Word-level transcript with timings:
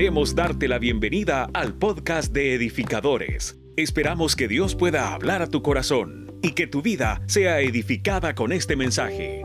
Queremos 0.00 0.34
darte 0.34 0.66
la 0.66 0.78
bienvenida 0.78 1.50
al 1.52 1.74
podcast 1.74 2.32
de 2.32 2.54
edificadores. 2.54 3.60
Esperamos 3.76 4.34
que 4.34 4.48
Dios 4.48 4.74
pueda 4.74 5.12
hablar 5.12 5.42
a 5.42 5.46
tu 5.46 5.60
corazón 5.60 6.38
y 6.40 6.52
que 6.52 6.66
tu 6.66 6.80
vida 6.80 7.20
sea 7.26 7.60
edificada 7.60 8.34
con 8.34 8.50
este 8.50 8.76
mensaje. 8.76 9.42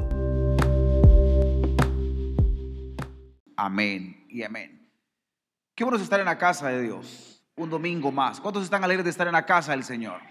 Amén 3.57 4.25
y 4.29 4.43
amén. 4.43 4.89
Qué 5.75 5.83
bueno 5.83 5.97
es 5.97 6.03
estar 6.03 6.21
en 6.21 6.25
la 6.25 6.37
casa 6.37 6.69
de 6.69 6.83
Dios. 6.83 7.43
Un 7.57 7.69
domingo 7.69 8.13
más. 8.13 8.39
¿Cuántos 8.39 8.63
están 8.63 8.81
alegres 8.81 9.03
de 9.03 9.11
estar 9.11 9.27
en 9.27 9.33
la 9.33 9.45
casa 9.45 9.73
del 9.73 9.83
Señor? 9.83 10.21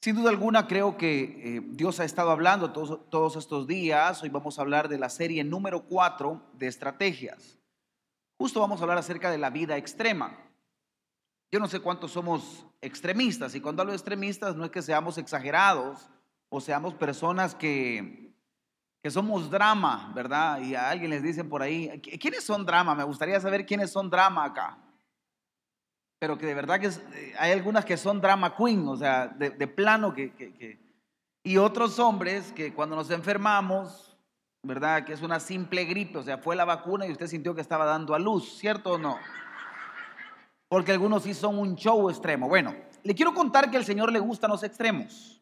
Sin 0.00 0.16
duda 0.16 0.30
alguna 0.30 0.66
creo 0.66 0.96
que 0.96 1.58
eh, 1.58 1.60
Dios 1.62 2.00
ha 2.00 2.06
estado 2.06 2.30
hablando 2.30 2.72
todos, 2.72 3.10
todos 3.10 3.36
estos 3.36 3.66
días. 3.66 4.22
Hoy 4.22 4.30
vamos 4.30 4.58
a 4.58 4.62
hablar 4.62 4.88
de 4.88 4.98
la 4.98 5.10
serie 5.10 5.44
número 5.44 5.82
4 5.82 6.52
de 6.54 6.68
estrategias. 6.68 7.59
Justo 8.40 8.58
vamos 8.58 8.80
a 8.80 8.84
hablar 8.84 8.96
acerca 8.96 9.30
de 9.30 9.36
la 9.36 9.50
vida 9.50 9.76
extrema. 9.76 10.34
Yo 11.52 11.60
no 11.60 11.68
sé 11.68 11.80
cuántos 11.80 12.12
somos 12.12 12.64
extremistas 12.80 13.54
y 13.54 13.60
cuando 13.60 13.82
hablo 13.82 13.92
de 13.92 13.98
extremistas 13.98 14.56
no 14.56 14.64
es 14.64 14.70
que 14.70 14.80
seamos 14.80 15.18
exagerados 15.18 16.08
o 16.48 16.58
seamos 16.58 16.94
personas 16.94 17.54
que, 17.54 18.34
que 19.02 19.10
somos 19.10 19.50
drama, 19.50 20.10
¿verdad? 20.14 20.62
Y 20.62 20.74
a 20.74 20.88
alguien 20.88 21.10
les 21.10 21.22
dicen 21.22 21.50
por 21.50 21.60
ahí, 21.60 22.00
¿quiénes 22.00 22.42
son 22.42 22.64
drama? 22.64 22.94
Me 22.94 23.04
gustaría 23.04 23.38
saber 23.40 23.66
quiénes 23.66 23.92
son 23.92 24.08
drama 24.08 24.46
acá 24.46 24.78
pero 26.18 26.36
que 26.36 26.46
de 26.46 26.54
verdad 26.54 26.78
que 26.78 26.88
eh, 26.88 27.34
hay 27.38 27.52
algunas 27.52 27.84
que 27.84 27.96
son 27.96 28.20
drama 28.20 28.54
queen, 28.54 28.86
o 28.86 28.96
sea, 28.96 29.26
de, 29.26 29.66
plano 29.66 30.12
que, 30.12 30.78
Y 31.42 31.56
otros 31.56 31.98
hombres 31.98 32.52
que 32.52 32.74
cuando 32.74 32.94
nos 32.94 33.10
enfermamos, 33.10 34.09
¿verdad? 34.62 35.04
Que 35.04 35.12
es 35.12 35.22
una 35.22 35.40
simple 35.40 35.84
gripe, 35.84 36.18
o 36.18 36.22
sea, 36.22 36.38
fue 36.38 36.56
la 36.56 36.64
vacuna 36.64 37.06
y 37.06 37.12
usted 37.12 37.26
sintió 37.26 37.54
que 37.54 37.60
estaba 37.60 37.84
dando 37.84 38.14
a 38.14 38.18
luz, 38.18 38.58
¿cierto 38.58 38.92
o 38.92 38.98
no? 38.98 39.18
Porque 40.68 40.92
algunos 40.92 41.22
sí 41.22 41.34
son 41.34 41.58
un 41.58 41.76
show 41.76 42.10
extremo. 42.10 42.48
Bueno, 42.48 42.74
le 43.02 43.14
quiero 43.14 43.34
contar 43.34 43.70
que 43.70 43.76
al 43.76 43.84
Señor 43.84 44.12
le 44.12 44.20
gustan 44.20 44.50
los 44.50 44.62
extremos. 44.62 45.40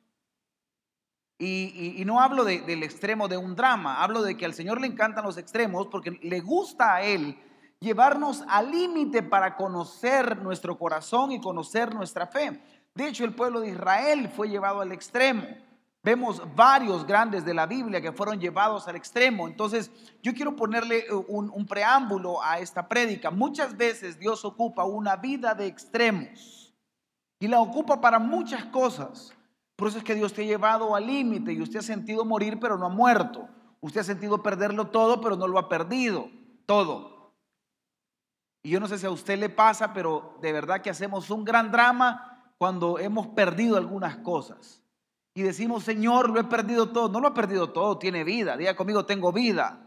Y, 1.41 2.03
no 2.05 2.21
hablo 2.21 2.45
del 2.45 2.83
extremo 2.83 3.29
de 3.29 3.37
un 3.37 3.55
drama, 3.55 4.03
hablo 4.03 4.23
de 4.23 4.37
que 4.37 4.45
al 4.45 4.55
Señor 4.55 4.81
le 4.81 4.89
encantan 4.89 5.25
los 5.25 5.39
extremos 5.39 5.87
porque 5.87 6.19
le 6.23 6.41
gusta 6.41 6.97
a 6.97 7.03
Él 7.03 7.39
llevarnos 7.79 8.43
al 8.49 8.73
límite 8.73 9.23
para 9.23 9.55
conocer 9.55 10.39
nuestro 10.39 10.77
corazón 10.77 11.31
y 11.31 11.41
conocer 11.41 11.95
nuestra 11.95 12.27
fe. 12.27 12.61
De 12.93 13.07
hecho, 13.07 13.25
el 13.25 13.35
pueblo 13.35 13.61
de 13.61 13.69
Israel 13.69 14.29
fue 14.35 14.49
llevado 14.49 14.81
al 14.81 14.91
extremo. 14.91 15.47
Vemos 16.03 16.41
varios 16.55 17.05
grandes 17.07 17.45
de 17.45 17.55
la 17.55 17.67
Biblia 17.67 18.01
que 18.01 18.13
fueron 18.13 18.39
llevados 18.39 18.87
al 18.87 18.97
extremo. 18.97 19.49
Entonces, 19.49 19.91
yo 20.23 20.33
quiero 20.33 20.55
ponerle 20.55 20.99
eh, 21.01 21.13
un, 21.13 21.67
preámbulo 21.67 22.43
a 22.43 22.61
esta 22.61 22.89
prédica. 22.89 23.31
Muchas 23.31 23.77
veces 23.77 24.19
Dios 24.19 24.45
ocupa 24.45 24.85
una 24.85 25.17
vida 25.17 25.55
de 25.55 25.67
extremos 25.67 26.73
y 27.41 27.49
la 27.49 27.61
ocupa 27.61 28.01
para 28.01 28.19
muchas 28.19 28.65
cosas. 28.67 29.35
Por 29.77 29.89
eso 29.89 29.99
es 29.99 30.05
que 30.05 30.15
Dios 30.15 30.33
te 30.33 30.43
ha 30.43 30.47
llevado 30.47 30.95
al 30.95 31.07
límite 31.07 31.53
y 31.53 31.61
usted 31.61 31.81
ha 31.81 31.83
sentido 31.83 32.25
morir, 32.25 32.59
pero 32.61 32.79
no 32.79 32.87
ha 32.87 32.91
muerto. 32.91 33.49
Usted 33.81 34.01
ha 34.01 34.05
sentido 34.05 34.43
perderlo 34.43 34.89
todo, 34.89 35.21
pero 35.21 35.37
no 35.37 35.47
lo 35.47 35.59
ha 35.59 35.69
perdido 35.69 36.31
todo. 36.67 37.33
Y 38.63 38.71
yo 38.71 38.81
no 38.81 38.89
sé 38.89 38.99
si 38.99 39.07
a 39.07 39.11
usted 39.11 39.39
le 39.39 39.49
pasa, 39.49 39.93
pero 39.93 40.37
de 40.41 40.53
verdad 40.53 40.81
que 40.81 40.91
hacemos 40.91 41.31
un 41.31 41.45
gran 41.45 41.71
drama 41.71 42.53
cuando 42.59 42.99
hemos 42.99 43.29
perdido 43.29 43.77
algunas 43.77 44.17
cosas. 44.17 44.83
Y 45.39 45.43
decimos, 45.43 45.85
Señor, 45.85 46.31
lo 46.31 46.41
he 46.41 46.45
perdido 46.45 46.91
todo. 46.91 47.09
No 47.09 47.21
lo 47.21 47.29
ha 47.29 47.35
perdido 47.35 47.71
todo, 47.71 47.97
tiene 47.97 48.25
vida. 48.25 48.57
Diga 48.57 48.75
conmigo, 48.75 49.07
tengo 49.07 49.31
vida. 49.31 49.79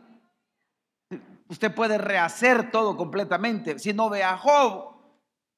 Usted 1.50 1.76
puede 1.76 1.98
rehacer 1.98 2.72
todo 2.72 2.96
completamente. 2.96 3.78
Si 3.78 3.92
no 3.92 4.10
ve 4.10 4.24
a 4.24 4.38
Job, 4.38 4.96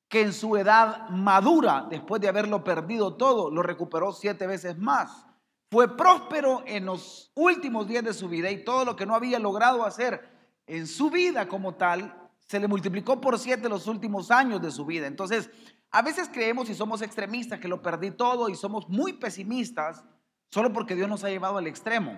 que 0.08 0.22
en 0.22 0.34
su 0.34 0.58
edad 0.58 1.10
madura, 1.10 1.86
después 1.92 2.20
de 2.24 2.28
haberlo 2.28 2.64
perdido 2.64 3.18
todo, 3.18 3.52
lo 3.52 3.62
recuperó 3.62 4.14
siete 4.14 4.48
veces 4.48 4.80
más. 4.80 5.28
Fue 5.70 5.96
próspero 5.96 6.64
en 6.66 6.86
los 6.86 7.32
últimos 7.36 7.88
días 7.88 8.04
de 8.04 8.16
su 8.16 8.28
vida 8.28 8.50
y 8.50 8.64
todo 8.64 8.86
lo 8.86 8.96
que 8.96 9.06
no 9.06 9.14
había 9.14 9.38
logrado 9.38 9.86
hacer 9.86 10.28
en 10.66 10.88
su 10.88 11.12
vida 11.12 11.48
como 11.48 11.76
tal, 11.76 12.32
se 12.48 12.60
le 12.60 12.68
multiplicó 12.68 13.22
por 13.22 13.38
siete 13.38 13.70
los 13.70 13.86
últimos 13.86 14.32
años 14.32 14.60
de 14.60 14.72
su 14.72 14.88
vida. 14.88 15.06
Entonces, 15.06 15.52
a 15.94 16.02
veces 16.02 16.28
creemos 16.34 16.72
y 16.72 16.74
somos 16.74 17.04
extremistas 17.04 17.60
que 17.60 17.68
lo 17.68 17.84
perdí 17.84 18.10
todo 18.10 18.50
y 18.50 18.56
somos 18.56 18.90
muy 18.90 19.14
pesimistas 19.14 20.04
solo 20.50 20.74
porque 20.74 20.96
Dios 20.96 21.08
nos 21.08 21.24
ha 21.24 21.30
llevado 21.30 21.60
al 21.60 21.68
extremo. 21.68 22.18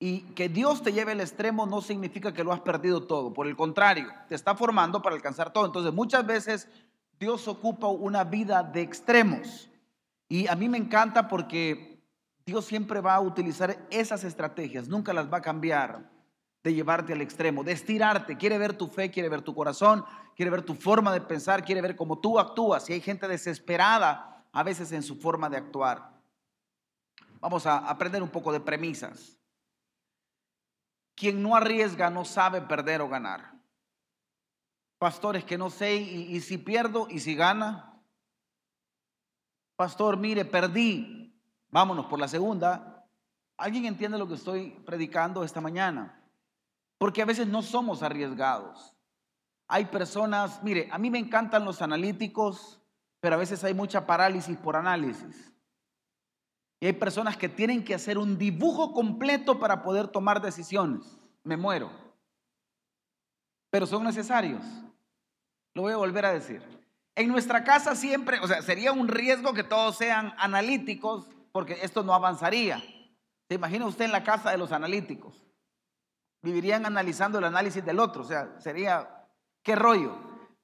Y 0.00 0.20
que 0.32 0.48
Dios 0.48 0.82
te 0.82 0.92
lleve 0.92 1.12
al 1.12 1.20
extremo 1.20 1.66
no 1.66 1.82
significa 1.82 2.32
que 2.32 2.42
lo 2.42 2.52
has 2.52 2.60
perdido 2.60 3.06
todo. 3.06 3.34
Por 3.34 3.46
el 3.46 3.56
contrario, 3.56 4.08
te 4.28 4.34
está 4.34 4.56
formando 4.56 5.02
para 5.02 5.14
alcanzar 5.14 5.52
todo. 5.52 5.66
Entonces, 5.66 5.92
muchas 5.92 6.26
veces 6.26 6.66
Dios 7.20 7.46
ocupa 7.46 7.88
una 7.88 8.24
vida 8.24 8.62
de 8.62 8.80
extremos. 8.80 9.70
Y 10.26 10.46
a 10.46 10.56
mí 10.56 10.70
me 10.70 10.78
encanta 10.78 11.28
porque 11.28 12.02
Dios 12.46 12.64
siempre 12.64 13.02
va 13.02 13.16
a 13.16 13.20
utilizar 13.20 13.86
esas 13.90 14.24
estrategias, 14.24 14.88
nunca 14.88 15.12
las 15.12 15.30
va 15.30 15.38
a 15.38 15.42
cambiar 15.42 16.10
de 16.64 16.72
llevarte 16.72 17.12
al 17.12 17.20
extremo, 17.20 17.62
de 17.62 17.72
estirarte. 17.72 18.38
Quiere 18.38 18.56
ver 18.56 18.72
tu 18.72 18.88
fe, 18.88 19.10
quiere 19.10 19.28
ver 19.28 19.42
tu 19.42 19.54
corazón, 19.54 20.02
quiere 20.34 20.50
ver 20.50 20.62
tu 20.62 20.74
forma 20.74 21.12
de 21.12 21.20
pensar, 21.20 21.62
quiere 21.62 21.82
ver 21.82 21.94
cómo 21.94 22.18
tú 22.18 22.40
actúas. 22.40 22.88
Y 22.88 22.94
hay 22.94 23.02
gente 23.02 23.28
desesperada 23.28 24.46
a 24.50 24.62
veces 24.62 24.90
en 24.92 25.02
su 25.02 25.16
forma 25.16 25.50
de 25.50 25.58
actuar. 25.58 26.10
Vamos 27.38 27.66
a 27.66 27.76
aprender 27.76 28.22
un 28.22 28.30
poco 28.30 28.50
de 28.50 28.60
premisas. 28.60 29.36
Quien 31.14 31.42
no 31.42 31.54
arriesga 31.54 32.08
no 32.08 32.24
sabe 32.24 32.62
perder 32.62 33.02
o 33.02 33.10
ganar. 33.10 33.52
Pastores 34.98 35.44
que 35.44 35.58
no 35.58 35.68
sé 35.68 35.96
y, 35.96 36.34
y 36.34 36.40
si 36.40 36.56
pierdo 36.56 37.08
y 37.10 37.18
si 37.20 37.34
gana. 37.34 38.00
Pastor, 39.76 40.16
mire, 40.16 40.46
perdí. 40.46 41.38
Vámonos 41.68 42.06
por 42.06 42.18
la 42.18 42.26
segunda. 42.26 43.06
¿Alguien 43.58 43.84
entiende 43.84 44.16
lo 44.16 44.26
que 44.26 44.34
estoy 44.34 44.70
predicando 44.86 45.44
esta 45.44 45.60
mañana? 45.60 46.23
Porque 46.98 47.22
a 47.22 47.26
veces 47.26 47.46
no 47.46 47.62
somos 47.62 48.02
arriesgados. 48.02 48.94
Hay 49.68 49.86
personas, 49.86 50.62
mire, 50.62 50.88
a 50.92 50.98
mí 50.98 51.10
me 51.10 51.18
encantan 51.18 51.64
los 51.64 51.82
analíticos, 51.82 52.80
pero 53.20 53.36
a 53.36 53.38
veces 53.38 53.64
hay 53.64 53.74
mucha 53.74 54.06
parálisis 54.06 54.56
por 54.56 54.76
análisis. 54.76 55.52
Y 56.80 56.86
hay 56.86 56.92
personas 56.92 57.36
que 57.36 57.48
tienen 57.48 57.82
que 57.84 57.94
hacer 57.94 58.18
un 58.18 58.36
dibujo 58.36 58.92
completo 58.92 59.58
para 59.58 59.82
poder 59.82 60.08
tomar 60.08 60.42
decisiones. 60.42 61.02
Me 61.42 61.56
muero. 61.56 61.90
Pero 63.70 63.86
son 63.86 64.04
necesarios. 64.04 64.62
Lo 65.74 65.82
voy 65.82 65.92
a 65.92 65.96
volver 65.96 66.26
a 66.26 66.32
decir. 66.32 66.62
En 67.16 67.28
nuestra 67.28 67.64
casa 67.64 67.94
siempre, 67.94 68.38
o 68.40 68.46
sea, 68.46 68.60
sería 68.60 68.92
un 68.92 69.08
riesgo 69.08 69.54
que 69.54 69.64
todos 69.64 69.96
sean 69.96 70.34
analíticos, 70.36 71.26
porque 71.52 71.78
esto 71.82 72.02
no 72.02 72.12
avanzaría. 72.12 72.82
¿Se 73.48 73.54
imagina 73.54 73.86
usted 73.86 74.04
en 74.04 74.12
la 74.12 74.24
casa 74.24 74.50
de 74.50 74.58
los 74.58 74.72
analíticos? 74.72 75.34
Vivirían 76.44 76.84
analizando 76.86 77.38
el 77.38 77.44
análisis 77.44 77.84
del 77.84 77.98
otro. 77.98 78.22
O 78.22 78.26
sea, 78.26 78.54
sería, 78.60 79.26
qué 79.62 79.74
rollo. 79.74 80.14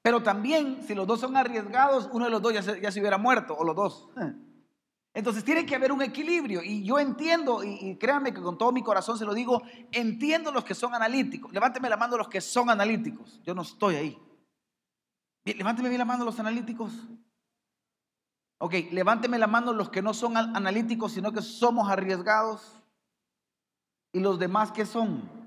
Pero 0.02 0.22
también, 0.22 0.82
si 0.86 0.94
los 0.94 1.06
dos 1.06 1.20
son 1.20 1.36
arriesgados, 1.36 2.08
uno 2.12 2.26
de 2.26 2.30
los 2.30 2.42
dos 2.42 2.52
ya 2.52 2.62
se, 2.62 3.00
hubiera 3.00 3.18
muerto, 3.18 3.56
o 3.56 3.64
los 3.64 3.74
dos. 3.74 4.08
Entonces 5.12 5.44
tiene 5.44 5.66
que 5.66 5.74
haber 5.74 5.90
un 5.90 6.02
equilibrio. 6.02 6.62
Y 6.62 6.84
yo 6.84 6.98
entiendo, 6.98 7.64
y, 7.64 7.96
créanme 7.96 8.32
que 8.32 8.40
con 8.40 8.56
todo 8.56 8.70
mi 8.70 8.82
corazón 8.82 9.18
se 9.18 9.24
lo 9.24 9.34
digo, 9.34 9.62
entiendo 9.90 10.52
los 10.52 10.64
que 10.64 10.74
son 10.74 10.94
analíticos. 10.94 11.52
Levánteme 11.52 11.88
la 11.88 11.96
mano 11.96 12.16
los 12.16 12.28
que 12.28 12.40
son 12.40 12.70
analíticos. 12.70 13.40
Yo 13.42 13.54
no 13.54 13.62
estoy 13.62 13.96
ahí. 13.96 14.18
Levánteme 15.44 15.88
bien 15.88 15.98
la 15.98 16.04
mano 16.04 16.24
los 16.24 16.38
analíticos. 16.38 16.92
Ok, 18.58 18.74
levánteme 18.92 19.38
la 19.38 19.46
mano 19.46 19.72
los 19.72 19.88
que 19.88 20.02
no 20.02 20.12
son 20.12 20.36
analíticos, 20.36 21.12
sino 21.12 21.32
que 21.32 21.42
somos 21.42 21.90
arriesgados. 21.90 22.80
Y 24.12 24.20
los 24.20 24.38
demás 24.38 24.70
que 24.70 24.86
son. 24.86 25.39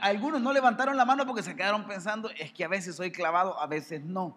Algunos 0.00 0.40
no 0.40 0.52
levantaron 0.52 0.96
la 0.96 1.04
mano 1.04 1.26
porque 1.26 1.42
se 1.42 1.54
quedaron 1.54 1.86
pensando, 1.86 2.30
es 2.30 2.52
que 2.52 2.64
a 2.64 2.68
veces 2.68 2.96
soy 2.96 3.12
clavado, 3.12 3.58
a 3.58 3.66
veces 3.66 4.04
no. 4.04 4.36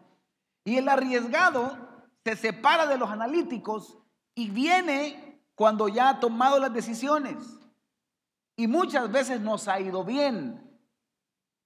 Y 0.65 0.77
el 0.77 0.87
arriesgado 0.87 1.77
se 2.23 2.35
separa 2.35 2.85
de 2.85 2.97
los 2.97 3.09
analíticos 3.09 3.97
y 4.35 4.49
viene 4.49 5.41
cuando 5.55 5.87
ya 5.87 6.09
ha 6.09 6.19
tomado 6.19 6.59
las 6.59 6.73
decisiones. 6.73 7.37
Y 8.55 8.67
muchas 8.67 9.11
veces 9.11 9.41
nos 9.41 9.67
ha 9.67 9.79
ido 9.79 10.03
bien. 10.03 10.61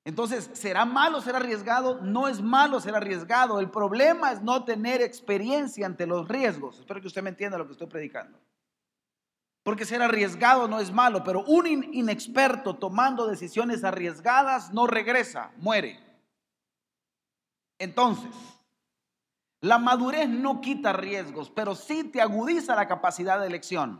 Entonces, 0.06 0.50
¿será 0.54 0.86
malo 0.86 1.20
ser 1.20 1.36
arriesgado? 1.36 2.00
No 2.02 2.30
es 2.30 2.42
malo 2.42 2.80
ser 2.80 2.96
arriesgado. 2.96 3.60
El 3.60 3.70
problema 3.70 4.32
es 4.32 4.42
no 4.42 4.64
tener 4.64 5.02
experiencia 5.02 5.86
ante 5.86 6.08
los 6.08 6.30
riesgos. 6.30 6.80
Espero 6.80 7.02
que 7.02 7.08
usted 7.08 7.22
me 7.22 7.30
entienda 7.30 7.58
lo 7.58 7.66
que 7.66 7.74
estoy 7.74 7.88
predicando. 7.88 8.40
Porque 9.68 9.84
ser 9.84 10.02
arriesgado 10.02 10.70
no 10.70 10.80
es 10.80 10.94
malo, 10.94 11.26
pero 11.26 11.44
un 11.44 11.68
inexperto 11.68 12.78
tomando 12.78 13.28
decisiones 13.28 13.84
arriesgadas 13.84 14.72
no 14.72 14.88
regresa, 14.88 15.52
muere. 15.58 16.00
Entonces, 17.78 18.34
la 19.60 19.78
madurez 19.78 20.30
no 20.30 20.62
quita 20.62 20.94
riesgos, 20.94 21.50
pero 21.50 21.76
sí 21.76 22.06
te 22.06 22.22
agudiza 22.22 22.78
la 22.78 22.88
capacidad 22.88 23.42
de 23.42 23.48
elección. 23.48 24.00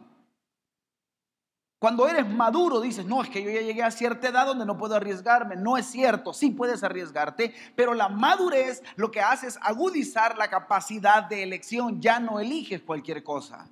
Cuando 1.80 2.08
eres 2.08 2.26
maduro 2.26 2.80
dices, 2.80 3.06
no, 3.06 3.22
es 3.22 3.30
que 3.30 3.44
yo 3.44 3.50
ya 3.50 3.60
llegué 3.60 3.84
a 3.84 3.92
cierta 3.92 4.30
edad 4.30 4.46
donde 4.46 4.66
no 4.66 4.78
puedo 4.78 4.96
arriesgarme. 4.96 5.58
No 5.58 5.78
es 5.78 5.88
cierto, 5.88 6.32
sí 6.32 6.52
puedes 6.52 6.82
arriesgarte, 6.82 7.54
pero 7.76 7.94
la 7.94 8.08
madurez 8.08 8.82
lo 8.96 9.12
que 9.12 9.20
hace 9.20 9.48
es 9.48 9.60
agudizar 9.62 10.38
la 10.38 10.50
capacidad 10.50 11.24
de 11.24 11.44
elección. 11.44 12.02
Ya 12.02 12.22
no 12.22 12.40
eliges 12.40 12.84
cualquier 12.84 13.22
cosa, 13.22 13.68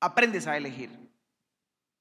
aprendes 0.00 0.48
a 0.48 0.56
elegir. 0.56 1.05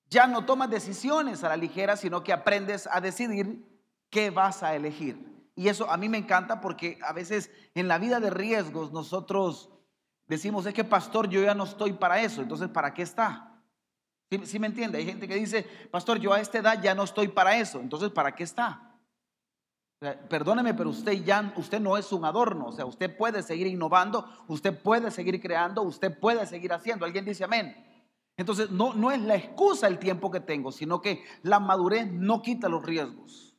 Ya 0.10 0.28
no 0.28 0.46
tomas 0.46 0.70
decisiones 0.70 1.44
a 1.44 1.50
la 1.50 1.58
ligera, 1.58 1.98
sino 1.98 2.24
que 2.24 2.34
aprendes 2.34 2.88
a 2.92 3.02
decidir 3.02 3.66
qué 4.10 4.30
vas 4.30 4.64
a 4.64 4.76
elegir. 4.76 5.36
Y 5.56 5.70
eso 5.70 5.90
a 5.90 5.98
mí 5.98 6.10
me 6.10 6.18
encanta 6.18 6.62
porque 6.62 7.00
a 7.02 7.14
veces 7.14 7.50
en 7.74 7.88
la 7.88 7.98
vida 7.98 8.20
de 8.20 8.30
riesgos 8.30 8.92
nosotros 8.92 9.70
decimos, 10.28 10.66
es 10.66 10.74
que 10.74 10.84
pastor, 10.84 11.30
yo 11.30 11.42
ya 11.42 11.56
no 11.56 11.64
estoy 11.64 11.94
para 11.94 12.22
eso, 12.22 12.42
entonces 12.42 12.70
¿para 12.70 12.94
qué 12.94 13.04
está? 13.04 13.52
¿Sí, 14.44 14.60
me 14.60 14.68
entiende? 14.68 14.98
Hay 14.98 15.06
gente 15.06 15.28
que 15.28 15.36
dice, 15.36 15.64
pastor, 15.92 16.20
yo 16.20 16.34
a 16.34 16.42
esta 16.42 16.58
edad 16.58 16.82
ya 16.82 16.94
no 16.94 17.04
estoy 17.04 17.30
para 17.30 17.58
eso, 17.58 17.80
entonces 17.80 18.10
¿para 18.10 18.36
qué 18.36 18.44
está? 18.44 18.92
perdóneme, 20.30 20.74
pero 20.74 20.90
usted 20.90 21.14
ya, 21.24 21.54
usted 21.56 21.80
no 21.80 21.98
es 21.98 22.12
un 22.12 22.26
adorno, 22.26 22.68
o 22.68 22.72
sea, 22.72 22.86
usted 22.86 23.16
puede 23.16 23.42
seguir 23.42 23.66
innovando, 23.66 24.30
usted 24.48 24.78
puede 24.78 25.10
seguir 25.10 25.42
creando, 25.42 25.82
usted 25.82 26.20
puede 26.20 26.46
seguir 26.46 26.74
haciendo. 26.74 27.06
Alguien 27.06 27.26
dice 27.26 27.44
amén. 27.44 27.76
Entonces, 28.38 28.70
no, 28.70 28.94
no 28.94 29.12
es 29.12 29.22
la 29.22 29.36
excusa 29.36 29.88
el 29.88 29.98
tiempo 29.98 30.30
que 30.30 30.42
tengo, 30.42 30.72
sino 30.72 31.02
que 31.02 31.24
la 31.42 31.60
madurez 31.60 32.12
no 32.12 32.42
quita 32.42 32.68
los 32.68 32.86
riesgos. 32.86 33.56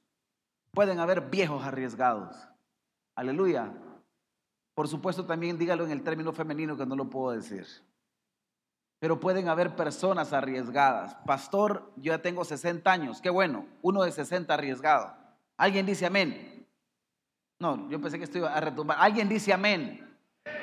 Pueden 0.73 0.99
haber 0.99 1.23
viejos 1.31 1.65
arriesgados. 1.65 2.37
Aleluya. 3.15 3.73
Por 4.75 4.89
supuesto, 4.89 5.25
también 5.25 5.57
dígalo 5.57 5.85
en 5.85 5.91
el 5.91 6.03
término 6.03 6.33
femenino 6.33 6.77
que 6.77 6.85
no 6.85 6.95
lo 6.97 7.09
puedo 7.09 7.35
decir. 7.35 7.67
Pero 8.99 9.19
pueden 9.19 9.49
haber 9.49 9.75
personas 9.75 10.35
arriesgadas. 10.35 11.15
Pastor, 11.27 11.93
yo 11.97 12.13
ya 12.13 12.21
tengo 12.21 12.45
60 12.45 12.91
años. 12.91 13.23
Qué 13.23 13.31
bueno. 13.31 13.67
Uno 13.81 14.03
de 14.03 14.13
60 14.13 14.53
arriesgado. 14.53 15.15
¿Alguien 15.57 15.87
dice 15.87 16.05
amén? 16.05 16.67
No, 17.59 17.89
yo 17.89 18.01
pensé 18.01 18.19
que 18.19 18.25
esto 18.25 18.39
iba 18.39 18.55
a 18.55 18.61
retumbar. 18.61 18.99
¿Alguien 19.01 19.29
dice 19.29 19.53
amén? 19.53 20.07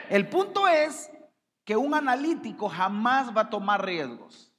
El 0.09 0.29
punto 0.29 0.67
es 0.67 1.09
que 1.65 1.77
un 1.77 1.93
analítico 1.93 2.69
jamás 2.69 3.35
va 3.35 3.41
a 3.41 3.49
tomar 3.49 3.85
riesgos. 3.85 4.51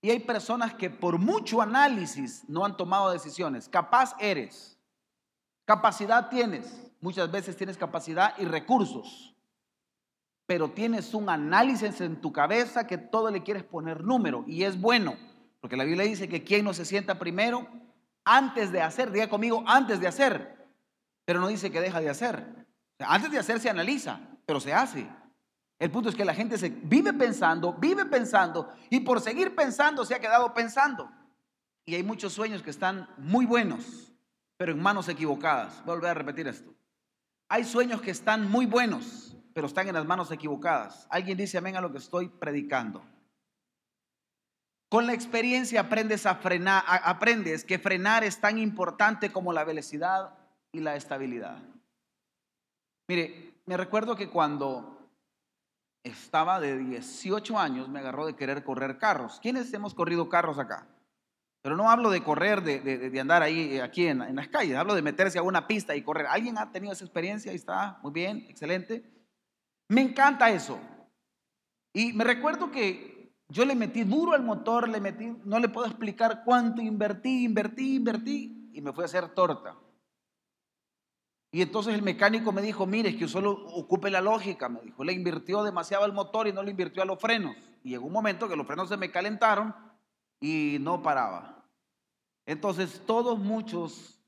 Y 0.00 0.10
hay 0.10 0.20
personas 0.20 0.74
que 0.74 0.90
por 0.90 1.18
mucho 1.18 1.60
análisis 1.60 2.44
no 2.48 2.64
han 2.64 2.76
tomado 2.76 3.10
decisiones. 3.10 3.68
Capaz 3.68 4.14
eres, 4.20 4.78
capacidad 5.64 6.28
tienes, 6.28 6.92
muchas 7.00 7.30
veces 7.30 7.56
tienes 7.56 7.76
capacidad 7.76 8.38
y 8.38 8.44
recursos, 8.44 9.34
pero 10.46 10.70
tienes 10.70 11.12
un 11.14 11.28
análisis 11.28 12.00
en 12.00 12.20
tu 12.20 12.32
cabeza 12.32 12.86
que 12.86 12.96
todo 12.96 13.30
le 13.30 13.42
quieres 13.42 13.64
poner 13.64 14.04
número 14.04 14.44
y 14.46 14.62
es 14.62 14.80
bueno, 14.80 15.16
porque 15.60 15.76
la 15.76 15.84
Biblia 15.84 16.04
dice 16.04 16.28
que 16.28 16.44
quien 16.44 16.64
no 16.64 16.72
se 16.72 16.84
sienta 16.84 17.18
primero 17.18 17.66
antes 18.24 18.70
de 18.70 18.80
hacer, 18.80 19.10
diga 19.10 19.28
conmigo, 19.28 19.64
antes 19.66 20.00
de 20.00 20.06
hacer, 20.06 20.70
pero 21.24 21.40
no 21.40 21.48
dice 21.48 21.72
que 21.72 21.80
deja 21.80 22.00
de 22.00 22.08
hacer. 22.08 22.66
Antes 23.00 23.30
de 23.30 23.38
hacer 23.38 23.60
se 23.60 23.68
analiza, 23.68 24.20
pero 24.48 24.60
se 24.60 24.72
hace. 24.72 25.06
El 25.78 25.90
punto 25.90 26.08
es 26.08 26.16
que 26.16 26.24
la 26.24 26.32
gente 26.32 26.56
se 26.56 26.70
vive 26.70 27.12
pensando, 27.12 27.74
vive 27.74 28.06
pensando 28.06 28.72
y 28.88 29.00
por 29.00 29.20
seguir 29.20 29.54
pensando 29.54 30.06
se 30.06 30.14
ha 30.14 30.20
quedado 30.20 30.54
pensando. 30.54 31.12
Y 31.84 31.94
hay 31.94 32.02
muchos 32.02 32.32
sueños 32.32 32.62
que 32.62 32.70
están 32.70 33.10
muy 33.18 33.44
buenos, 33.44 34.10
pero 34.56 34.72
en 34.72 34.80
manos 34.80 35.06
equivocadas. 35.10 35.84
Voy 35.84 35.92
a 35.92 35.96
volver 35.96 36.10
a 36.12 36.14
repetir 36.14 36.48
esto. 36.48 36.74
Hay 37.50 37.64
sueños 37.64 38.00
que 38.00 38.10
están 38.10 38.50
muy 38.50 38.64
buenos, 38.64 39.36
pero 39.52 39.66
están 39.66 39.86
en 39.86 39.94
las 39.94 40.06
manos 40.06 40.30
equivocadas. 40.30 41.06
Alguien 41.10 41.36
dice 41.36 41.58
amén 41.58 41.76
a 41.76 41.82
lo 41.82 41.92
que 41.92 41.98
estoy 41.98 42.30
predicando. 42.30 43.04
Con 44.88 45.06
la 45.06 45.12
experiencia 45.12 45.82
aprendes 45.82 46.24
a 46.24 46.36
frenar, 46.36 46.84
aprendes 46.86 47.64
que 47.64 47.78
frenar 47.78 48.24
es 48.24 48.40
tan 48.40 48.56
importante 48.56 49.30
como 49.30 49.52
la 49.52 49.64
velocidad 49.64 50.38
y 50.72 50.80
la 50.80 50.96
estabilidad. 50.96 51.58
Mire, 53.08 53.57
me 53.68 53.76
recuerdo 53.76 54.16
que 54.16 54.30
cuando 54.30 55.10
estaba 56.02 56.58
de 56.58 56.78
18 56.78 57.58
años, 57.58 57.86
me 57.90 57.98
agarró 57.98 58.24
de 58.24 58.34
querer 58.34 58.64
correr 58.64 58.96
carros. 58.96 59.38
¿Quiénes 59.42 59.70
hemos 59.74 59.92
corrido 59.92 60.30
carros 60.30 60.58
acá? 60.58 60.88
Pero 61.60 61.76
no 61.76 61.90
hablo 61.90 62.08
de 62.08 62.24
correr, 62.24 62.62
de, 62.62 63.20
andar 63.20 63.42
ahí, 63.42 63.76
eh, 63.76 63.82
aquí 63.82 64.06
en, 64.06 64.34
las 64.34 64.48
calles, 64.48 64.74
hablo 64.74 64.94
de 64.94 65.02
meterse 65.02 65.38
a 65.38 65.42
una 65.42 65.66
pista 65.66 65.94
y 65.94 66.00
correr. 66.00 66.28
¿Alguien 66.28 66.56
ha 66.56 66.72
tenido 66.72 66.94
esa 66.94 67.04
experiencia? 67.04 67.50
Ahí 67.50 67.56
está, 67.56 67.98
muy 68.02 68.10
bien, 68.10 68.46
excelente. 68.48 69.04
Me 69.88 70.00
encanta 70.00 70.48
eso. 70.48 70.80
Y 71.92 72.14
me 72.14 72.24
recuerdo 72.24 72.70
que 72.70 73.34
yo 73.50 73.66
le 73.66 73.74
metí 73.74 74.04
duro 74.04 74.32
al 74.32 74.44
motor, 74.44 74.88
le 74.88 74.98
metí, 74.98 75.36
no 75.44 75.58
le 75.58 75.68
puedo 75.68 75.86
explicar 75.86 76.42
cuánto 76.42 76.80
invertí, 76.80 77.44
invertí, 77.44 77.96
invertí, 77.96 78.70
y 78.72 78.80
me 78.80 78.94
fui 78.94 79.02
a 79.02 79.06
hacer 79.06 79.28
torta. 79.34 79.76
Y 81.50 81.62
entonces 81.62 81.94
el 81.94 82.02
mecánico 82.02 82.52
me 82.52 82.60
dijo, 82.60 82.86
mire, 82.86 83.10
es 83.10 83.16
que 83.16 83.26
solo 83.26 83.52
ocupe 83.72 84.10
la 84.10 84.20
lógica, 84.20 84.68
me 84.68 84.82
dijo, 84.82 85.02
le 85.02 85.14
invirtió 85.14 85.62
demasiado 85.62 86.04
al 86.04 86.12
motor 86.12 86.46
y 86.46 86.52
no 86.52 86.62
le 86.62 86.72
invirtió 86.72 87.02
a 87.02 87.06
los 87.06 87.18
frenos. 87.18 87.56
Y 87.82 87.90
llegó 87.90 88.06
un 88.06 88.12
momento 88.12 88.48
que 88.48 88.56
los 88.56 88.66
frenos 88.66 88.88
se 88.88 88.98
me 88.98 89.10
calentaron 89.10 89.74
y 90.40 90.76
no 90.80 91.02
paraba. 91.02 91.64
Entonces 92.44 93.02
todos 93.06 93.38
muchos 93.38 94.20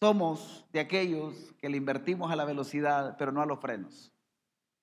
somos 0.00 0.64
de 0.72 0.80
aquellos 0.80 1.34
que 1.60 1.68
le 1.68 1.76
invertimos 1.76 2.30
a 2.32 2.36
la 2.36 2.44
velocidad, 2.44 3.16
pero 3.18 3.32
no 3.32 3.42
a 3.42 3.46
los 3.46 3.60
frenos. 3.60 4.12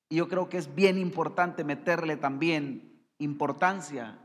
Y 0.09 0.17
yo 0.17 0.27
creo 0.27 0.47
que 0.47 0.57
es 0.57 0.73
bien 0.75 0.97
importante 0.97 1.63
meterle 1.63 2.17
también 2.17 3.03
importancia 3.17 4.19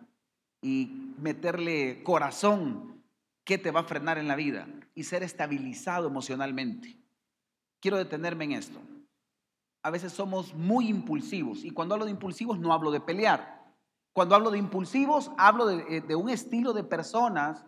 y 0.61 1.15
meterle 1.19 2.03
corazón 2.03 3.03
que 3.45 3.59
te 3.59 3.71
va 3.71 3.81
a 3.81 3.85
frenar 3.85 4.19
en 4.19 4.29
la 4.29 4.37
vida 4.37 4.69
y 4.95 5.05
ser 5.05 5.23
estabilizado 5.23 6.09
emocionalmente 6.09 7.04
quiero 7.85 7.99
detenerme 7.99 8.45
en 8.45 8.53
esto. 8.53 8.81
A 9.83 9.91
veces 9.91 10.11
somos 10.11 10.55
muy 10.55 10.89
impulsivos 10.89 11.67
y 11.67 11.71
cuando 11.71 11.93
hablo 11.93 12.07
de 12.07 12.13
impulsivos 12.13 12.59
no 12.59 12.73
hablo 12.73 12.91
de 12.91 12.99
pelear. 12.99 13.63
Cuando 14.15 14.35
hablo 14.35 14.51
de 14.51 14.57
impulsivos 14.57 15.31
hablo 15.37 15.67
de, 15.67 16.03
eh, 16.09 16.15
un 16.15 16.31
estilo 16.31 16.73
de 16.73 16.83
personas 16.83 17.63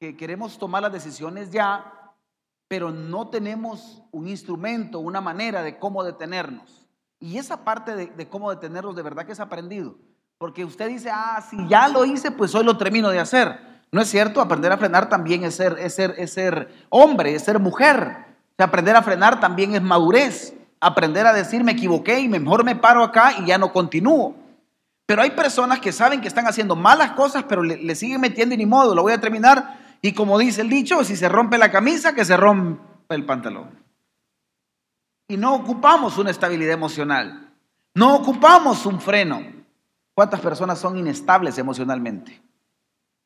que 0.00 0.16
queremos 0.16 0.58
tomar 0.58 0.82
las 0.82 0.92
decisiones 0.92 1.52
ya, 1.52 1.84
pero 2.66 2.90
no 2.90 3.28
tenemos 3.28 4.02
un 4.10 4.26
instrumento, 4.26 4.98
una 4.98 5.20
manera 5.20 5.62
de 5.62 5.78
cómo 5.78 6.02
detenernos. 6.02 6.88
Y 7.20 7.38
esa 7.38 7.62
parte 7.62 7.94
de, 7.94 8.28
cómo 8.28 8.50
detenernos 8.50 8.96
de 8.96 9.02
verdad 9.02 9.24
que 9.24 9.32
es 9.32 9.40
aprendido. 9.40 9.98
Porque 10.36 10.64
usted 10.64 10.88
dice, 10.88 11.10
ah, 11.12 11.46
si 11.48 11.68
ya 11.68 11.86
lo 11.86 12.04
hice, 12.04 12.32
pues 12.32 12.56
hoy 12.56 12.64
lo 12.64 12.76
termino 12.76 13.08
de 13.10 13.20
hacer. 13.20 13.60
No 13.92 14.00
es 14.00 14.08
cierto, 14.08 14.40
aprender 14.40 14.72
a 14.72 14.78
frenar 14.78 15.08
también 15.08 15.44
es 15.44 15.54
ser, 15.54 15.78
es 15.78 15.94
ser, 15.94 16.16
es 16.18 16.32
ser 16.32 16.86
hombre, 16.88 17.36
es 17.36 17.44
ser 17.44 17.60
mujer 17.60 18.29
aprender 18.62 18.96
a 18.96 19.02
frenar 19.02 19.40
también 19.40 19.74
es 19.74 19.82
madurez. 19.82 20.54
Aprender 20.80 21.26
a 21.26 21.32
decir 21.32 21.62
me 21.62 21.72
equivoqué 21.72 22.20
y 22.20 22.28
mejor 22.28 22.64
me 22.64 22.76
paro 22.76 23.02
acá 23.02 23.34
y 23.38 23.46
ya 23.46 23.58
no 23.58 23.72
continúo. 23.72 24.34
Pero 25.06 25.22
hay 25.22 25.30
personas 25.30 25.80
que 25.80 25.92
saben 25.92 26.20
que 26.20 26.28
están 26.28 26.46
haciendo 26.46 26.76
malas 26.76 27.12
cosas, 27.12 27.44
pero 27.48 27.62
le, 27.62 27.94
siguen 27.96 28.20
metiendo 28.20 28.54
y 28.54 28.58
ni 28.58 28.66
modo, 28.66 28.94
lo 28.94 29.02
voy 29.02 29.12
a 29.12 29.20
terminar. 29.20 29.98
Y 30.00 30.12
como 30.12 30.38
dice 30.38 30.60
el 30.60 30.68
dicho, 30.68 31.02
si 31.04 31.16
se 31.16 31.28
rompe 31.28 31.58
la 31.58 31.70
camisa, 31.70 32.14
que 32.14 32.24
se 32.24 32.36
rompe 32.36 32.80
el 33.08 33.26
pantalón. 33.26 33.70
Y 35.26 35.36
no 35.36 35.54
ocupamos 35.54 36.16
una 36.16 36.30
estabilidad 36.30 36.74
emocional. 36.74 37.52
No 37.94 38.14
ocupamos 38.14 38.86
un 38.86 39.00
freno. 39.00 39.42
¿Cuántas 40.14 40.40
personas 40.40 40.78
son 40.78 40.96
inestables 40.96 41.58
emocionalmente? 41.58 42.40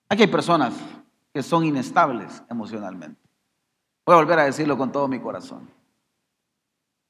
Aquí 0.08 0.22
hay 0.22 0.28
personas 0.28 0.72
que 1.34 1.42
son 1.42 1.64
inestables 1.64 2.42
emocionalmente. 2.48 3.23
Voy 4.06 4.14
a 4.14 4.18
volver 4.18 4.38
a 4.38 4.44
decirlo 4.44 4.76
con 4.76 4.92
todo 4.92 5.08
mi 5.08 5.18
corazón. 5.18 5.68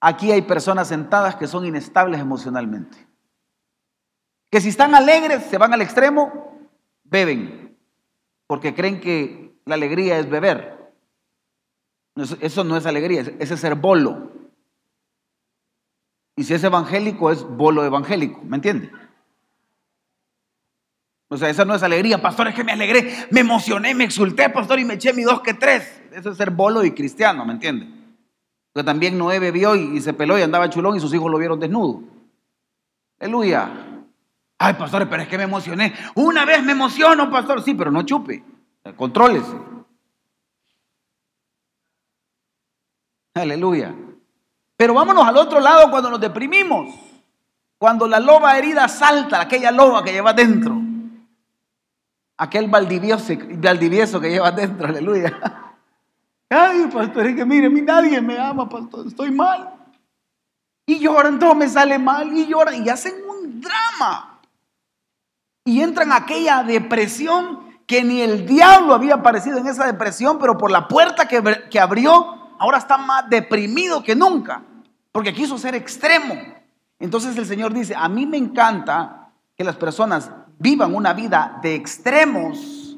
Aquí 0.00 0.30
hay 0.30 0.42
personas 0.42 0.88
sentadas 0.88 1.36
que 1.36 1.46
son 1.46 1.64
inestables 1.64 2.20
emocionalmente. 2.20 2.96
Que 4.50 4.60
si 4.60 4.68
están 4.68 4.94
alegres, 4.94 5.44
se 5.46 5.58
van 5.58 5.72
al 5.72 5.82
extremo, 5.82 6.68
beben. 7.04 7.76
Porque 8.46 8.74
creen 8.74 9.00
que 9.00 9.58
la 9.64 9.74
alegría 9.74 10.18
es 10.18 10.28
beber. 10.28 10.92
Eso 12.40 12.62
no 12.62 12.76
es 12.76 12.86
alegría, 12.86 13.22
ese 13.22 13.54
es 13.54 13.60
ser 13.60 13.74
bolo. 13.74 14.30
Y 16.36 16.44
si 16.44 16.54
es 16.54 16.62
evangélico, 16.62 17.30
es 17.30 17.42
bolo 17.42 17.84
evangélico. 17.84 18.40
¿Me 18.44 18.56
entiende? 18.56 18.92
O 21.34 21.36
sea, 21.36 21.50
esa 21.50 21.64
no 21.64 21.74
es 21.74 21.82
alegría. 21.82 22.22
Pastor, 22.22 22.46
es 22.46 22.54
que 22.54 22.62
me 22.62 22.70
alegré, 22.70 23.12
me 23.30 23.40
emocioné, 23.40 23.92
me 23.92 24.04
exulté, 24.04 24.48
pastor, 24.50 24.78
y 24.78 24.84
me 24.84 24.94
eché 24.94 25.12
mi 25.12 25.24
dos 25.24 25.40
que 25.40 25.52
tres. 25.52 26.00
Eso 26.12 26.30
es 26.30 26.36
ser 26.36 26.52
bolo 26.52 26.84
y 26.84 26.92
cristiano, 26.92 27.44
¿me 27.44 27.54
entiende? 27.54 27.88
Porque 28.72 28.86
también 28.86 29.18
Noé 29.18 29.40
bebió 29.40 29.74
y, 29.74 30.00
se 30.00 30.12
peló 30.12 30.38
y 30.38 30.42
andaba 30.42 30.70
chulón 30.70 30.96
y 30.96 31.00
sus 31.00 31.12
hijos 31.12 31.28
lo 31.28 31.38
vieron 31.38 31.58
desnudo. 31.58 32.04
Aleluya. 33.18 33.68
Ay, 34.58 34.74
pastor, 34.74 35.08
pero 35.08 35.24
es 35.24 35.28
que 35.28 35.36
me 35.36 35.42
emocioné. 35.42 35.92
Una 36.14 36.44
vez 36.44 36.62
me 36.62 36.70
emociono, 36.70 37.28
pastor. 37.28 37.60
Sí, 37.62 37.74
pero 37.74 37.90
no 37.90 38.02
chupe. 38.02 38.44
Contrólese. 38.94 39.56
Aleluya. 43.34 43.92
Pero 44.76 44.94
vámonos 44.94 45.26
al 45.26 45.36
otro 45.36 45.58
lado 45.58 45.90
cuando 45.90 46.10
nos 46.10 46.20
deprimimos. 46.20 46.94
Cuando 47.76 48.06
la 48.06 48.20
loba 48.20 48.56
herida 48.56 48.86
salta, 48.86 49.40
aquella 49.40 49.72
loba 49.72 50.04
que 50.04 50.12
lleva 50.12 50.32
dentro. 50.32 50.83
Aquel 52.36 52.68
valdivieso, 52.68 54.20
que 54.20 54.30
lleva 54.30 54.50
dentro, 54.50 54.86
aleluya. 54.86 55.32
Ay, 56.50 56.88
pastor, 56.92 57.26
es 57.26 57.36
que 57.36 57.44
mire, 57.44 57.68
nadie 57.68 58.20
me 58.20 58.38
ama, 58.38 58.68
pastor, 58.68 59.06
estoy 59.06 59.30
mal. 59.30 59.74
Y 60.86 60.98
lloran, 60.98 61.38
todo 61.38 61.54
me 61.54 61.68
sale 61.68 61.98
mal, 61.98 62.36
y 62.36 62.46
lloran, 62.46 62.84
y 62.84 62.88
hacen 62.88 63.14
un 63.28 63.60
drama. 63.60 64.40
Y 65.64 65.80
entran 65.80 66.12
a 66.12 66.16
aquella 66.16 66.62
depresión 66.62 67.64
que 67.86 68.04
ni 68.04 68.20
el 68.20 68.46
diablo 68.46 68.94
había 68.94 69.14
aparecido 69.14 69.58
en 69.58 69.66
esa 69.66 69.86
depresión, 69.86 70.38
pero 70.38 70.58
por 70.58 70.70
la 70.70 70.88
puerta 70.88 71.26
que, 71.26 71.42
que 71.70 71.80
abrió, 71.80 72.54
ahora 72.58 72.78
está 72.78 72.98
más 72.98 73.28
deprimido 73.28 74.02
que 74.02 74.14
nunca, 74.14 74.62
porque 75.12 75.32
quiso 75.32 75.58
ser 75.58 75.74
extremo. 75.74 76.34
Entonces 76.98 77.36
el 77.36 77.46
Señor 77.46 77.72
dice, 77.72 77.94
a 77.96 78.08
mí 78.08 78.26
me 78.26 78.36
encanta 78.36 79.30
que 79.56 79.64
las 79.64 79.76
personas 79.76 80.30
vivan 80.58 80.94
una 80.94 81.12
vida 81.12 81.58
de 81.62 81.74
extremos, 81.74 82.96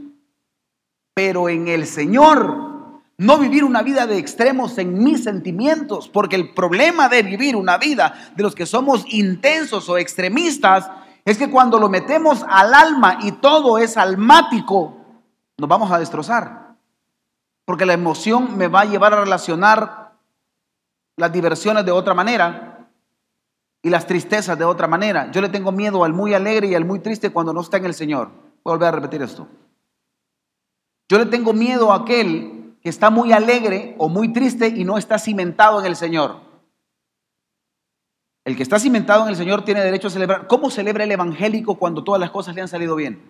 pero 1.14 1.48
en 1.48 1.68
el 1.68 1.86
Señor. 1.86 2.74
No 3.18 3.38
vivir 3.38 3.64
una 3.64 3.82
vida 3.82 4.06
de 4.06 4.18
extremos 4.18 4.76
en 4.76 5.02
mis 5.02 5.24
sentimientos, 5.24 6.06
porque 6.06 6.36
el 6.36 6.52
problema 6.52 7.08
de 7.08 7.22
vivir 7.22 7.56
una 7.56 7.78
vida 7.78 8.12
de 8.36 8.42
los 8.42 8.54
que 8.54 8.66
somos 8.66 9.06
intensos 9.08 9.88
o 9.88 9.96
extremistas 9.96 10.90
es 11.24 11.38
que 11.38 11.50
cuando 11.50 11.78
lo 11.78 11.88
metemos 11.88 12.44
al 12.46 12.74
alma 12.74 13.18
y 13.22 13.32
todo 13.32 13.78
es 13.78 13.96
almático, 13.96 14.98
nos 15.56 15.68
vamos 15.68 15.90
a 15.90 15.98
destrozar. 15.98 16.76
Porque 17.64 17.86
la 17.86 17.94
emoción 17.94 18.58
me 18.58 18.68
va 18.68 18.82
a 18.82 18.84
llevar 18.84 19.14
a 19.14 19.20
relacionar 19.20 20.12
las 21.16 21.32
diversiones 21.32 21.86
de 21.86 21.92
otra 21.92 22.12
manera 22.12 22.75
y 23.86 23.90
las 23.90 24.04
tristezas 24.04 24.58
de 24.58 24.64
otra 24.64 24.88
manera. 24.88 25.30
Yo 25.30 25.40
le 25.40 25.48
tengo 25.48 25.70
miedo 25.70 26.02
al 26.02 26.12
muy 26.12 26.34
alegre 26.34 26.66
y 26.66 26.74
al 26.74 26.84
muy 26.84 26.98
triste 26.98 27.30
cuando 27.30 27.52
no 27.52 27.60
está 27.60 27.76
en 27.76 27.84
el 27.84 27.94
Señor. 27.94 28.30
Voy 28.64 28.72
a 28.72 28.74
volver 28.74 28.88
a 28.88 28.90
repetir 28.90 29.22
esto. 29.22 29.46
Yo 31.08 31.18
le 31.18 31.26
tengo 31.26 31.52
miedo 31.52 31.92
a 31.92 31.98
aquel 31.98 32.74
que 32.82 32.88
está 32.88 33.10
muy 33.10 33.32
alegre 33.32 33.94
o 33.98 34.08
muy 34.08 34.32
triste 34.32 34.66
y 34.66 34.82
no 34.82 34.98
está 34.98 35.20
cimentado 35.20 35.78
en 35.78 35.86
el 35.86 35.94
Señor. 35.94 36.40
El 38.44 38.56
que 38.56 38.64
está 38.64 38.80
cimentado 38.80 39.22
en 39.22 39.28
el 39.28 39.36
Señor 39.36 39.64
tiene 39.64 39.84
derecho 39.84 40.08
a 40.08 40.10
celebrar. 40.10 40.48
¿Cómo 40.48 40.68
celebra 40.68 41.04
el 41.04 41.12
evangélico 41.12 41.76
cuando 41.76 42.02
todas 42.02 42.20
las 42.20 42.32
cosas 42.32 42.56
le 42.56 42.62
han 42.62 42.68
salido 42.68 42.96
bien? 42.96 43.22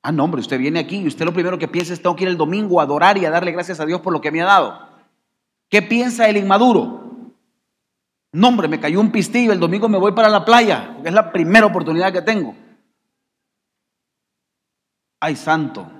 Ah, 0.00 0.12
no, 0.12 0.22
hombre, 0.22 0.40
usted 0.40 0.60
viene 0.60 0.78
aquí 0.78 0.98
y 0.98 1.08
usted 1.08 1.24
lo 1.24 1.32
primero 1.32 1.58
que 1.58 1.66
piensa 1.66 1.92
es 1.92 2.00
tengo 2.00 2.14
que 2.14 2.22
ir 2.22 2.30
el 2.30 2.36
domingo 2.36 2.78
a 2.78 2.84
adorar 2.84 3.18
y 3.18 3.24
a 3.24 3.30
darle 3.30 3.50
gracias 3.50 3.80
a 3.80 3.84
Dios 3.84 4.00
por 4.00 4.12
lo 4.12 4.20
que 4.20 4.30
me 4.30 4.42
ha 4.42 4.46
dado. 4.46 4.78
¿Qué 5.68 5.82
piensa 5.82 6.28
el 6.28 6.36
inmaduro? 6.36 7.07
No, 8.32 8.48
hombre, 8.48 8.68
me 8.68 8.80
cayó 8.80 9.00
un 9.00 9.10
pistillo, 9.10 9.52
el 9.52 9.60
domingo 9.60 9.88
me 9.88 9.98
voy 9.98 10.12
para 10.12 10.28
la 10.28 10.44
playa, 10.44 10.92
porque 10.94 11.08
es 11.08 11.14
la 11.14 11.32
primera 11.32 11.66
oportunidad 11.66 12.12
que 12.12 12.22
tengo. 12.22 12.54
Ay, 15.20 15.34
santo. 15.34 15.90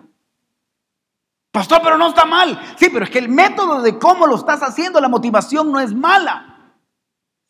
Pastor, 1.50 1.80
pero 1.82 1.96
no 1.96 2.08
está 2.08 2.24
mal. 2.24 2.60
Sí, 2.76 2.88
pero 2.92 3.04
es 3.04 3.10
que 3.10 3.18
el 3.18 3.28
método 3.28 3.80
de 3.80 3.98
cómo 3.98 4.26
lo 4.26 4.36
estás 4.36 4.62
haciendo, 4.62 5.00
la 5.00 5.08
motivación 5.08 5.72
no 5.72 5.80
es 5.80 5.94
mala. 5.94 6.74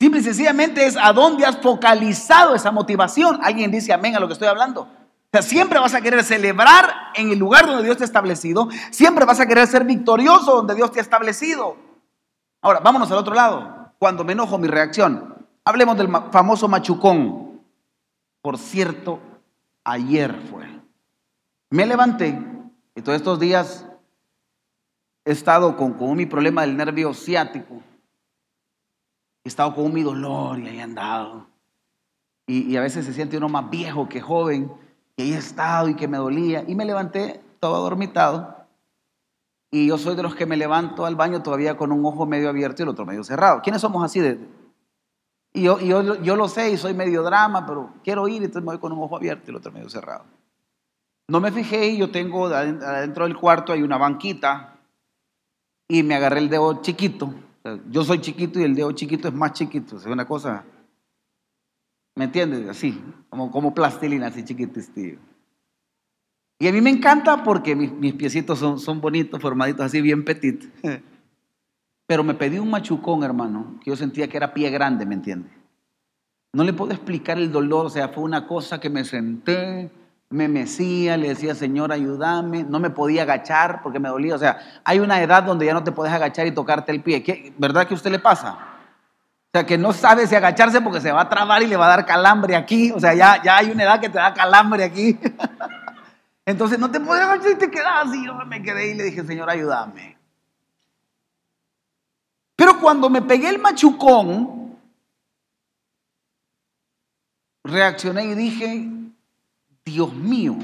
Simple 0.01 0.21
y 0.21 0.23
sencillamente 0.23 0.87
es 0.87 0.97
a 0.97 1.13
dónde 1.13 1.45
has 1.45 1.61
focalizado 1.61 2.55
esa 2.55 2.71
motivación. 2.71 3.41
Alguien 3.43 3.73
dice 3.73 3.93
amén 3.93 4.15
a 4.15 4.21
lo 4.21 4.29
que 4.29 4.35
estoy 4.35 4.49
hablando. 4.49 4.83
O 4.83 5.31
sea, 5.33 5.43
siempre 5.43 5.79
vas 5.81 5.93
a 5.93 6.01
querer 6.01 6.23
celebrar 6.23 7.11
en 7.15 7.31
el 7.31 7.39
lugar 7.39 7.67
donde 7.67 7.83
Dios 7.83 7.97
te 7.97 8.05
ha 8.05 8.07
establecido. 8.07 8.69
Siempre 8.93 9.27
vas 9.27 9.41
a 9.41 9.47
querer 9.47 9.67
ser 9.67 9.85
victorioso 9.85 10.55
donde 10.55 10.77
Dios 10.77 10.93
te 10.93 11.01
ha 11.01 11.03
establecido. 11.03 11.77
Ahora, 12.63 12.81
vámonos 12.81 13.11
al 13.11 13.19
otro 13.19 13.35
lado. 13.35 13.78
Cuando 13.99 14.25
me 14.25 14.33
enojo, 14.33 14.59
mi 14.59 14.69
reacción. 14.69 15.47
Hablemos 15.65 15.97
del 15.99 16.09
famoso 16.31 16.69
machucón. 16.69 17.61
Por 18.41 18.59
cierto, 18.59 19.21
ayer 19.85 20.35
fue. 20.51 20.67
Me 21.71 21.85
levanté 21.85 22.39
y 22.95 23.03
todos 23.03 23.17
estos 23.17 23.39
días 23.39 23.87
he 25.25 25.33
estado 25.33 25.77
con, 25.77 26.17
mi 26.17 26.27
problema 26.27 26.63
del 26.63 26.77
nervio 26.77 27.13
ciático. 27.13 27.83
He 29.45 29.49
estado 29.49 29.75
con 29.75 29.93
mi 29.93 30.03
dolor 30.03 30.59
y 30.59 30.69
ahí 30.69 30.79
he 30.79 30.83
andado. 30.83 31.47
Y, 32.47 32.75
a 32.77 32.81
veces 32.81 33.05
se 33.05 33.13
siente 33.13 33.37
uno 33.37 33.49
más 33.49 33.69
viejo 33.69 34.09
que 34.09 34.23
joven. 34.23 34.73
Y 35.17 35.23
ahí 35.23 35.33
he 35.35 35.37
estado 35.37 35.89
y 35.89 35.95
que 35.95 36.09
me 36.09 36.17
dolía. 36.17 36.65
Y 36.67 36.75
me 36.75 36.87
levanté 36.87 37.43
todo 37.61 37.77
adormitado. 37.77 38.58
Y 39.71 39.89
yo 39.89 39.99
soy 39.99 40.17
de 40.17 40.23
los 40.23 40.35
que 40.35 40.47
me 40.47 40.57
levanto 40.57 41.05
al 41.05 41.17
baño 41.17 41.43
todavía 41.43 41.77
con 41.77 41.93
un 41.93 42.05
ojo 42.05 42.27
medio 42.27 42.49
abierto 42.49 42.83
y 42.83 42.85
el 42.85 42.89
otro 42.89 43.05
medio 43.05 43.23
cerrado. 43.23 43.61
¿Quiénes 43.63 43.83
somos 43.83 44.03
así? 44.03 44.21
Y 45.53 45.63
yo, 45.63 45.79
yo, 45.81 46.23
yo, 46.23 46.37
lo 46.37 46.49
sé 46.49 46.71
y 46.71 46.77
soy 46.77 46.95
medio 46.95 47.23
drama, 47.23 47.67
pero 47.67 47.93
quiero 48.03 48.29
ir 48.29 48.43
y 48.43 48.47
entonces 48.47 48.63
me 48.63 48.73
voy 48.73 48.79
con 48.79 48.93
un 48.93 49.03
ojo 49.03 49.17
abierto 49.17 49.45
y 49.47 49.51
el 49.51 49.57
otro 49.57 49.73
medio 49.73 49.91
cerrado. 49.91 50.25
No 51.29 51.41
me 51.41 51.53
fijé 51.53 51.89
y 51.89 51.99
yo 51.99 52.11
tengo 52.11 52.47
adentro 52.47 53.25
del 53.25 53.37
cuarto 53.37 53.73
hay 53.73 53.83
una 53.83 53.99
banquita 53.99 54.79
y 55.87 56.03
me 56.03 56.15
agarré 56.15 56.39
el 56.39 56.49
dedo 56.49 56.81
chiquito. 56.81 57.35
Yo 57.91 58.05
soy 58.05 58.21
chiquito 58.21 58.61
y 58.61 58.63
el 58.63 58.75
dedo 58.75 58.93
chiquito 58.93 59.29
es 59.29 59.35
más 59.35 59.53
chiquito. 59.53 59.99
Es 59.99 60.07
una 60.07 60.27
cosa, 60.27 60.65
¿me 62.15 62.25
entiendes? 62.25 62.67
Así, 62.69 63.03
como, 63.29 63.51
como 63.51 63.75
plastilina, 63.75 64.29
así 64.29 64.45
chiquitos, 64.45 64.89
Y 66.59 66.67
a 66.67 66.73
mí 66.73 66.81
me 66.81 66.91
encanta 66.91 67.45
porque 67.45 67.77
mis, 67.77 68.15
piecitos 68.15 68.59
son, 68.59 68.81
son 68.81 69.01
bonitos, 69.01 69.41
formaditos 69.41 69.87
así, 69.87 70.01
bien 70.01 70.25
petit. 70.25 70.65
Pero 72.07 72.25
me 72.25 72.35
pedí 72.35 72.59
un 72.59 72.71
machucón, 72.71 73.23
hermano, 73.23 73.79
que 73.83 73.91
yo 73.91 73.97
sentía 73.97 74.29
que 74.29 74.37
era 74.37 74.53
pie 74.53 74.71
grande, 74.71 75.07
¿me 75.07 75.15
entiendes? 75.15 75.53
No 76.53 76.65
le 76.65 76.73
puedo 76.73 76.93
explicar 76.93 77.39
el 77.39 77.53
dolor, 77.53 77.87
o 77.87 77.91
sea, 77.91 78.09
fue 78.09 78.25
una 78.25 78.47
cosa 78.47 78.81
que 78.81 78.91
me 78.91 79.05
senté, 79.05 79.91
me 80.31 80.49
mecía, 80.49 81.17
le 81.17 81.29
decía, 81.29 81.55
Señor, 81.55 81.93
ayúdame, 81.93 82.65
no 82.65 82.81
me 82.81 82.91
podía 82.91 83.23
agachar 83.23 83.81
porque 83.83 83.99
me 83.99 84.09
dolía. 84.09 84.35
O 84.35 84.39
sea, 84.39 84.59
hay 84.85 84.99
una 84.99 85.23
edad 85.23 85.43
donde 85.43 85.67
ya 85.67 85.75
no 85.75 85.85
te 85.85 85.93
puedes 85.93 86.13
agachar 86.13 86.47
y 86.47 86.51
tocarte 86.51 86.93
el 86.93 87.03
pie. 87.03 87.53
¿Verdad 87.57 87.87
que 87.87 87.95
a 87.95 87.97
usted 87.97 88.11
le 88.11 88.19
pasa? 88.19 88.53
O 88.53 89.51
sea, 89.53 89.65
que 89.65 89.79
no 89.79 89.93
sabe 89.93 90.27
si 90.27 90.35
agacharse 90.35 90.81
porque 90.81 91.01
se 91.01 91.13
va 91.13 91.23
a 91.23 91.29
trabar 91.29 91.63
y 91.63 91.67
le 91.67 91.77
va 91.77 91.87
a 91.87 91.97
dar 91.97 92.07
calambre 92.07 92.57
aquí. 92.57 92.91
O 92.91 93.01
sea, 93.01 93.15
ya, 93.15 93.43
ya 93.43 93.59
hay 93.59 93.71
una 93.71 93.85
edad 93.85 94.01
que 94.01 94.09
te 94.09 94.19
da 94.19 94.35
calambre 94.35 94.85
aquí. 94.85 95.19
Entonces 96.49 96.79
no 96.79 96.91
te 96.91 96.99
puedes 96.99 97.23
agachar 97.23 97.51
y 97.53 97.57
te 97.57 97.71
quedas 97.71 98.07
así. 98.07 98.25
Yo 98.25 98.35
me 98.47 98.63
quedé 98.63 98.93
y 98.93 98.95
le 98.95 99.05
dije, 99.05 99.23
Señor, 99.23 99.51
ayúdame. 99.51 100.17
Pero 102.57 102.81
cuando 102.81 103.11
me 103.11 103.21
pegué 103.21 103.51
el 103.51 103.59
machucón, 103.59 104.79
reaccioné 107.63 108.25
y 108.25 108.35
dije, 108.35 108.91
Dios 109.85 110.15
mío. 110.15 110.57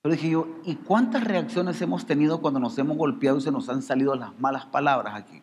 Pero 0.00 0.14
dije 0.14 0.30
yo, 0.30 0.48
¿y 0.64 0.76
cuántas 0.76 1.22
reacciones 1.22 1.82
hemos 1.82 2.06
tenido 2.06 2.40
cuando 2.40 2.58
nos 2.58 2.78
hemos 2.78 2.96
golpeado 2.96 3.36
y 3.36 3.42
se 3.42 3.52
nos 3.52 3.68
han 3.68 3.82
salido 3.82 4.14
las 4.14 4.40
malas 4.40 4.64
palabras 4.64 5.16
aquí? 5.16 5.42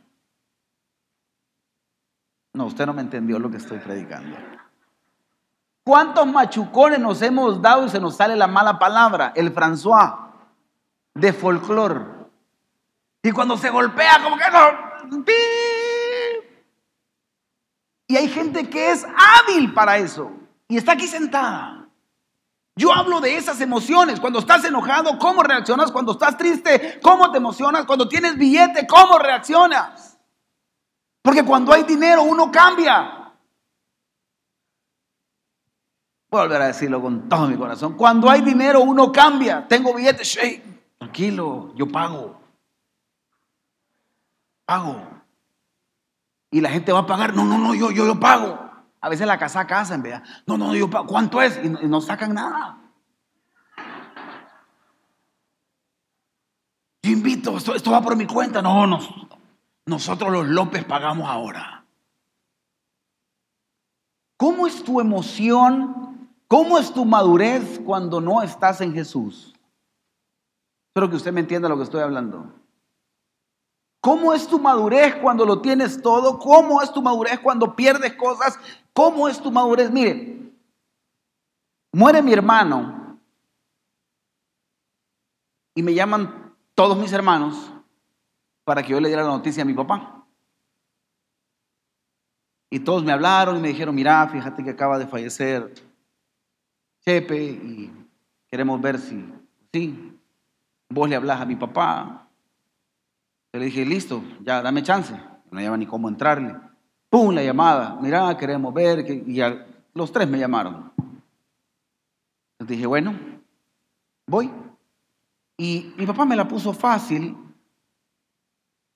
No, 2.54 2.66
usted 2.66 2.88
no 2.88 2.94
me 2.94 3.04
entendió 3.04 3.38
lo 3.38 3.52
que 3.52 3.58
estoy 3.58 3.78
predicando. 3.78 4.36
¿Cuántos 5.92 6.26
machucones 6.26 7.02
nos 7.02 7.22
hemos 7.22 7.62
dado 7.62 7.86
y 7.86 7.90
se 7.90 8.00
nos 8.00 8.16
sale 8.16 8.38
la 8.38 8.48
mala 8.48 8.80
palabra? 8.80 9.34
El 9.36 9.54
François 9.54 10.20
de 11.14 11.34
folclore. 11.34 12.06
Y 13.22 13.32
cuando 13.34 13.58
se 13.58 13.70
golpea, 13.70 14.24
como 14.24 14.38
que 14.38 14.46
no. 14.54 15.26
Y 18.08 18.16
hay 18.16 18.30
gente 18.30 18.70
que 18.70 18.92
es 18.92 19.06
hábil 19.06 19.74
para 19.74 19.98
eso. 19.98 20.32
Y 20.70 20.78
está 20.78 20.94
aquí 20.94 21.10
sentada. 21.10 21.90
Yo 22.78 22.94
hablo 22.94 23.20
de 23.20 23.36
esas 23.36 23.60
emociones. 23.60 24.22
Cuando 24.22 24.40
estás 24.40 24.64
enojado, 24.64 25.20
¿cómo 25.20 25.44
reaccionas? 25.44 25.92
Cuando 25.92 26.14
estás 26.14 26.38
triste, 26.38 27.02
¿cómo 27.04 27.30
te 27.32 27.38
emocionas? 27.38 27.86
Cuando 27.86 28.08
tienes 28.08 28.38
billete, 28.38 28.88
¿cómo 28.88 29.20
reaccionas? 29.20 30.18
Porque 31.22 31.44
cuando 31.44 31.74
hay 31.74 31.84
dinero, 31.84 32.22
uno 32.24 32.50
cambia. 32.50 33.21
Voy 36.32 36.40
a 36.40 36.44
volver 36.44 36.62
a 36.62 36.68
decirlo 36.68 37.02
con 37.02 37.28
todo 37.28 37.46
mi 37.48 37.58
corazón. 37.58 37.98
Cuando 37.98 38.30
hay 38.30 38.40
dinero, 38.40 38.80
uno 38.80 39.12
cambia. 39.12 39.68
Tengo 39.68 39.94
billete, 39.94 40.24
tranquilo, 40.98 41.74
yo 41.76 41.90
pago. 41.90 42.40
Pago. 44.66 45.06
Y 46.50 46.62
la 46.62 46.70
gente 46.70 46.94
va 46.94 47.00
a 47.00 47.06
pagar. 47.06 47.34
No, 47.34 47.44
no, 47.44 47.58
no, 47.58 47.76
yo, 47.76 47.92
yo, 47.92 48.06
yo 48.06 48.18
pago. 48.18 48.58
A 49.02 49.10
veces 49.10 49.28
la 49.28 49.38
casa 49.38 49.60
a 49.60 49.68
casa, 49.68 49.96
en 49.96 50.04
vez 50.04 50.22
no, 50.46 50.58
no, 50.58 50.74
yo, 50.74 50.90
¿cuánto 51.06 51.42
es? 51.42 51.60
Y 51.62 51.68
no, 51.68 52.00
sacan 52.00 52.34
nada. 52.34 52.78
Yo 57.04 57.12
invito, 57.12 57.58
esto, 57.58 57.92
va 57.92 58.02
por 58.02 58.16
mi 58.16 58.26
cuenta. 58.26 58.62
No, 58.62 58.88
no, 58.88 59.00
nosotros 59.86 60.32
los 60.32 60.48
López 60.48 60.86
pagamos 60.86 61.30
ahora. 61.30 61.84
¿Cómo 64.38 64.66
es 64.66 64.82
tu 64.82 65.02
emoción? 65.02 66.11
¿Cómo 66.52 66.78
es 66.78 66.94
tu 66.94 67.06
madurez 67.06 67.80
cuando 67.86 68.20
no 68.20 68.42
estás 68.42 68.82
en 68.82 68.94
Jesús? 68.94 69.54
Espero 70.90 71.10
que 71.10 71.16
usted 71.16 71.32
me 71.32 71.40
entienda 71.40 71.70
lo 71.70 71.78
que 71.78 71.84
estoy 71.84 72.02
hablando. 72.02 72.52
¿Cómo 74.02 74.34
es 74.34 74.46
tu 74.46 74.60
madurez 74.60 75.16
cuando 75.16 75.46
lo 75.46 75.62
tienes 75.62 76.02
todo? 76.02 76.38
¿Cómo 76.40 76.82
es 76.82 76.92
tu 76.92 77.02
madurez 77.02 77.40
cuando 77.40 77.74
pierdes 77.74 78.16
cosas? 78.16 78.60
¿Cómo 78.92 79.30
es 79.30 79.42
tu 79.42 79.50
madurez? 79.50 79.90
Mire, 79.92 80.42
Muere 81.94 82.22
mi 82.22 82.34
hermano 82.34 83.18
y 85.74 85.82
me 85.84 85.94
llaman 85.94 86.54
todos 86.76 86.98
mis 86.98 87.14
hermanos 87.14 87.72
para 88.66 88.84
que 88.84 88.90
yo 88.90 89.00
le 89.00 89.08
diera 89.08 89.24
la 89.24 89.30
noticia 89.30 89.64
a 89.64 89.66
mi 89.66 89.74
papá. 89.74 90.26
Y 92.70 92.82
todos 92.82 93.06
me 93.06 93.14
hablaron 93.14 93.56
y 93.56 93.62
me 93.62 93.70
dijeron, 93.70 93.96
mira, 93.96 94.28
fíjate 94.28 94.66
que 94.66 94.72
acaba 94.72 95.00
de 95.00 95.08
fallecer 95.08 95.91
Chepe 97.02 97.44
y 97.44 97.92
queremos 98.48 98.80
ver 98.82 99.00
si, 99.00 99.26
sí, 99.74 100.18
vos 100.90 101.10
le 101.10 101.16
hablas 101.16 101.42
a 101.42 101.46
mi 101.46 101.56
papá. 101.56 102.28
Yo 103.54 103.60
le 103.60 103.66
dije, 103.66 103.86
listo, 103.86 104.24
ya 104.42 104.62
dame 104.62 104.84
chance. 104.84 105.14
No 105.50 105.58
había 105.58 105.76
ni 105.76 105.86
cómo 105.86 106.08
entrarle. 106.08 106.56
¡Pum! 107.10 107.34
La 107.34 107.44
llamada. 107.44 107.98
Mira, 108.02 108.38
queremos 108.38 108.74
ver. 108.74 109.00
Y 109.10 109.42
los 109.94 110.12
tres 110.12 110.30
me 110.30 110.40
llamaron. 110.40 110.92
Entonces 112.54 112.78
dije, 112.78 112.86
bueno, 112.86 113.14
voy. 114.28 114.50
Y 115.58 115.94
mi 115.98 116.06
papá 116.06 116.26
me 116.26 116.36
la 116.36 116.48
puso 116.48 116.74
fácil, 116.74 117.36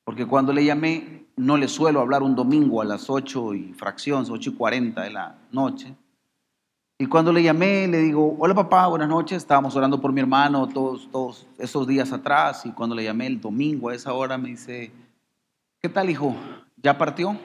porque 0.03 0.25
cuando 0.25 0.53
le 0.53 0.63
llamé, 0.63 1.25
no 1.35 1.57
le 1.57 1.67
suelo 1.67 1.99
hablar 1.99 2.23
un 2.23 2.35
domingo 2.35 2.81
a 2.81 2.85
las 2.85 3.09
8 3.09 3.53
y 3.53 3.73
fracción, 3.73 4.25
8 4.29 4.49
y 4.49 4.53
40 4.53 5.01
de 5.01 5.09
la 5.09 5.37
noche. 5.51 5.95
Y 6.97 7.07
cuando 7.07 7.33
le 7.33 7.43
llamé, 7.43 7.87
le 7.87 7.97
digo, 7.97 8.37
hola 8.39 8.55
papá, 8.55 8.87
buenas 8.87 9.09
noches, 9.09 9.37
estábamos 9.37 9.75
orando 9.75 9.99
por 9.99 10.13
mi 10.13 10.21
hermano 10.21 10.65
todos, 10.67 11.09
todos 11.11 11.45
esos 11.57 11.85
días 11.85 12.13
atrás. 12.13 12.65
Y 12.65 12.71
cuando 12.71 12.95
le 12.95 13.03
llamé 13.03 13.27
el 13.27 13.41
domingo 13.41 13.89
a 13.89 13.95
esa 13.95 14.13
hora, 14.13 14.37
me 14.37 14.49
dice, 14.49 14.93
¿qué 15.81 15.89
tal 15.89 16.09
hijo? 16.09 16.33
¿Ya 16.77 16.97
partió? 16.97 17.37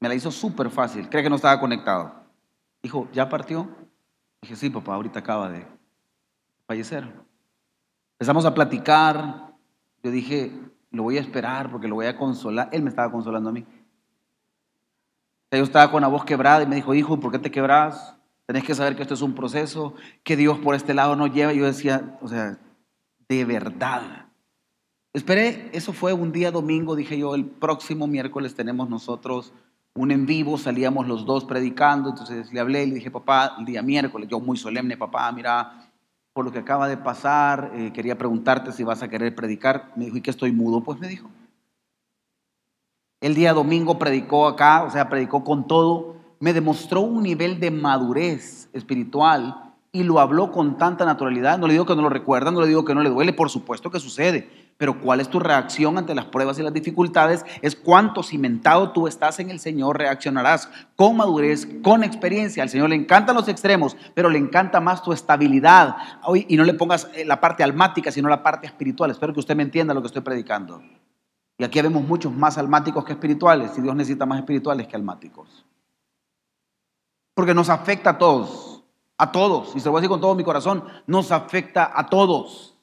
Me 0.00 0.08
la 0.08 0.16
hizo 0.16 0.32
súper 0.32 0.70
fácil, 0.70 1.08
cree 1.08 1.22
que 1.22 1.30
no 1.30 1.36
estaba 1.36 1.60
conectado. 1.60 2.12
Dijo, 2.82 3.06
¿ya 3.12 3.28
partió? 3.28 3.68
Dije, 4.42 4.56
sí, 4.56 4.70
papá, 4.70 4.94
ahorita 4.94 5.20
acaba 5.20 5.48
de 5.48 5.64
fallecer. 6.66 7.08
Empezamos 8.14 8.44
a 8.44 8.54
platicar. 8.54 9.54
Yo 10.02 10.10
dije, 10.10 10.52
lo 10.90 11.04
voy 11.04 11.18
a 11.18 11.20
esperar 11.20 11.70
porque 11.70 11.86
lo 11.86 11.96
voy 11.96 12.06
a 12.06 12.16
consolar. 12.16 12.68
Él 12.72 12.82
me 12.82 12.90
estaba 12.90 13.10
consolando 13.12 13.50
a 13.50 13.52
mí. 13.52 13.64
Yo 15.50 15.62
estaba 15.62 15.90
con 15.90 16.02
la 16.02 16.08
voz 16.08 16.24
quebrada 16.24 16.62
y 16.62 16.66
me 16.66 16.76
dijo, 16.76 16.94
hijo, 16.94 17.18
¿por 17.18 17.32
qué 17.32 17.38
te 17.38 17.50
quebras? 17.50 18.16
Tenés 18.46 18.64
que 18.64 18.74
saber 18.74 18.96
que 18.96 19.02
esto 19.02 19.14
es 19.14 19.22
un 19.22 19.34
proceso, 19.34 19.94
que 20.22 20.36
Dios 20.36 20.58
por 20.58 20.74
este 20.74 20.94
lado 20.94 21.16
nos 21.16 21.32
lleva. 21.32 21.54
Y 21.54 21.58
yo 21.58 21.64
decía, 21.64 22.18
o 22.20 22.28
sea, 22.28 22.58
de 23.28 23.44
verdad. 23.44 24.26
Esperé, 25.14 25.70
eso 25.72 25.92
fue 25.92 26.12
un 26.12 26.32
día 26.32 26.50
domingo, 26.50 26.94
dije 26.94 27.18
yo, 27.18 27.34
el 27.34 27.46
próximo 27.46 28.06
miércoles 28.06 28.54
tenemos 28.54 28.90
nosotros 28.90 29.52
un 29.94 30.10
en 30.10 30.26
vivo, 30.26 30.58
salíamos 30.58 31.08
los 31.08 31.24
dos 31.26 31.44
predicando, 31.44 32.10
entonces 32.10 32.52
le 32.52 32.60
hablé 32.60 32.84
y 32.84 32.86
le 32.86 32.94
dije, 32.96 33.10
papá, 33.10 33.56
el 33.58 33.64
día 33.64 33.82
miércoles, 33.82 34.28
yo 34.28 34.38
muy 34.38 34.56
solemne, 34.56 34.96
papá, 34.96 35.32
mira, 35.32 35.90
por 36.32 36.44
lo 36.44 36.52
que 36.52 36.60
acaba 36.60 36.88
de 36.88 36.96
pasar, 36.98 37.72
eh, 37.74 37.90
quería 37.92 38.16
preguntarte 38.16 38.70
si 38.70 38.84
vas 38.84 39.02
a 39.02 39.08
querer 39.08 39.34
predicar. 39.34 39.92
Me 39.96 40.04
dijo, 40.04 40.18
¿y 40.18 40.20
que 40.20 40.30
estoy 40.30 40.52
mudo? 40.52 40.84
Pues 40.84 41.00
me 41.00 41.08
dijo. 41.08 41.28
El 43.20 43.34
día 43.34 43.52
domingo 43.52 43.98
predicó 43.98 44.46
acá, 44.46 44.84
o 44.84 44.90
sea, 44.90 45.08
predicó 45.08 45.42
con 45.42 45.66
todo, 45.66 46.14
me 46.38 46.52
demostró 46.52 47.00
un 47.00 47.24
nivel 47.24 47.58
de 47.58 47.72
madurez 47.72 48.68
espiritual 48.72 49.72
y 49.90 50.04
lo 50.04 50.20
habló 50.20 50.52
con 50.52 50.78
tanta 50.78 51.04
naturalidad. 51.04 51.58
No 51.58 51.66
le 51.66 51.72
digo 51.72 51.84
que 51.84 51.96
no 51.96 52.02
lo 52.02 52.10
recuerda, 52.10 52.52
no 52.52 52.60
le 52.60 52.68
digo 52.68 52.84
que 52.84 52.94
no 52.94 53.02
le 53.02 53.10
duele, 53.10 53.32
por 53.32 53.50
supuesto 53.50 53.90
que 53.90 53.98
sucede. 53.98 54.48
Pero 54.76 55.00
cuál 55.00 55.18
es 55.18 55.28
tu 55.28 55.40
reacción 55.40 55.98
ante 55.98 56.14
las 56.14 56.26
pruebas 56.26 56.60
y 56.60 56.62
las 56.62 56.72
dificultades 56.72 57.44
es 57.60 57.74
cuánto 57.74 58.22
cimentado 58.22 58.92
tú 58.92 59.08
estás 59.08 59.40
en 59.40 59.50
el 59.50 59.58
Señor, 59.58 59.98
reaccionarás 59.98 60.70
con 60.94 61.16
madurez, 61.16 61.66
con 61.82 62.04
experiencia. 62.04 62.62
Al 62.62 62.68
Señor 62.68 62.90
le 62.90 62.94
encantan 62.94 63.34
los 63.34 63.48
extremos, 63.48 63.96
pero 64.14 64.30
le 64.30 64.38
encanta 64.38 64.78
más 64.80 65.02
tu 65.02 65.12
estabilidad. 65.12 65.96
Y 66.46 66.56
no 66.56 66.62
le 66.62 66.74
pongas 66.74 67.10
eh, 67.14 67.24
la 67.24 67.40
parte 67.40 67.64
almática, 67.64 68.12
sino 68.12 68.28
la 68.28 68.44
parte 68.44 68.68
espiritual. 68.68 69.10
Espero 69.10 69.32
que 69.32 69.40
usted 69.40 69.56
me 69.56 69.64
entienda 69.64 69.92
lo 69.92 70.02
que 70.02 70.06
estoy 70.06 70.22
predicando. 70.22 70.80
Y 71.58 71.64
aquí 71.64 71.82
vemos 71.82 72.04
muchos 72.04 72.32
más 72.32 72.56
almáticos 72.56 73.04
que 73.04 73.12
espirituales, 73.12 73.76
y 73.76 73.82
Dios 73.82 73.94
necesita 73.96 74.24
más 74.24 74.38
espirituales 74.38 74.86
que 74.86 74.94
almáticos. 74.94 75.66
Porque 77.34 77.52
nos 77.52 77.68
afecta 77.68 78.10
a 78.10 78.18
todos, 78.18 78.84
a 79.18 79.32
todos, 79.32 79.74
y 79.74 79.80
se 79.80 79.86
lo 79.86 79.90
voy 79.90 79.98
a 79.98 80.00
decir 80.02 80.10
con 80.10 80.20
todo 80.20 80.36
mi 80.36 80.44
corazón, 80.44 80.84
nos 81.08 81.32
afecta 81.32 81.90
a 81.92 82.06
todos. 82.06 82.76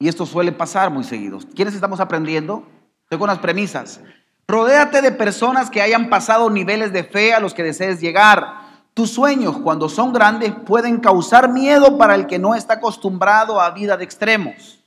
Y 0.00 0.08
esto 0.08 0.26
suele 0.26 0.50
pasar 0.50 0.90
muy 0.90 1.04
seguido. 1.04 1.38
¿Quiénes 1.54 1.74
estamos 1.74 2.00
aprendiendo? 2.00 2.66
Estoy 3.04 3.18
con 3.18 3.28
las 3.28 3.38
premisas. 3.38 4.00
Rodéate 4.48 5.00
de 5.00 5.12
personas 5.12 5.70
que 5.70 5.80
hayan 5.80 6.10
pasado 6.10 6.50
niveles 6.50 6.92
de 6.92 7.04
fe 7.04 7.32
a 7.32 7.40
los 7.40 7.54
que 7.54 7.62
desees 7.62 8.00
llegar. 8.00 8.64
Tus 8.92 9.10
sueños, 9.10 9.56
cuando 9.58 9.88
son 9.88 10.12
grandes, 10.12 10.52
pueden 10.52 10.98
causar 10.98 11.52
miedo 11.52 11.96
para 11.96 12.16
el 12.16 12.26
que 12.26 12.40
no 12.40 12.56
está 12.56 12.74
acostumbrado 12.74 13.60
a 13.60 13.70
vida 13.70 13.96
de 13.96 14.04
extremos. 14.04 14.83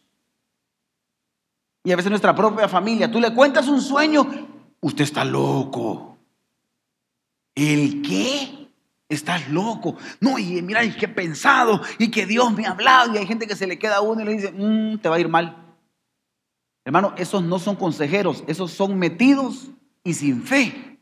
Y 1.88 1.91
a 1.93 1.95
veces 1.95 2.10
nuestra 2.10 2.36
propia 2.36 2.67
familia, 2.67 3.10
tú 3.10 3.17
le 3.17 3.34
cuentas 3.34 3.69
un 3.69 3.82
sueño, 3.82 4.28
usted 4.82 5.06
está 5.06 5.23
loco. 5.23 6.17
¿El 7.56 8.02
qué? 8.02 8.67
Estás 9.08 9.47
loco. 9.47 9.95
No, 10.19 10.38
y 10.38 10.62
mira, 10.62 10.84
y 10.84 10.91
que 10.91 11.08
pensado, 11.08 11.82
y 11.97 12.12
que 12.12 12.26
Dios 12.26 12.52
me 12.52 12.65
ha 12.65 12.71
hablado, 12.71 13.13
y 13.13 13.19
hay 13.19 13.26
gente 13.26 13.47
que 13.47 13.56
se 13.56 13.67
le 13.67 13.80
queda 13.80 13.95
a 13.95 14.02
uno 14.02 14.19
y 14.19 14.26
le 14.26 14.34
dice, 14.34 14.52
mm, 14.52 14.97
te 14.97 15.08
va 15.08 15.15
a 15.15 15.19
ir 15.21 15.30
mal. 15.30 15.78
Hermano, 16.84 17.13
esos 17.15 17.41
no 17.41 17.58
son 17.58 17.78
consejeros, 17.78 18.43
esos 18.47 18.73
son 18.73 19.00
metidos 19.00 19.69
y 20.04 20.13
sin 20.13 20.43
fe. 20.43 21.00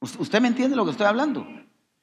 ¿Usted 0.00 0.40
me 0.40 0.46
entiende 0.46 0.76
lo 0.76 0.84
que 0.84 0.92
estoy 0.92 1.06
hablando? 1.06 1.44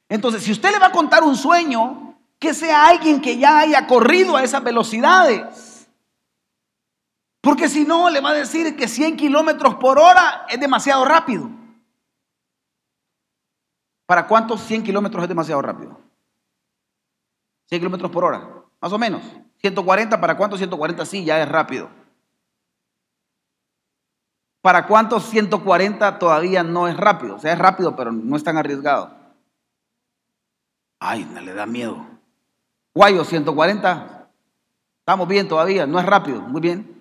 Entonces, 0.10 0.44
si 0.44 0.52
usted 0.52 0.74
le 0.74 0.80
va 0.80 0.88
a 0.88 0.92
contar 0.92 1.24
un 1.24 1.38
sueño, 1.38 2.08
que 2.40 2.54
sea 2.54 2.88
alguien 2.88 3.22
que 3.22 3.38
ya 3.38 3.60
haya 3.60 3.88
corrido 3.88 4.36
a 4.36 4.44
esas 4.44 4.64
velocidades. 4.64 5.67
Porque 7.42 7.70
si 7.70 7.86
no, 7.86 8.10
le 8.10 8.20
va 8.20 8.32
a 8.32 8.34
decir 8.34 8.76
que 8.76 8.88
100 8.88 9.18
kilómetros 9.18 9.76
por 9.76 10.00
hora 10.00 10.46
es 10.50 10.60
demasiado 10.60 11.06
rápido. 11.06 11.50
¿Para 14.06 14.28
cuántos 14.28 14.62
100 14.62 14.84
kilómetros 14.84 15.24
es 15.24 15.30
demasiado 15.30 15.62
rápido? 15.62 16.00
100 17.68 17.82
kilómetros 17.82 18.12
por 18.12 18.24
hora, 18.24 18.64
más 18.80 18.94
o 18.94 18.98
menos. 18.98 19.22
140, 19.58 20.20
¿para 20.20 20.38
cuántos 20.38 20.60
140 20.60 21.06
sí 21.06 21.26
ya 21.26 21.42
es 21.42 21.50
rápido? 21.50 21.90
¿Para 24.62 24.88
cuántos 24.88 25.24
140 25.26 26.20
todavía 26.20 26.64
no 26.64 26.88
es 26.88 26.98
rápido? 26.98 27.36
O 27.36 27.40
sea, 27.40 27.54
es 27.54 27.60
rápido, 27.60 27.96
pero 27.96 28.12
no 28.12 28.36
es 28.36 28.44
tan 28.44 28.58
arriesgado. 28.58 29.12
Ay, 31.00 31.26
le 31.26 31.54
da 31.54 31.66
miedo. 31.66 32.06
Guayo, 32.94 33.24
140. 33.24 34.30
Estamos 35.00 35.28
bien 35.28 35.48
todavía, 35.48 35.86
no 35.86 36.00
es 36.00 36.06
rápido, 36.06 36.42
muy 36.42 36.60
bien. 36.60 36.97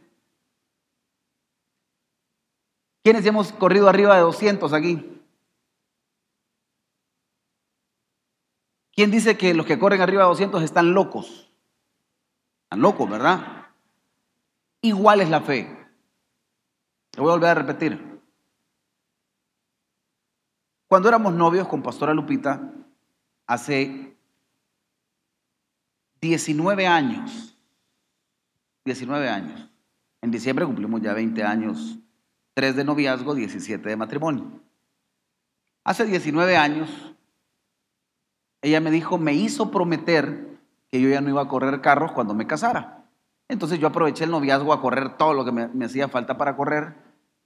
¿Quiénes 3.06 3.24
hemos 3.24 3.52
corrido 3.52 3.88
arriba 3.88 4.16
de 4.16 4.22
200 4.22 4.72
aquí? 4.72 5.22
¿Quién 8.90 9.12
dice 9.12 9.38
que 9.38 9.54
los 9.54 9.64
que 9.64 9.78
corren 9.78 10.00
arriba 10.00 10.24
de 10.24 10.28
200 10.30 10.60
están 10.64 10.92
locos? 10.92 11.48
Están 12.64 12.80
locos, 12.80 13.08
¿verdad? 13.08 13.68
Igual 14.80 15.20
es 15.20 15.30
la 15.30 15.40
fe. 15.40 15.68
Lo 17.16 17.22
voy 17.22 17.30
a 17.30 17.34
volver 17.36 17.50
a 17.50 17.54
repetir. 17.54 18.20
Cuando 20.88 21.08
éramos 21.08 21.32
novios 21.32 21.68
con 21.68 21.84
Pastora 21.84 22.12
Lupita, 22.12 22.72
hace 23.46 24.16
19 26.20 26.88
años, 26.88 27.56
19 28.84 29.28
años, 29.28 29.70
en 30.22 30.32
diciembre 30.32 30.66
cumplimos 30.66 31.00
ya 31.00 31.14
20 31.14 31.44
años 31.44 32.00
3 32.56 32.74
de 32.74 32.84
noviazgo, 32.84 33.34
17 33.34 33.86
de 33.86 33.96
matrimonio. 33.96 34.46
Hace 35.84 36.06
19 36.06 36.56
años, 36.56 36.88
ella 38.62 38.80
me 38.80 38.90
dijo, 38.90 39.18
me 39.18 39.34
hizo 39.34 39.70
prometer 39.70 40.58
que 40.90 40.98
yo 40.98 41.10
ya 41.10 41.20
no 41.20 41.28
iba 41.28 41.42
a 41.42 41.48
correr 41.48 41.82
carros 41.82 42.12
cuando 42.12 42.32
me 42.32 42.46
casara. 42.46 43.04
Entonces 43.46 43.78
yo 43.78 43.86
aproveché 43.88 44.24
el 44.24 44.30
noviazgo 44.30 44.72
a 44.72 44.80
correr 44.80 45.18
todo 45.18 45.34
lo 45.34 45.44
que 45.44 45.52
me, 45.52 45.84
hacía 45.84 46.08
falta 46.08 46.38
para 46.38 46.56
correr. 46.56 46.94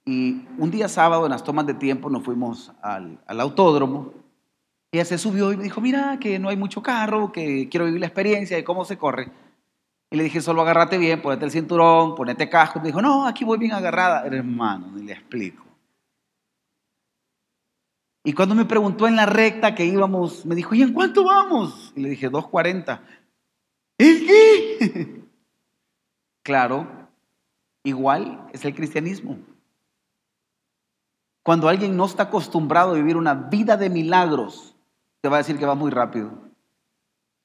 Y 0.05 0.47
un 0.57 0.71
día 0.71 0.87
sábado, 0.87 1.25
en 1.25 1.31
las 1.31 1.43
tomas 1.43 1.65
de 1.65 1.73
tiempo, 1.73 2.09
nos 2.09 2.23
fuimos 2.23 2.71
al, 2.81 3.19
al 3.27 3.41
autódromo. 3.41 4.13
Ella 4.93 5.03
se 5.03 5.17
subió 5.17 5.51
y 5.51 5.57
me 5.57 5.63
dijo, 5.65 5.81
mira, 5.81 6.19
que 6.21 6.39
no 6.39 6.47
hay 6.47 6.55
mucho 6.55 6.81
carro, 6.81 7.33
que 7.33 7.67
quiero 7.67 7.85
vivir 7.85 7.99
la 7.99 8.07
experiencia 8.07 8.55
de 8.55 8.63
cómo 8.63 8.85
se 8.85 8.97
corre. 8.97 9.29
Y 10.11 10.17
le 10.17 10.23
dije, 10.25 10.41
solo 10.41 10.61
agárrate 10.61 10.97
bien, 10.97 11.21
ponete 11.21 11.45
el 11.45 11.51
cinturón, 11.51 12.15
ponete 12.15 12.49
casco. 12.49 12.81
Me 12.81 12.87
dijo, 12.87 13.01
no, 13.01 13.25
aquí 13.25 13.45
voy 13.45 13.57
bien 13.57 13.71
agarrada. 13.71 14.25
Hermano, 14.25 14.91
ni 14.91 15.03
le 15.03 15.13
explico. 15.13 15.63
Y 18.25 18.33
cuando 18.33 18.53
me 18.53 18.65
preguntó 18.65 19.07
en 19.07 19.15
la 19.15 19.25
recta 19.25 19.73
que 19.73 19.85
íbamos, 19.85 20.45
me 20.45 20.53
dijo, 20.53 20.75
¿y 20.75 20.81
en 20.81 20.91
cuánto 20.93 21.23
vamos? 21.23 21.93
Y 21.95 22.01
le 22.01 22.09
dije, 22.09 22.29
2.40. 22.29 22.99
¿El 23.97 24.25
qué? 24.27 25.23
claro, 26.43 27.07
igual 27.83 28.47
es 28.51 28.65
el 28.65 28.75
cristianismo. 28.75 29.39
Cuando 31.41 31.69
alguien 31.69 31.95
no 31.95 32.05
está 32.05 32.23
acostumbrado 32.23 32.91
a 32.91 32.95
vivir 32.95 33.15
una 33.15 33.33
vida 33.33 33.77
de 33.77 33.89
milagros, 33.89 34.75
Te 35.21 35.29
va 35.29 35.37
a 35.37 35.39
decir 35.39 35.57
que 35.57 35.65
va 35.67 35.75
muy 35.75 35.91
rápido. 35.91 36.31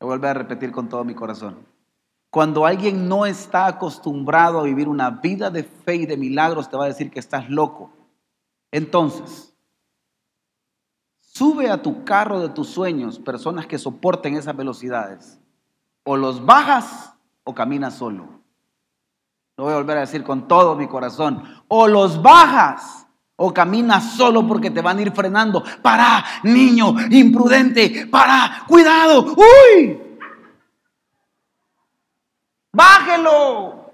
Lo 0.00 0.06
vuelve 0.06 0.28
a 0.28 0.34
repetir 0.34 0.72
con 0.72 0.88
todo 0.88 1.04
mi 1.04 1.14
corazón. 1.14 1.75
Cuando 2.30 2.66
alguien 2.66 3.08
no 3.08 3.24
está 3.24 3.66
acostumbrado 3.66 4.60
a 4.60 4.64
vivir 4.64 4.88
una 4.88 5.10
vida 5.10 5.50
de 5.50 5.64
fe 5.64 5.96
y 5.96 6.06
de 6.06 6.16
milagros, 6.16 6.68
te 6.68 6.76
va 6.76 6.84
a 6.84 6.88
decir 6.88 7.10
que 7.10 7.20
estás 7.20 7.48
loco. 7.48 7.90
Entonces, 8.70 9.54
sube 11.18 11.70
a 11.70 11.80
tu 11.80 12.04
carro 12.04 12.40
de 12.40 12.48
tus 12.48 12.68
sueños 12.68 13.18
personas 13.18 13.66
que 13.66 13.78
soporten 13.78 14.36
esas 14.36 14.56
velocidades. 14.56 15.38
O 16.04 16.16
los 16.16 16.44
bajas 16.44 17.14
o 17.44 17.54
caminas 17.54 17.94
solo. 17.94 18.28
Lo 19.56 19.64
voy 19.64 19.72
a 19.72 19.76
volver 19.76 19.96
a 19.96 20.00
decir 20.00 20.22
con 20.22 20.46
todo 20.46 20.76
mi 20.76 20.86
corazón. 20.86 21.42
O 21.68 21.88
los 21.88 22.20
bajas 22.20 23.06
o 23.36 23.52
caminas 23.52 24.12
solo 24.12 24.46
porque 24.46 24.70
te 24.70 24.82
van 24.82 24.98
a 24.98 25.02
ir 25.02 25.12
frenando. 25.12 25.62
Para, 25.82 26.24
niño, 26.42 26.94
imprudente. 27.10 28.06
Para, 28.06 28.64
cuidado. 28.66 29.34
Uy. 29.34 30.05
Bájelo. 32.76 33.90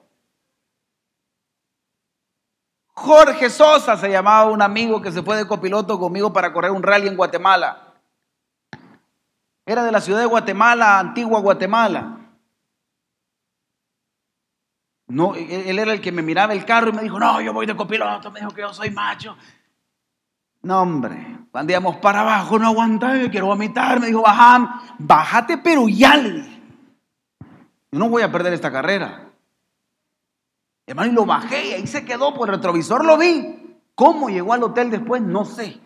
Jorge 2.88 3.48
Sosa 3.48 3.96
se 3.96 4.10
llamaba 4.10 4.50
un 4.50 4.60
amigo 4.60 5.00
que 5.00 5.12
se 5.12 5.22
fue 5.22 5.36
de 5.36 5.46
copiloto 5.46 6.00
conmigo 6.00 6.32
para 6.32 6.52
correr 6.52 6.72
un 6.72 6.82
rally 6.82 7.06
en 7.06 7.16
Guatemala. 7.16 7.94
Era 9.64 9.84
de 9.84 9.92
la 9.92 10.00
ciudad 10.00 10.18
de 10.18 10.26
Guatemala, 10.26 10.98
antigua 10.98 11.38
Guatemala. 11.38 12.18
No, 15.06 15.36
él 15.36 15.78
era 15.78 15.92
el 15.92 16.00
que 16.00 16.10
me 16.10 16.22
miraba 16.22 16.52
el 16.52 16.64
carro 16.64 16.88
y 16.88 16.92
me 16.92 17.02
dijo, 17.02 17.20
no, 17.20 17.40
yo 17.40 17.52
voy 17.52 17.66
de 17.66 17.76
copiloto, 17.76 18.32
me 18.32 18.40
dijo 18.40 18.52
que 18.52 18.62
yo 18.62 18.74
soy 18.74 18.90
macho. 18.90 19.36
No, 20.62 20.82
hombre, 20.82 21.38
cuando 21.52 21.70
íbamos 21.72 21.98
para 21.98 22.22
abajo, 22.22 22.58
no 22.58 22.66
aguantaba, 22.66 23.16
yo 23.16 23.30
quiero 23.30 23.46
vomitar, 23.46 24.00
me 24.00 24.08
dijo, 24.08 24.22
bajame, 24.22 24.68
bájate, 24.98 25.58
pero 25.58 25.88
ya 25.88 26.16
Yo 27.92 27.98
no 27.98 28.08
voy 28.08 28.22
a 28.22 28.32
perder 28.32 28.54
esta 28.54 28.72
carrera. 28.72 29.30
Hermano, 30.86 31.12
y 31.12 31.14
lo 31.14 31.26
bajé 31.26 31.68
y 31.68 31.72
ahí 31.74 31.86
se 31.86 32.04
quedó, 32.04 32.34
por 32.34 32.48
el 32.48 32.56
retrovisor 32.56 33.04
lo 33.04 33.18
vi. 33.18 33.78
¿Cómo 33.94 34.30
llegó 34.30 34.54
al 34.54 34.62
hotel 34.62 34.90
después? 34.90 35.20
No 35.20 35.44
sé. 35.44 35.78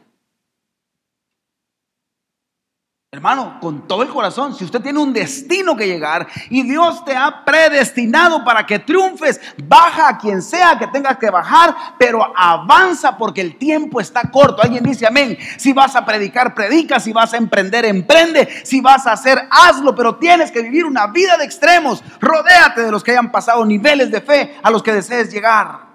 Hermano, 3.12 3.58
con 3.60 3.86
todo 3.86 4.02
el 4.02 4.08
corazón, 4.08 4.54
si 4.54 4.64
usted 4.64 4.82
tiene 4.82 4.98
un 4.98 5.12
destino 5.12 5.76
que 5.76 5.86
llegar 5.86 6.26
y 6.50 6.64
Dios 6.64 7.04
te 7.04 7.16
ha 7.16 7.44
predestinado 7.44 8.44
para 8.44 8.66
que 8.66 8.80
triunfes, 8.80 9.40
baja 9.64 10.08
a 10.08 10.18
quien 10.18 10.42
sea 10.42 10.76
que 10.76 10.88
tengas 10.88 11.16
que 11.16 11.30
bajar, 11.30 11.74
pero 11.98 12.20
avanza 12.36 13.16
porque 13.16 13.40
el 13.40 13.56
tiempo 13.56 14.00
está 14.00 14.30
corto. 14.30 14.60
Alguien 14.60 14.84
dice 14.84 15.06
amén. 15.06 15.38
Si 15.56 15.72
vas 15.72 15.94
a 15.94 16.04
predicar, 16.04 16.52
predica. 16.52 16.98
Si 16.98 17.12
vas 17.12 17.32
a 17.32 17.36
emprender, 17.36 17.84
emprende. 17.84 18.48
Si 18.64 18.80
vas 18.80 19.06
a 19.06 19.12
hacer, 19.12 19.38
hazlo, 19.50 19.94
pero 19.94 20.16
tienes 20.16 20.50
que 20.50 20.62
vivir 20.62 20.84
una 20.84 21.06
vida 21.06 21.38
de 21.38 21.44
extremos. 21.44 22.02
Rodéate 22.20 22.82
de 22.82 22.90
los 22.90 23.04
que 23.04 23.12
hayan 23.12 23.30
pasado 23.30 23.64
niveles 23.64 24.10
de 24.10 24.20
fe 24.20 24.58
a 24.62 24.70
los 24.70 24.82
que 24.82 24.92
desees 24.92 25.32
llegar. 25.32 25.86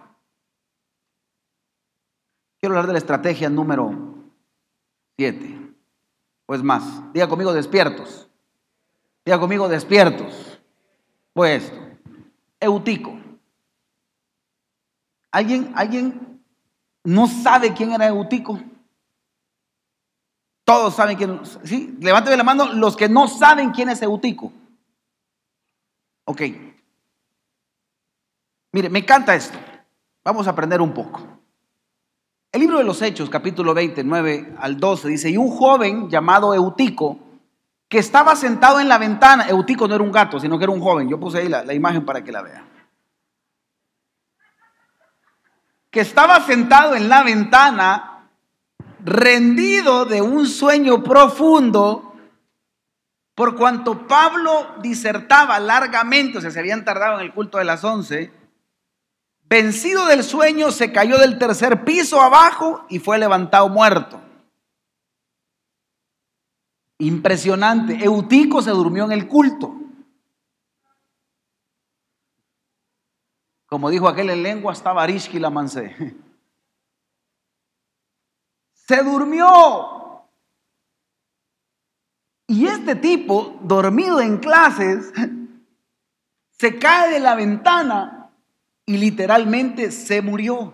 Quiero 2.60 2.74
hablar 2.74 2.88
de 2.88 2.94
la 2.94 3.00
estrategia 3.00 3.50
número 3.50 3.94
7 5.20 5.61
pues 6.52 6.64
más. 6.64 6.84
Diga 7.14 7.30
conmigo 7.30 7.54
despiertos. 7.54 8.28
Diga 9.24 9.40
conmigo 9.40 9.70
despiertos. 9.70 10.60
Pues 11.32 11.72
Eutico. 12.60 13.18
¿Alguien, 15.32 15.72
¿Alguien 15.78 16.44
no 17.06 17.28
sabe 17.28 17.74
quién 17.74 17.94
era 17.94 18.08
Eutico? 18.08 18.60
Todos 20.66 20.94
saben 20.94 21.16
quién. 21.16 21.40
Sí, 21.64 21.96
levánteme 22.02 22.36
la 22.36 22.44
mano 22.44 22.74
los 22.74 22.98
que 22.98 23.08
no 23.08 23.30
saben 23.30 23.72
quién 23.72 23.88
es 23.88 24.02
Eutico. 24.02 24.52
Ok. 26.26 26.42
Mire, 28.74 28.90
me 28.90 29.00
encanta 29.00 29.36
esto. 29.36 29.58
Vamos 30.22 30.46
a 30.48 30.50
aprender 30.50 30.82
un 30.82 30.94
poco. 30.94 31.31
El 32.54 32.60
libro 32.60 32.80
de 32.80 32.84
los 32.84 33.02
Hechos, 33.02 33.30
capítulo 33.30 33.74
29 33.74 34.56
al 34.60 34.78
12, 34.78 35.08
dice, 35.08 35.30
y 35.30 35.38
un 35.38 35.50
joven 35.50 36.10
llamado 36.10 36.54
Eutico, 36.54 37.18
que 37.88 37.98
estaba 37.98 38.36
sentado 38.36 38.82
en 38.82 38.90
la 38.90 38.98
ventana, 38.98 39.48
Eutico 39.48 39.88
no 39.88 39.96
era 39.96 40.04
un 40.04 40.12
gato, 40.12 40.38
sino 40.38 40.58
que 40.58 40.66
era 40.66 40.74
un 40.74 40.82
joven, 40.82 41.08
yo 41.08 41.18
puse 41.18 41.38
ahí 41.38 41.48
la, 41.48 41.74
imagen 41.74 42.06
para 42.06 42.26
que 42.26 42.32
la 42.34 42.42
vean, 42.42 42.66
que 45.90 46.02
estaba 46.02 46.42
sentado 46.42 46.96
en 46.96 47.08
la 47.08 47.24
ventana, 47.24 48.28
rendido 49.00 50.04
de 50.04 50.22
un 50.22 50.46
sueño 50.46 51.04
profundo, 51.04 52.16
por 53.34 53.56
cuanto 53.56 54.08
Pablo 54.08 54.76
disertaba 54.82 55.58
largamente, 55.62 56.40
o 56.40 56.42
sea, 56.42 56.52
se 56.52 56.60
habían 56.60 56.84
tardado 56.84 57.16
en 57.16 57.26
el 57.26 57.34
culto 57.34 57.60
de 57.60 57.64
las 57.64 57.86
once, 57.86 58.41
Vencido 59.52 60.06
del 60.06 60.24
sueño, 60.24 60.72
se 60.72 60.94
cayó 60.94 61.18
del 61.18 61.38
tercer 61.38 61.84
piso 61.84 62.22
abajo 62.22 62.86
y 62.88 63.00
fue 63.00 63.20
levantado 63.20 63.68
muerto. 63.68 64.22
Impresionante. 67.00 68.02
Eutico 68.02 68.62
se 68.62 68.72
durmió 68.72 69.04
en 69.04 69.12
el 69.12 69.28
culto. 69.28 69.76
Como 73.66 73.90
dijo 73.90 74.08
aquel 74.08 74.30
en 74.30 74.42
lengua, 74.42 74.72
estaba 74.72 75.04
Arishki 75.04 75.38
la 75.38 75.50
mancé. 75.50 75.98
Se 78.74 79.04
durmió. 79.04 80.28
Y 82.48 82.68
este 82.68 82.96
tipo, 82.96 83.60
dormido 83.62 84.22
en 84.22 84.38
clases, 84.38 85.12
se 86.52 86.80
cae 86.80 87.12
de 87.12 87.20
la 87.20 87.36
ventana 87.36 88.21
y 88.92 88.98
literalmente 88.98 89.90
se 89.90 90.22
murió. 90.22 90.74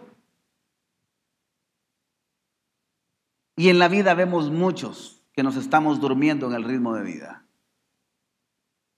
Y 3.56 3.70
en 3.70 3.78
la 3.78 3.88
vida 3.90 4.16
vemos 4.16 4.50
muchos 4.50 5.22
que 5.34 5.44
nos 5.44 5.56
estamos 5.56 6.00
durmiendo 6.00 6.48
en 6.48 6.54
el 6.54 6.64
ritmo 6.64 6.96
de 6.96 7.04
vida. 7.04 7.46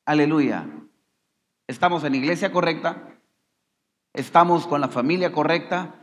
Aleluya. 0.05 0.69
Estamos 1.67 2.05
en 2.05 2.15
iglesia 2.15 2.53
correcta, 2.53 3.19
estamos 4.13 4.65
con 4.65 4.79
la 4.79 4.87
familia 4.87 5.33
correcta, 5.33 5.95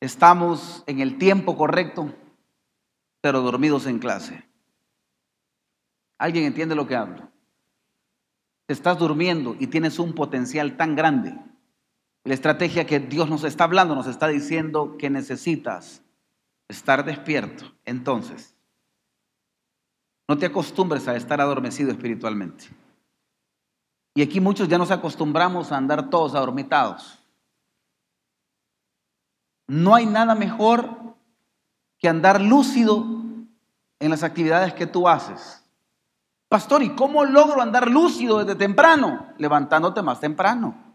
estamos 0.00 0.82
en 0.88 0.98
el 0.98 1.18
tiempo 1.18 1.56
correcto, 1.56 2.12
pero 3.20 3.42
dormidos 3.42 3.86
en 3.86 4.00
clase. 4.00 4.44
¿Alguien 6.18 6.46
entiende 6.46 6.74
lo 6.74 6.88
que 6.88 6.96
hablo? 6.96 7.30
estás 8.66 8.98
durmiendo 8.98 9.56
y 9.58 9.66
tienes 9.66 9.98
un 9.98 10.14
potencial 10.14 10.76
tan 10.76 10.94
grande 10.94 11.36
la 12.24 12.34
estrategia 12.34 12.86
que 12.86 13.00
Dios 13.00 13.30
nos 13.30 13.44
está 13.44 13.64
hablando, 13.64 13.94
nos 13.94 14.06
está 14.06 14.28
diciendo 14.28 14.96
que 14.98 15.10
necesitas 15.10 16.02
estar 16.68 17.04
despierto. 17.04 17.72
Entonces, 17.84 18.54
no 20.28 20.38
te 20.38 20.46
acostumbres 20.46 21.08
a 21.08 21.16
estar 21.16 21.40
adormecido 21.40 21.90
espiritualmente. 21.90 22.68
Y 24.14 24.22
aquí 24.22 24.40
muchos 24.40 24.68
ya 24.68 24.78
nos 24.78 24.90
acostumbramos 24.90 25.72
a 25.72 25.76
andar 25.76 26.10
todos 26.10 26.34
adormitados. 26.34 27.18
No 29.66 29.94
hay 29.94 30.06
nada 30.06 30.34
mejor 30.34 31.16
que 31.98 32.08
andar 32.08 32.40
lúcido 32.40 33.04
en 33.98 34.10
las 34.10 34.22
actividades 34.22 34.74
que 34.74 34.86
tú 34.86 35.08
haces. 35.08 35.64
Pastor, 36.48 36.82
¿y 36.82 36.90
cómo 36.96 37.24
logro 37.24 37.62
andar 37.62 37.88
lúcido 37.88 38.38
desde 38.38 38.56
temprano? 38.56 39.28
Levantándote 39.38 40.02
más 40.02 40.18
temprano. 40.18 40.89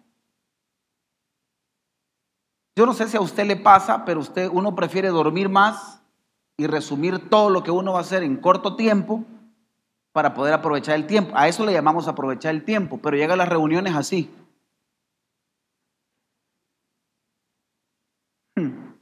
Yo 2.76 2.86
no 2.86 2.94
sé 2.94 3.08
si 3.08 3.16
a 3.16 3.22
usted 3.22 3.46
le 3.46 3.56
pasa, 3.56 4.04
pero 4.04 4.20
usted, 4.20 4.50
uno 4.52 4.76
prefiere 4.76 5.08
dormir 5.08 5.48
más 5.48 6.02
y 6.58 6.68
resumir 6.68 7.30
todo 7.30 7.50
lo 7.50 7.64
que 7.64 7.72
uno 7.72 7.94
va 7.94 8.00
a 8.00 8.02
hacer 8.02 8.22
en 8.22 8.36
corto 8.36 8.76
tiempo 8.76 9.24
para 10.12 10.34
poder 10.34 10.54
aprovechar 10.54 10.96
el 10.96 11.08
tiempo. 11.08 11.32
A 11.36 11.48
eso 11.48 11.66
le 11.66 11.72
llamamos 11.72 12.08
aprovechar 12.08 12.54
el 12.54 12.66
tiempo, 12.66 13.00
pero 13.02 13.16
llega 13.16 13.34
a 13.34 13.38
las 13.38 13.48
reuniones 13.48 13.96
así. 13.96 14.30
Hmm. 18.58 18.94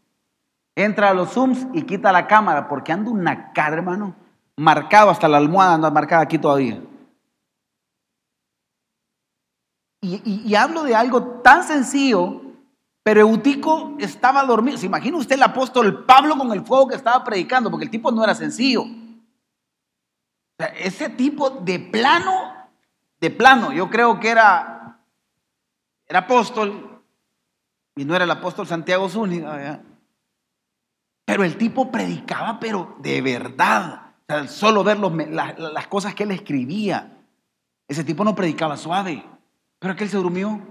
Entra 0.76 1.10
a 1.10 1.14
los 1.14 1.32
Zooms 1.32 1.68
y 1.74 1.84
quita 1.84 2.12
la 2.12 2.28
cámara 2.28 2.68
porque 2.68 2.92
anda 2.92 3.10
una 3.10 3.54
cara, 3.54 3.78
hermano, 3.78 4.16
marcado 4.56 5.10
hasta 5.10 5.28
la 5.28 5.38
almohada, 5.38 5.76
anda 5.76 5.90
marcada 5.90 6.22
aquí 6.22 6.38
todavía. 6.38 6.80
Y, 10.02 10.44
y 10.46 10.56
hablo 10.56 10.84
de 10.84 10.96
algo 10.96 11.24
tan 11.42 11.64
sencillo 11.64 12.43
pero 13.04 13.22
Eutico 13.22 13.96
estaba 14.00 14.44
dormido. 14.46 14.78
¿Se 14.78 14.86
imagina 14.86 15.18
usted 15.18 15.36
el 15.36 15.44
apóstol 15.44 16.06
Pablo 16.06 16.38
con 16.38 16.52
el 16.54 16.66
fuego 16.66 16.88
que 16.88 16.96
estaba 16.96 17.24
predicando? 17.24 17.70
Porque 17.70 17.86
el 17.86 17.92
tipo 17.92 18.12
no 18.12 18.24
era 18.24 18.34
sencillo. 18.34 18.86
ese 20.78 21.10
tipo 21.10 21.50
de 21.50 21.80
plano, 21.80 22.54
de 23.20 23.30
plano, 23.30 23.74
yo 23.74 23.90
creo 23.90 24.20
que 24.20 24.30
era, 24.30 24.98
era 26.08 26.20
apóstol 26.20 27.02
y 27.96 28.06
no 28.06 28.16
era 28.16 28.24
el 28.24 28.32
apóstol 28.32 28.66
Santiago 28.66 29.10
Zúñiga. 29.10 29.82
Pero 31.26 31.44
el 31.44 31.58
tipo 31.58 31.92
predicaba, 31.92 32.60
pero 32.60 32.96
de 33.00 33.22
verdad. 33.22 34.00
sea, 34.28 34.48
solo 34.48 34.84
ver 34.86 35.00
los- 35.00 35.14
la- 35.14 35.54
la- 35.58 35.72
las 35.72 35.88
cosas 35.88 36.16
que 36.16 36.24
él 36.24 36.32
escribía. 36.32 37.18
Ese 37.90 38.06
tipo 38.06 38.24
no 38.24 38.34
predicaba 38.34 38.78
suave, 38.78 39.22
pero 39.80 39.96
que 39.98 40.06
él 40.06 40.10
se 40.10 40.16
durmió. 40.18 40.62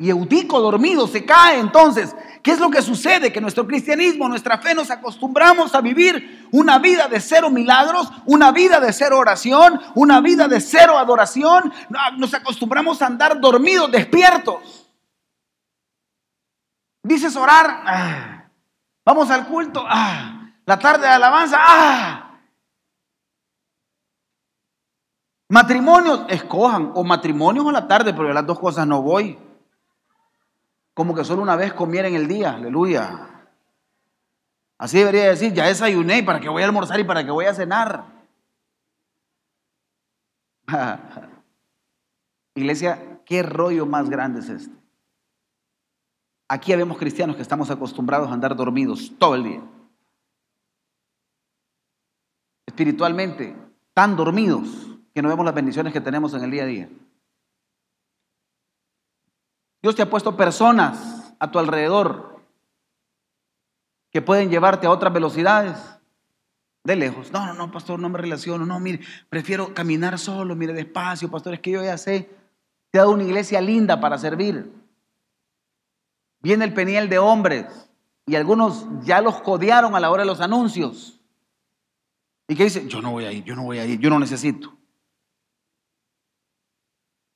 Y 0.00 0.10
Eutico 0.10 0.60
dormido 0.60 1.08
se 1.08 1.24
cae 1.24 1.58
entonces. 1.58 2.14
¿Qué 2.40 2.52
es 2.52 2.60
lo 2.60 2.70
que 2.70 2.82
sucede? 2.82 3.32
Que 3.32 3.40
nuestro 3.40 3.66
cristianismo, 3.66 4.28
nuestra 4.28 4.58
fe, 4.58 4.72
nos 4.72 4.92
acostumbramos 4.92 5.74
a 5.74 5.80
vivir 5.80 6.48
una 6.52 6.78
vida 6.78 7.08
de 7.08 7.18
cero 7.18 7.50
milagros, 7.50 8.08
una 8.24 8.52
vida 8.52 8.78
de 8.78 8.92
cero 8.92 9.18
oración, 9.18 9.80
una 9.96 10.20
vida 10.20 10.46
de 10.46 10.60
cero 10.60 10.96
adoración. 10.96 11.72
Nos 12.16 12.32
acostumbramos 12.32 13.02
a 13.02 13.06
andar 13.06 13.40
dormidos, 13.40 13.90
despiertos. 13.90 14.88
Dices 17.02 17.34
orar, 17.34 17.82
ah. 17.84 18.50
vamos 19.04 19.30
al 19.30 19.48
culto, 19.48 19.84
ah. 19.88 20.52
la 20.64 20.78
tarde 20.78 21.06
de 21.06 21.12
alabanza, 21.12 21.56
ah. 21.60 22.38
matrimonios, 25.48 26.26
escojan 26.28 26.92
o 26.94 27.02
matrimonios 27.02 27.66
o 27.66 27.72
la 27.72 27.88
tarde, 27.88 28.12
pero 28.12 28.32
las 28.32 28.46
dos 28.46 28.60
cosas 28.60 28.86
no 28.86 29.02
voy. 29.02 29.47
Como 30.98 31.14
que 31.14 31.24
solo 31.24 31.42
una 31.42 31.54
vez 31.54 31.72
comiera 31.74 32.08
en 32.08 32.16
el 32.16 32.26
día, 32.26 32.54
aleluya. 32.54 33.46
Así 34.78 34.98
debería 34.98 35.28
decir, 35.28 35.52
ya 35.52 35.66
desayuné, 35.66 36.24
¿para 36.24 36.40
que 36.40 36.48
voy 36.48 36.60
a 36.60 36.66
almorzar 36.66 36.98
y 36.98 37.04
para 37.04 37.24
que 37.24 37.30
voy 37.30 37.44
a 37.44 37.54
cenar? 37.54 38.04
Iglesia, 42.56 43.20
¿qué 43.24 43.44
rollo 43.44 43.86
más 43.86 44.10
grande 44.10 44.40
es 44.40 44.48
este? 44.48 44.74
Aquí 46.48 46.74
vemos 46.74 46.98
cristianos 46.98 47.36
que 47.36 47.42
estamos 47.42 47.70
acostumbrados 47.70 48.28
a 48.28 48.32
andar 48.32 48.56
dormidos 48.56 49.12
todo 49.20 49.36
el 49.36 49.44
día. 49.44 49.62
Espiritualmente, 52.66 53.54
tan 53.94 54.16
dormidos 54.16 54.98
que 55.14 55.22
no 55.22 55.28
vemos 55.28 55.44
las 55.44 55.54
bendiciones 55.54 55.92
que 55.92 56.00
tenemos 56.00 56.34
en 56.34 56.42
el 56.42 56.50
día 56.50 56.64
a 56.64 56.66
día. 56.66 56.88
Dios 59.82 59.94
te 59.94 60.02
ha 60.02 60.10
puesto 60.10 60.36
personas 60.36 61.34
a 61.38 61.50
tu 61.50 61.58
alrededor 61.58 62.42
que 64.10 64.22
pueden 64.22 64.50
llevarte 64.50 64.86
a 64.86 64.90
otras 64.90 65.12
velocidades 65.12 65.98
de 66.84 66.96
lejos. 66.96 67.30
No, 67.32 67.46
no, 67.46 67.54
no, 67.54 67.70
pastor, 67.70 68.00
no 68.00 68.08
me 68.08 68.18
relaciono. 68.18 68.66
No, 68.66 68.80
mire, 68.80 69.00
prefiero 69.28 69.74
caminar 69.74 70.18
solo, 70.18 70.56
mire, 70.56 70.72
despacio, 70.72 71.30
pastor, 71.30 71.54
es 71.54 71.60
que 71.60 71.70
yo 71.70 71.84
ya 71.84 71.98
sé. 71.98 72.30
Te 72.90 72.98
ha 72.98 73.02
dado 73.02 73.12
una 73.12 73.24
iglesia 73.24 73.60
linda 73.60 74.00
para 74.00 74.18
servir. 74.18 74.72
Viene 76.40 76.64
el 76.64 76.72
peniel 76.72 77.08
de 77.08 77.18
hombres 77.18 77.90
y 78.26 78.36
algunos 78.36 78.86
ya 79.02 79.20
los 79.20 79.40
codearon 79.42 79.94
a 79.94 80.00
la 80.00 80.10
hora 80.10 80.22
de 80.22 80.28
los 80.28 80.40
anuncios. 80.40 81.20
¿Y 82.48 82.56
qué 82.56 82.64
dice? 82.64 82.88
Yo 82.88 83.02
no 83.02 83.12
voy 83.12 83.26
a 83.26 83.32
ir, 83.32 83.44
yo 83.44 83.54
no 83.54 83.64
voy 83.64 83.78
a 83.78 83.84
ir, 83.84 84.00
yo 84.00 84.08
no 84.08 84.18
necesito. 84.18 84.74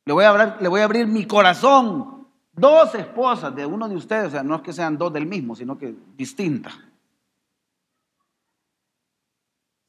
Le 0.04 0.12
voy 0.12 0.24
a, 0.24 0.30
hablar, 0.30 0.58
le 0.60 0.68
voy 0.68 0.80
a 0.80 0.84
abrir 0.84 1.06
mi 1.06 1.26
corazón. 1.26 2.21
Dos 2.54 2.94
esposas 2.94 3.54
de 3.54 3.64
uno 3.64 3.88
de 3.88 3.96
ustedes, 3.96 4.26
o 4.26 4.30
sea, 4.30 4.42
no 4.42 4.56
es 4.56 4.62
que 4.62 4.72
sean 4.72 4.98
dos 4.98 5.12
del 5.12 5.26
mismo, 5.26 5.56
sino 5.56 5.78
que 5.78 5.94
distintas. 6.16 6.74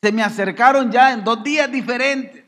Se 0.02 0.12
me 0.12 0.24
acercaron 0.24 0.92
ya 0.92 1.14
en 1.14 1.24
dos 1.24 1.44
días 1.44 1.72
diferentes. 1.72 2.44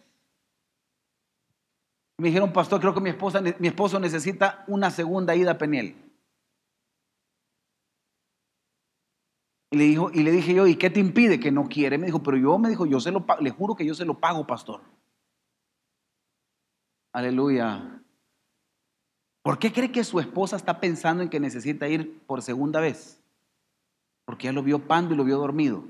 Me 2.17 2.29
dijeron, 2.29 2.53
pastor, 2.53 2.79
creo 2.79 2.93
que 2.93 3.01
mi, 3.01 3.09
esposa, 3.09 3.41
mi 3.59 3.67
esposo 3.67 3.99
necesita 3.99 4.63
una 4.67 4.89
segunda 4.89 5.35
ida 5.35 5.51
a 5.51 5.57
Peniel. 5.57 5.95
Y 9.71 9.77
le, 9.77 9.83
dijo, 9.83 10.11
y 10.13 10.23
le 10.23 10.31
dije 10.31 10.53
yo, 10.53 10.67
¿y 10.67 10.77
qué 10.77 10.89
te 10.89 11.01
impide 11.01 11.39
que 11.39 11.51
no 11.51 11.67
quiere? 11.67 11.97
Me 11.97 12.05
dijo, 12.05 12.23
pero 12.23 12.37
yo 12.37 12.57
me 12.57 12.69
dijo, 12.69 12.85
yo 12.85 13.01
se 13.01 13.11
lo 13.11 13.25
le 13.41 13.49
juro 13.49 13.75
que 13.75 13.85
yo 13.85 13.93
se 13.93 14.05
lo 14.05 14.17
pago, 14.17 14.47
pastor. 14.47 14.81
Aleluya. 17.11 17.94
¿Por 19.45 19.59
qué 19.59 19.71
cree 19.71 19.91
que 19.91 20.03
su 20.03 20.19
esposa 20.19 20.55
está 20.55 20.79
pensando 20.79 21.21
en 21.21 21.29
que 21.29 21.39
necesita 21.39 21.87
ir 21.87 22.19
por 22.25 22.41
segunda 22.41 22.79
vez? 22.79 23.21
Porque 24.25 24.45
ya 24.45 24.51
lo 24.51 24.63
vio 24.63 24.79
pando 24.79 25.13
y 25.13 25.17
lo 25.17 25.23
vio 25.23 25.37
dormido. 25.37 25.83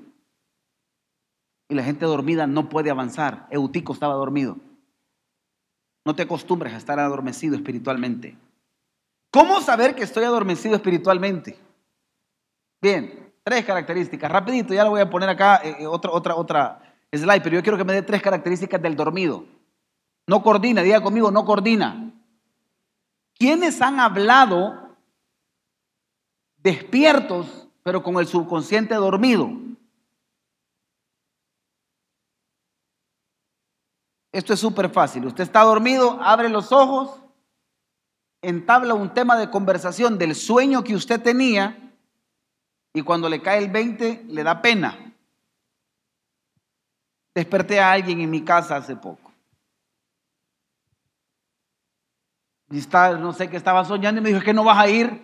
Y 1.70 1.76
la 1.76 1.82
gente 1.82 2.04
dormida 2.04 2.48
no 2.48 2.68
puede 2.68 2.90
avanzar. 2.90 3.48
Eutico 3.50 3.94
estaba 3.94 4.16
dormido. 4.16 4.58
No 6.04 6.14
te 6.14 6.24
acostumbres 6.24 6.74
a 6.74 6.78
estar 6.78 7.00
adormecido 7.00 7.56
espiritualmente. 7.56 8.38
¿Cómo 9.32 9.62
saber 9.62 9.96
que 9.96 10.04
estoy 10.04 10.26
adormecido 10.26 10.76
espiritualmente? 10.76 11.58
Bien, 12.82 13.32
tres 13.42 13.64
características. 13.64 14.30
Rapidito, 14.30 14.74
ya 14.74 14.84
lo 14.84 14.90
voy 14.90 15.00
a 15.00 15.10
poner 15.10 15.30
acá, 15.30 15.62
eh, 15.64 15.88
otra, 15.88 16.12
otra, 16.12 16.36
otra 16.36 16.94
slide, 17.10 17.42
pero 17.42 17.56
yo 17.56 17.64
quiero 17.64 17.78
que 17.78 17.86
me 17.86 17.94
dé 17.94 18.02
tres 18.02 18.22
características 18.22 18.82
del 18.82 18.98
dormido. 18.98 19.46
No 20.28 20.44
coordina, 20.44 20.82
diga 20.82 21.02
conmigo, 21.02 21.32
no 21.32 21.46
coordina. 21.46 22.05
¿Quiénes 23.38 23.82
han 23.82 24.00
hablado 24.00 24.96
despiertos, 26.58 27.68
pero 27.84 28.02
con 28.02 28.18
el 28.18 28.28
subconsciente 28.28 28.96
dormido? 28.96 29.52
Esto 34.32 34.54
es 34.54 34.60
súper 34.60 34.90
fácil. 34.90 35.26
Usted 35.26 35.44
está 35.44 35.62
dormido, 35.62 36.20
abre 36.22 36.50
los 36.50 36.72
ojos, 36.72 37.22
entabla 38.42 38.94
un 38.94 39.14
tema 39.14 39.38
de 39.38 39.50
conversación 39.50 40.18
del 40.18 40.36
sueño 40.36 40.84
que 40.84 40.96
usted 40.96 41.22
tenía 41.22 41.94
y 42.94 43.02
cuando 43.02 43.30
le 43.30 43.42
cae 43.42 43.60
el 43.60 43.70
20 43.70 44.26
le 44.28 44.44
da 44.44 44.62
pena. 44.62 45.14
Desperté 47.34 47.80
a 47.80 47.92
alguien 47.92 48.22
en 48.22 48.30
mi 48.30 48.44
casa 48.44 48.78
hace 48.78 48.96
poco. 48.96 49.25
Y 52.76 52.80
está, 52.80 53.18
no 53.18 53.32
sé 53.32 53.50
qué 53.50 53.56
estaba 53.56 53.86
soñando 53.86 54.20
y 54.20 54.22
me 54.22 54.30
dijo, 54.32 54.42
que 54.42 54.54
no 54.54 54.66
vas 54.66 54.78
a 54.78 54.90
ir. 54.90 55.24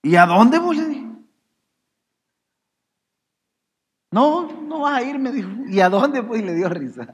¿Y 0.00 0.14
a 0.14 0.26
dónde 0.26 0.60
vos 0.60 0.76
le? 0.76 1.04
No, 4.12 4.62
no 4.62 4.78
vas 4.82 4.98
a 4.98 5.02
ir, 5.02 5.18
me 5.18 5.32
dijo. 5.32 5.50
¿Y 5.66 5.80
a 5.80 5.88
dónde? 5.88 6.22
Pues 6.22 6.44
le 6.44 6.54
dio 6.54 6.68
risa. 6.68 7.12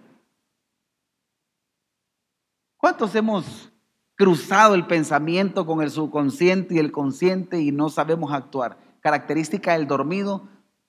¿Cuántos 2.77 3.15
hemos 3.15 3.73
cruzado 4.17 4.75
el 4.75 4.87
pensamiento 4.87 5.65
con 5.65 5.81
el 5.81 5.91
subconsciente 5.91 6.75
y 6.75 6.79
el 6.79 6.93
consciente 6.93 7.59
y 7.59 7.73
no 7.73 7.89
sabemos 7.89 8.35
actuar? 8.35 8.77
Característica 9.01 9.73
del 9.73 9.87
dormido, 9.87 10.47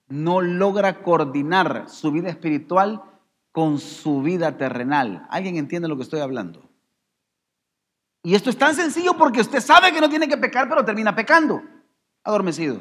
no 0.10 0.41
logra 0.41 1.02
coordinar 1.02 1.88
su 1.88 2.12
vida 2.12 2.28
espiritual 2.28 3.04
con 3.54 3.80
su 3.80 4.21
vida 4.21 4.58
terrenal. 4.58 5.26
¿Alguien 5.30 5.56
entiende 5.56 5.88
lo 5.88 5.95
que 5.95 6.04
estoy 6.04 6.19
hablando? 6.19 6.70
Y 8.23 8.36
esto 8.36 8.49
es 8.49 8.57
tan 8.57 8.75
sencillo 8.75 9.15
porque 9.17 9.41
usted 9.41 9.60
sabe 9.60 9.91
que 9.91 10.01
no 10.01 10.10
tiene 10.10 10.27
que 10.27 10.38
pecar, 10.38 10.69
pero 10.69 10.86
termina 10.86 11.15
pecando, 11.15 11.62
adormecido. 12.23 12.79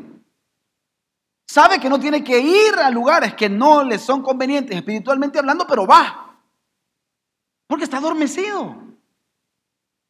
Sabe 1.49 1.81
que 1.81 1.89
no 1.89 1.99
tiene 1.99 2.23
que 2.23 2.39
ir 2.39 2.75
a 2.75 2.91
lugares 2.91 3.35
que 3.35 3.49
no 3.49 3.83
le 3.83 3.99
son 3.99 4.23
convenientes 4.23 4.77
espiritualmente 4.77 5.39
hablando, 5.39 5.67
pero 5.67 5.87
va. 5.87 6.39
Porque 7.67 7.85
está 7.85 7.97
adormecido. 7.97 8.77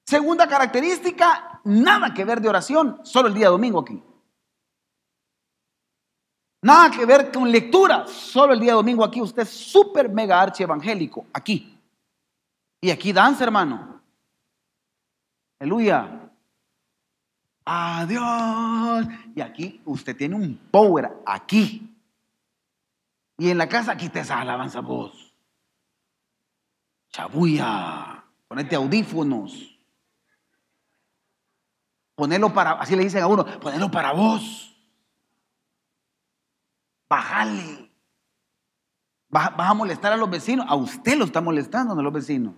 Segunda 0.06 0.48
característica, 0.48 1.60
nada 1.64 2.12
que 2.12 2.24
ver 2.24 2.40
de 2.40 2.48
oración, 2.48 3.00
solo 3.04 3.28
el 3.28 3.34
día 3.34 3.48
domingo 3.48 3.80
aquí. 3.80 4.02
Nada 6.62 6.90
que 6.90 7.06
ver 7.06 7.32
con 7.32 7.50
lectura, 7.50 8.06
solo 8.06 8.52
el 8.52 8.60
día 8.60 8.74
domingo 8.74 9.04
aquí. 9.04 9.22
Usted 9.22 9.42
es 9.42 9.50
súper 9.50 10.10
mega 10.10 10.40
archi 10.40 10.62
evangélico, 10.62 11.24
aquí. 11.32 11.78
Y 12.82 12.90
aquí 12.90 13.12
danza, 13.12 13.44
hermano. 13.44 13.89
Aleluya. 15.61 16.31
Adiós. 17.66 19.07
Y 19.35 19.40
aquí 19.42 19.81
usted 19.85 20.16
tiene 20.16 20.35
un 20.35 20.57
power, 20.70 21.12
aquí. 21.27 21.87
Y 23.37 23.51
en 23.51 23.59
la 23.59 23.68
casa, 23.68 23.92
aquí 23.92 24.09
te 24.09 24.20
esa 24.20 24.40
alabanza 24.40 24.81
vos. 24.81 25.35
Chabuya. 27.11 28.25
Ponete 28.49 28.75
audífonos. 28.75 29.79
Ponelo 32.14 32.53
para, 32.53 32.73
así 32.73 32.96
le 32.96 33.05
dicen 33.05 33.23
a 33.23 33.27
uno, 33.27 33.44
ponelo 33.61 33.90
para 33.90 34.12
vos. 34.12 34.77
Bájale. 37.09 37.90
Vas, 39.29 39.57
vas 39.57 39.70
a 39.70 39.75
molestar 39.75 40.12
a 40.12 40.16
los 40.16 40.29
vecinos. 40.29 40.66
A 40.68 40.75
usted 40.75 41.16
lo 41.16 41.25
está 41.25 41.40
molestando, 41.40 41.94
no 41.94 42.01
a 42.01 42.05
los 42.05 42.12
vecinos. 42.12 42.55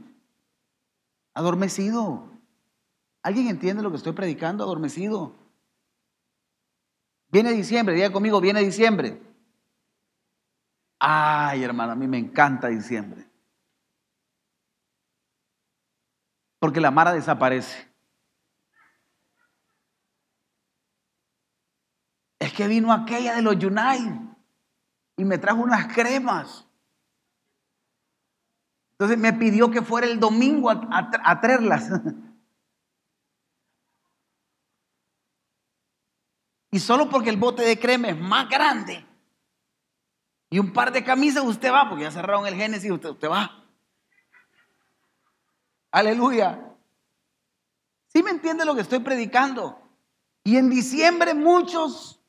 Adormecido. 1.34 2.32
¿Alguien 3.22 3.48
entiende 3.48 3.82
lo 3.82 3.90
que 3.90 3.96
estoy 3.96 4.12
predicando? 4.12 4.64
Adormecido. 4.64 5.34
Viene 7.28 7.52
diciembre, 7.52 7.94
diga 7.94 8.12
conmigo, 8.12 8.40
viene 8.40 8.60
diciembre. 8.60 9.22
Ay, 10.98 11.62
hermano, 11.62 11.92
a 11.92 11.96
mí 11.96 12.06
me 12.06 12.18
encanta 12.18 12.68
diciembre. 12.68 13.26
Porque 16.58 16.80
la 16.80 16.90
Mara 16.90 17.12
desaparece. 17.12 17.88
Es 22.38 22.52
que 22.52 22.66
vino 22.66 22.92
aquella 22.92 23.36
de 23.36 23.42
los 23.42 23.54
United 23.54 24.20
y 25.16 25.24
me 25.24 25.38
trajo 25.38 25.62
unas 25.62 25.92
cremas. 25.92 26.66
Entonces 28.92 29.16
me 29.16 29.32
pidió 29.32 29.70
que 29.70 29.82
fuera 29.82 30.06
el 30.06 30.20
domingo 30.20 30.70
a, 30.70 30.88
a 31.24 31.40
traerlas. 31.40 31.88
Y 36.72 36.80
solo 36.80 37.08
porque 37.08 37.30
el 37.30 37.36
bote 37.36 37.62
de 37.62 37.78
crema 37.78 38.08
es 38.08 38.18
más 38.18 38.48
grande 38.48 39.06
y 40.52 40.58
un 40.58 40.72
par 40.72 40.92
de 40.92 41.02
camisas, 41.02 41.44
usted 41.44 41.72
va, 41.72 41.88
porque 41.88 42.04
ya 42.04 42.10
cerraron 42.10 42.46
el 42.46 42.54
Génesis, 42.54 42.90
usted, 42.90 43.08
usted 43.08 43.28
va. 43.30 43.64
Aleluya. 45.90 46.74
¿Sí 48.08 48.22
me 48.22 48.30
entiende 48.30 48.66
lo 48.66 48.74
que 48.74 48.82
estoy 48.82 48.98
predicando? 48.98 49.80
Y 50.44 50.58
en 50.58 50.68
diciembre 50.68 51.32
muchos, 51.32 52.20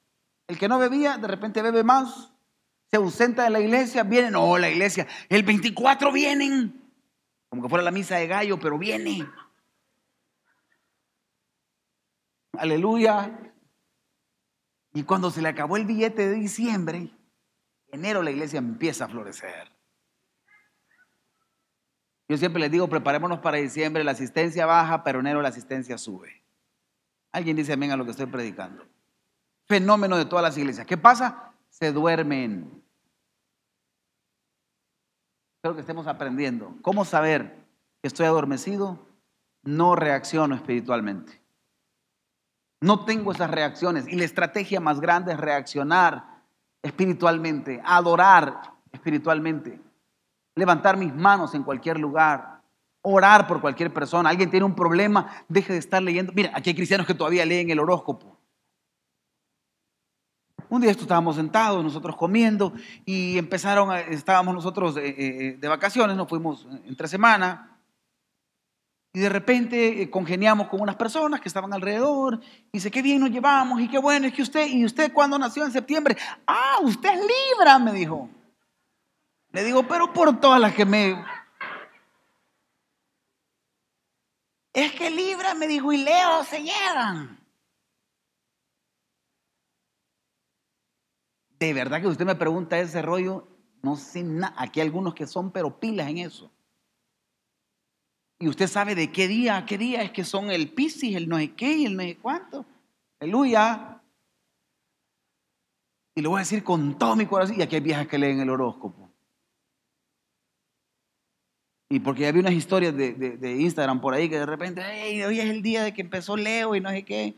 el 0.47 0.57
que 0.57 0.69
no 0.69 0.79
bebía, 0.79 1.17
de 1.17 1.27
repente 1.27 1.61
bebe 1.61 1.83
más, 1.83 2.33
se 2.89 2.95
ausenta 2.95 3.43
de 3.43 3.49
la 3.49 3.59
iglesia, 3.59 4.03
vienen, 4.03 4.31
no, 4.31 4.57
la 4.57 4.69
iglesia, 4.69 5.05
el 5.27 5.43
24 5.43 6.09
vienen, 6.13 6.81
como 7.49 7.61
que 7.61 7.69
fuera 7.69 7.83
la 7.83 7.91
misa 7.91 8.15
de 8.15 8.27
gallo, 8.27 8.57
pero 8.57 8.77
viene. 8.77 9.25
Aleluya. 12.57 13.52
Y 14.93 15.03
cuando 15.03 15.31
se 15.31 15.41
le 15.41 15.49
acabó 15.49 15.75
el 15.75 15.85
billete 15.85 16.29
de 16.29 16.35
diciembre, 16.35 17.09
enero 17.87 18.21
la 18.21 18.31
iglesia 18.31 18.59
empieza 18.59 19.05
a 19.05 19.09
florecer. 19.09 19.71
Yo 22.29 22.37
siempre 22.37 22.61
les 22.61 22.71
digo, 22.71 22.87
preparémonos 22.87 23.39
para 23.39 23.57
diciembre, 23.57 24.03
la 24.03 24.11
asistencia 24.11 24.65
baja, 24.65 25.03
pero 25.03 25.19
enero 25.19 25.41
la 25.41 25.49
asistencia 25.49 25.97
sube. 25.97 26.43
Alguien 27.31 27.57
dice 27.57 27.73
amén 27.73 27.91
a 27.91 27.97
lo 27.97 28.05
que 28.05 28.11
estoy 28.11 28.27
predicando. 28.27 28.85
Fenómeno 29.67 30.17
de 30.17 30.25
todas 30.25 30.43
las 30.43 30.57
iglesias. 30.57 30.85
¿Qué 30.85 30.97
pasa? 30.97 31.53
Se 31.69 31.91
duermen. 31.91 32.83
Espero 35.57 35.75
que 35.75 35.81
estemos 35.81 36.07
aprendiendo. 36.07 36.75
¿Cómo 36.81 37.05
saber 37.05 37.55
que 38.01 38.07
estoy 38.07 38.25
adormecido? 38.25 39.07
No 39.63 39.95
reacciono 39.95 40.55
espiritualmente. 40.55 41.42
No 42.83 43.05
tengo 43.05 43.31
esas 43.31 43.49
reacciones. 43.49 44.09
Y 44.09 44.17
la 44.17 44.25
estrategia 44.25 44.81
más 44.81 44.99
grande 44.99 45.31
es 45.31 45.39
reaccionar 45.39 46.41
espiritualmente, 46.81 47.81
adorar 47.85 48.73
espiritualmente, 48.91 49.79
levantar 50.53 50.97
mis 50.97 51.15
manos 51.15 51.55
en 51.55 51.63
cualquier 51.63 51.97
lugar, 51.97 52.59
orar 53.01 53.47
por 53.47 53.61
cualquier 53.61 53.93
persona. 53.93 54.29
Alguien 54.29 54.51
tiene 54.51 54.65
un 54.65 54.75
problema, 54.75 55.29
deje 55.47 55.71
de 55.71 55.79
estar 55.79 56.03
leyendo. 56.03 56.33
Mira, 56.35 56.51
aquí 56.53 56.71
hay 56.71 56.75
cristianos 56.75 57.07
que 57.07 57.13
todavía 57.13 57.45
leen 57.45 57.69
el 57.69 57.79
horóscopo. 57.79 58.37
Un 60.67 60.81
día 60.81 60.91
estábamos 60.91 61.37
sentados, 61.37 61.81
nosotros 61.85 62.17
comiendo, 62.17 62.73
y 63.05 63.37
empezaron, 63.37 63.95
estábamos 64.09 64.55
nosotros 64.55 64.95
de, 64.95 65.07
eh, 65.07 65.15
eh, 65.17 65.57
de 65.57 65.67
vacaciones, 65.69 66.17
nos 66.17 66.27
fuimos 66.27 66.67
entre 66.83 67.07
semana, 67.07 67.72
y 69.15 69.19
de 69.19 69.29
repente 69.29 70.01
eh, 70.01 70.09
congeniamos 70.09 70.67
con 70.67 70.81
unas 70.81 70.95
personas 70.95 71.39
que 71.39 71.47
estaban 71.47 71.71
alrededor. 71.71 72.41
Y 72.71 72.77
dice, 72.77 72.89
qué 72.89 73.03
bien 73.03 73.19
nos 73.19 73.29
llevamos 73.29 73.79
y 73.79 73.87
qué 73.87 73.99
bueno 73.99 74.25
es 74.25 74.33
que 74.33 74.41
usted, 74.41 74.67
¿y 74.67 74.83
usted 74.83 75.13
cuándo 75.13 75.37
nació 75.37 75.63
en 75.63 75.71
septiembre? 75.71 76.17
Ah, 76.47 76.77
usted 76.81 77.09
es 77.09 77.19
Libra, 77.19 77.77
me 77.77 77.93
dijo. 77.93 78.27
Le 79.51 79.63
digo, 79.63 79.87
pero 79.87 80.11
por 80.11 80.39
todas 80.39 80.59
las 80.59 80.73
que 80.73 80.83
me... 80.83 81.23
Es 84.73 84.91
que 84.93 85.11
Libra, 85.11 85.53
me 85.53 85.67
dijo, 85.67 85.93
y 85.93 85.97
Leo 85.97 86.43
se 86.45 86.63
llevan. 86.63 87.39
De 91.59 91.71
verdad 91.71 92.01
que 92.01 92.07
usted 92.07 92.25
me 92.25 92.33
pregunta 92.33 92.79
ese 92.79 93.03
rollo, 93.03 93.47
no 93.83 93.95
sé 93.95 94.23
nada. 94.23 94.55
Aquí 94.57 94.79
hay 94.79 94.87
algunos 94.87 95.13
que 95.13 95.27
son 95.27 95.51
pero 95.51 95.79
pilas 95.79 96.09
en 96.09 96.17
eso. 96.17 96.52
Y 98.43 98.49
usted 98.49 98.67
sabe 98.67 98.93
de 98.93 99.09
qué 99.09 99.29
día, 99.29 99.65
qué 99.65 99.77
día 99.77 100.01
es 100.01 100.11
que 100.11 100.25
son 100.25 100.51
el 100.51 100.69
Piscis, 100.69 101.15
el 101.15 101.29
no 101.29 101.37
sé 101.37 101.53
qué 101.53 101.77
y 101.77 101.85
el 101.85 101.95
no 101.95 102.03
sé 102.03 102.17
cuánto. 102.17 102.65
Aleluya. 103.21 104.01
Y 106.13 106.21
lo 106.21 106.31
voy 106.31 106.39
a 106.39 106.41
decir 106.41 106.61
con 106.61 106.97
todo 106.97 107.15
mi 107.15 107.25
corazón. 107.25 107.55
Y 107.57 107.61
aquí 107.61 107.75
hay 107.75 107.81
viejas 107.81 108.05
que 108.05 108.17
leen 108.17 108.41
el 108.41 108.49
horóscopo. 108.49 109.09
Y 111.87 112.01
porque 112.01 112.23
ya 112.23 112.33
vi 112.33 112.41
unas 112.41 112.51
historias 112.51 112.93
de, 112.97 113.55
Instagram 113.61 114.01
por 114.01 114.13
ahí 114.13 114.27
que 114.27 114.39
de 114.39 114.45
repente, 114.45 114.81
hoy 115.25 115.39
es 115.39 115.49
el 115.49 115.61
día 115.61 115.81
de 115.81 115.93
que 115.93 116.01
empezó 116.01 116.35
Leo 116.35 116.75
y 116.75 116.81
no 116.81 116.89
sé 116.89 117.03
qué. 117.03 117.35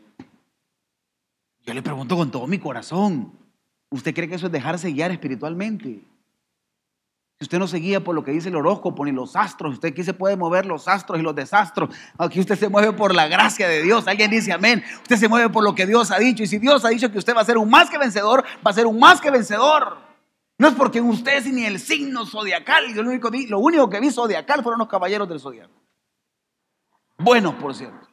Yo 1.64 1.72
le 1.72 1.82
pregunto 1.82 2.16
con 2.16 2.32
todo 2.32 2.48
mi 2.48 2.58
corazón, 2.58 3.30
¿usted 3.90 4.12
cree 4.12 4.28
que 4.28 4.34
eso 4.34 4.46
es 4.46 4.52
dejarse 4.52 4.90
guiar 4.90 5.12
espiritualmente? 5.12 6.00
Si 7.38 7.44
usted 7.44 7.58
no 7.58 7.68
se 7.68 7.76
guía 7.76 8.02
por 8.02 8.14
lo 8.14 8.24
que 8.24 8.30
dice 8.30 8.48
el 8.48 8.56
horóscopo 8.56 9.04
ni 9.04 9.12
los 9.12 9.36
astros, 9.36 9.74
usted 9.74 9.90
aquí 9.90 10.02
se 10.02 10.14
puede 10.14 10.36
mover 10.36 10.64
los 10.64 10.88
astros 10.88 11.18
y 11.18 11.22
los 11.22 11.34
desastros. 11.34 11.94
Aquí 12.16 12.40
usted 12.40 12.58
se 12.58 12.70
mueve 12.70 12.94
por 12.94 13.14
la 13.14 13.28
gracia 13.28 13.68
de 13.68 13.82
Dios. 13.82 14.08
Alguien 14.08 14.30
dice 14.30 14.52
amén. 14.52 14.82
Usted 15.02 15.16
se 15.16 15.28
mueve 15.28 15.50
por 15.50 15.62
lo 15.62 15.74
que 15.74 15.84
Dios 15.84 16.10
ha 16.10 16.18
dicho. 16.18 16.42
Y 16.42 16.46
si 16.46 16.56
Dios 16.58 16.86
ha 16.86 16.88
dicho 16.88 17.12
que 17.12 17.18
usted 17.18 17.36
va 17.36 17.42
a 17.42 17.44
ser 17.44 17.58
un 17.58 17.68
más 17.68 17.90
que 17.90 17.98
vencedor, 17.98 18.42
va 18.66 18.70
a 18.70 18.74
ser 18.74 18.86
un 18.86 18.98
más 18.98 19.20
que 19.20 19.30
vencedor. 19.30 19.98
No 20.56 20.68
es 20.68 20.74
porque 20.74 21.02
usted 21.02 21.36
es 21.36 21.52
ni 21.52 21.66
el 21.66 21.78
signo 21.78 22.24
zodiacal. 22.24 22.94
Yo 22.94 23.02
lo 23.02 23.10
único, 23.10 23.28
lo 23.30 23.58
único 23.58 23.90
que 23.90 24.00
vi 24.00 24.10
zodiacal 24.10 24.62
fueron 24.62 24.78
los 24.78 24.88
caballeros 24.88 25.28
del 25.28 25.38
zodiaco. 25.38 25.74
Buenos, 27.18 27.54
por 27.56 27.74
cierto. 27.74 28.08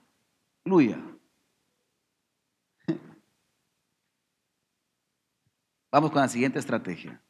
Aleluya. 0.66 1.00
Vamos 5.92 6.12
con 6.12 6.22
la 6.22 6.28
siguiente 6.28 6.60
estrategia. 6.60 7.22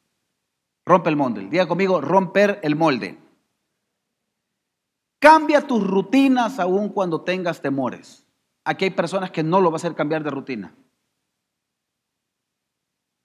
Rompe 0.85 1.09
el 1.09 1.15
molde. 1.15 1.47
Diga 1.47 1.67
conmigo, 1.67 2.01
romper 2.01 2.59
el 2.63 2.75
molde. 2.75 3.17
Cambia 5.19 5.65
tus 5.65 5.85
rutinas 5.85 6.59
aún 6.59 6.89
cuando 6.89 7.21
tengas 7.21 7.61
temores. 7.61 8.25
Aquí 8.65 8.85
hay 8.85 8.91
personas 8.91 9.31
que 9.31 9.43
no 9.43 9.61
lo 9.61 9.71
va 9.71 9.75
a 9.75 9.77
hacer 9.77 9.95
cambiar 9.95 10.23
de 10.23 10.29
rutina. 10.29 10.75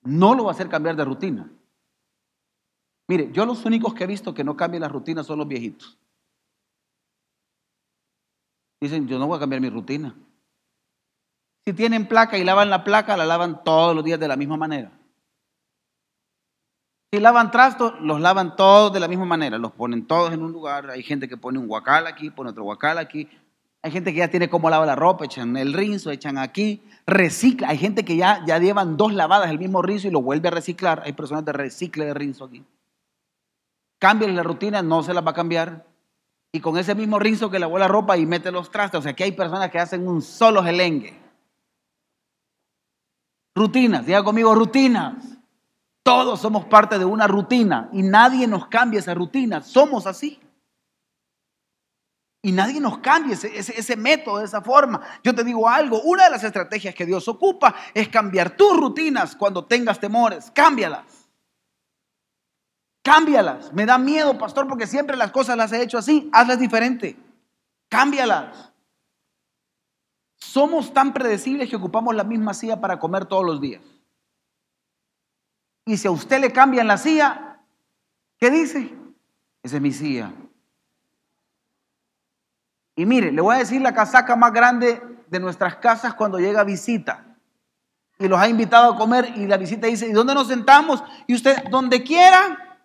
No 0.02 0.34
lo 0.34 0.44
va 0.44 0.50
a 0.50 0.54
hacer 0.54 0.68
cambiar 0.68 0.96
de 0.96 1.04
rutina. 1.04 1.50
Mire, 3.08 3.32
yo 3.32 3.44
los 3.46 3.64
únicos 3.64 3.94
que 3.94 4.04
he 4.04 4.06
visto 4.06 4.34
que 4.34 4.44
no 4.44 4.56
cambian 4.56 4.82
la 4.82 4.88
rutina 4.88 5.24
son 5.24 5.38
los 5.38 5.48
viejitos. 5.48 5.98
Dicen, 8.80 9.08
yo 9.08 9.18
no 9.18 9.26
voy 9.26 9.36
a 9.36 9.40
cambiar 9.40 9.60
mi 9.60 9.70
rutina. 9.70 10.14
Si 11.66 11.72
tienen 11.72 12.06
placa 12.06 12.38
y 12.38 12.44
lavan 12.44 12.70
la 12.70 12.84
placa, 12.84 13.16
la 13.16 13.26
lavan 13.26 13.64
todos 13.64 13.94
los 13.94 14.04
días 14.04 14.20
de 14.20 14.28
la 14.28 14.36
misma 14.36 14.56
manera. 14.56 14.97
Si 17.10 17.20
lavan 17.20 17.50
trastos, 17.50 17.94
los 18.02 18.20
lavan 18.20 18.54
todos 18.54 18.92
de 18.92 19.00
la 19.00 19.08
misma 19.08 19.24
manera, 19.24 19.56
los 19.56 19.72
ponen 19.72 20.06
todos 20.06 20.30
en 20.34 20.42
un 20.42 20.52
lugar. 20.52 20.90
Hay 20.90 21.02
gente 21.02 21.26
que 21.26 21.38
pone 21.38 21.58
un 21.58 21.66
guacal 21.66 22.06
aquí, 22.06 22.28
pone 22.28 22.50
otro 22.50 22.64
guacal 22.64 22.98
aquí. 22.98 23.26
Hay 23.80 23.90
gente 23.90 24.12
que 24.12 24.18
ya 24.18 24.28
tiene 24.28 24.50
cómo 24.50 24.68
lavar 24.68 24.86
la 24.86 24.94
ropa, 24.94 25.24
echan 25.24 25.56
el 25.56 25.72
rinzo, 25.72 26.10
echan 26.10 26.36
aquí, 26.36 26.82
recicla. 27.06 27.70
Hay 27.70 27.78
gente 27.78 28.04
que 28.04 28.16
ya, 28.16 28.44
ya 28.44 28.58
llevan 28.58 28.98
dos 28.98 29.14
lavadas 29.14 29.50
el 29.50 29.58
mismo 29.58 29.80
rinzo 29.80 30.08
y 30.08 30.10
lo 30.10 30.20
vuelve 30.20 30.48
a 30.48 30.50
reciclar. 30.50 31.00
Hay 31.06 31.14
personas 31.14 31.46
de 31.46 31.52
recicle 31.52 32.04
de 32.04 32.12
rinzo 32.12 32.44
aquí. 32.44 32.62
Cámbiale 33.98 34.34
la 34.34 34.42
rutina, 34.42 34.82
no 34.82 35.02
se 35.02 35.14
la 35.14 35.22
va 35.22 35.30
a 35.30 35.34
cambiar. 35.34 35.86
Y 36.52 36.60
con 36.60 36.76
ese 36.76 36.94
mismo 36.94 37.18
rinzo 37.18 37.50
que 37.50 37.58
lavó 37.58 37.78
la 37.78 37.88
ropa 37.88 38.18
y 38.18 38.26
mete 38.26 38.50
los 38.52 38.70
trastos. 38.70 39.00
O 39.00 39.02
sea, 39.02 39.14
que 39.14 39.24
hay 39.24 39.32
personas 39.32 39.70
que 39.70 39.78
hacen 39.78 40.06
un 40.06 40.20
solo 40.20 40.62
gelengue. 40.62 41.18
Rutinas, 43.54 44.04
diga 44.04 44.22
conmigo, 44.22 44.54
rutinas. 44.54 45.37
Todos 46.08 46.40
somos 46.40 46.64
parte 46.64 46.98
de 46.98 47.04
una 47.04 47.26
rutina 47.26 47.90
y 47.92 48.02
nadie 48.02 48.46
nos 48.46 48.68
cambia 48.68 48.98
esa 48.98 49.12
rutina. 49.12 49.60
Somos 49.60 50.06
así. 50.06 50.40
Y 52.40 52.50
nadie 52.50 52.80
nos 52.80 52.96
cambia 53.00 53.34
ese, 53.34 53.94
método, 53.94 54.40
esa 54.40 54.62
forma. 54.62 55.02
Yo 55.22 55.34
te 55.34 55.44
digo 55.44 55.68
algo, 55.68 56.00
una 56.00 56.24
de 56.24 56.30
las 56.30 56.42
estrategias 56.42 56.94
que 56.94 57.04
Dios 57.04 57.28
ocupa 57.28 57.74
es 57.92 58.08
cambiar 58.08 58.56
tus 58.56 58.74
rutinas 58.74 59.36
cuando 59.36 59.66
tengas 59.66 60.00
temores. 60.00 60.50
Cámbialas. 60.50 61.28
Cámbialas. 63.02 63.70
Me 63.74 63.84
da 63.84 63.98
miedo, 63.98 64.38
pastor, 64.38 64.66
porque 64.66 64.86
siempre 64.86 65.14
las 65.14 65.30
cosas 65.30 65.58
las 65.58 65.72
he 65.72 65.82
hecho 65.82 65.98
así. 65.98 66.30
Hazlas 66.32 66.58
diferente. 66.58 67.18
Cámbialas. 67.90 68.72
Somos 70.36 70.90
tan 70.94 71.12
predecibles 71.12 71.68
que 71.68 71.76
ocupamos 71.76 72.14
la 72.14 72.24
misma 72.24 72.54
silla 72.54 72.80
para 72.80 72.98
comer 72.98 73.26
todos 73.26 73.44
los 73.44 73.60
días. 73.60 73.82
Y 75.88 75.96
si 75.96 76.06
a 76.06 76.10
usted 76.10 76.38
le 76.38 76.52
cambian 76.52 76.86
la 76.86 76.98
silla, 76.98 77.60
¿qué 78.38 78.50
dice? 78.50 78.94
Esa 79.62 79.76
es 79.76 79.80
mi 79.82 79.90
silla. 79.90 80.30
Y 82.94 83.06
mire, 83.06 83.32
le 83.32 83.40
voy 83.40 83.54
a 83.54 83.60
decir 83.60 83.80
la 83.80 83.94
casaca 83.94 84.36
más 84.36 84.52
grande 84.52 85.00
de 85.28 85.40
nuestras 85.40 85.76
casas 85.76 86.12
cuando 86.12 86.38
llega 86.38 86.62
visita. 86.62 87.24
Y 88.18 88.28
los 88.28 88.38
ha 88.38 88.50
invitado 88.50 88.92
a 88.92 88.96
comer 88.98 89.32
y 89.34 89.46
la 89.46 89.56
visita 89.56 89.86
dice, 89.86 90.06
¿y 90.06 90.12
dónde 90.12 90.34
nos 90.34 90.48
sentamos? 90.48 91.02
Y 91.26 91.34
usted, 91.34 91.56
donde 91.70 92.02
quiera. 92.02 92.78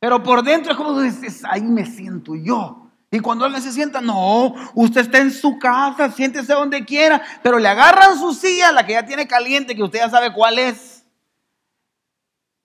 Pero 0.00 0.20
por 0.24 0.42
dentro 0.42 0.72
es 0.72 0.76
como 0.76 1.00
dice, 1.00 1.46
ahí 1.48 1.62
me 1.62 1.86
siento 1.86 2.34
yo. 2.34 2.90
Y 3.12 3.20
cuando 3.20 3.44
alguien 3.44 3.62
se 3.62 3.70
sienta, 3.70 4.00
no, 4.00 4.56
usted 4.74 5.02
está 5.02 5.18
en 5.18 5.30
su 5.30 5.56
casa, 5.56 6.10
siéntese 6.10 6.52
donde 6.52 6.84
quiera, 6.84 7.22
pero 7.44 7.60
le 7.60 7.68
agarran 7.68 8.18
su 8.18 8.34
silla, 8.34 8.72
la 8.72 8.84
que 8.84 8.94
ya 8.94 9.06
tiene 9.06 9.28
caliente, 9.28 9.76
que 9.76 9.84
usted 9.84 10.00
ya 10.00 10.10
sabe 10.10 10.32
cuál 10.32 10.58
es. 10.58 10.95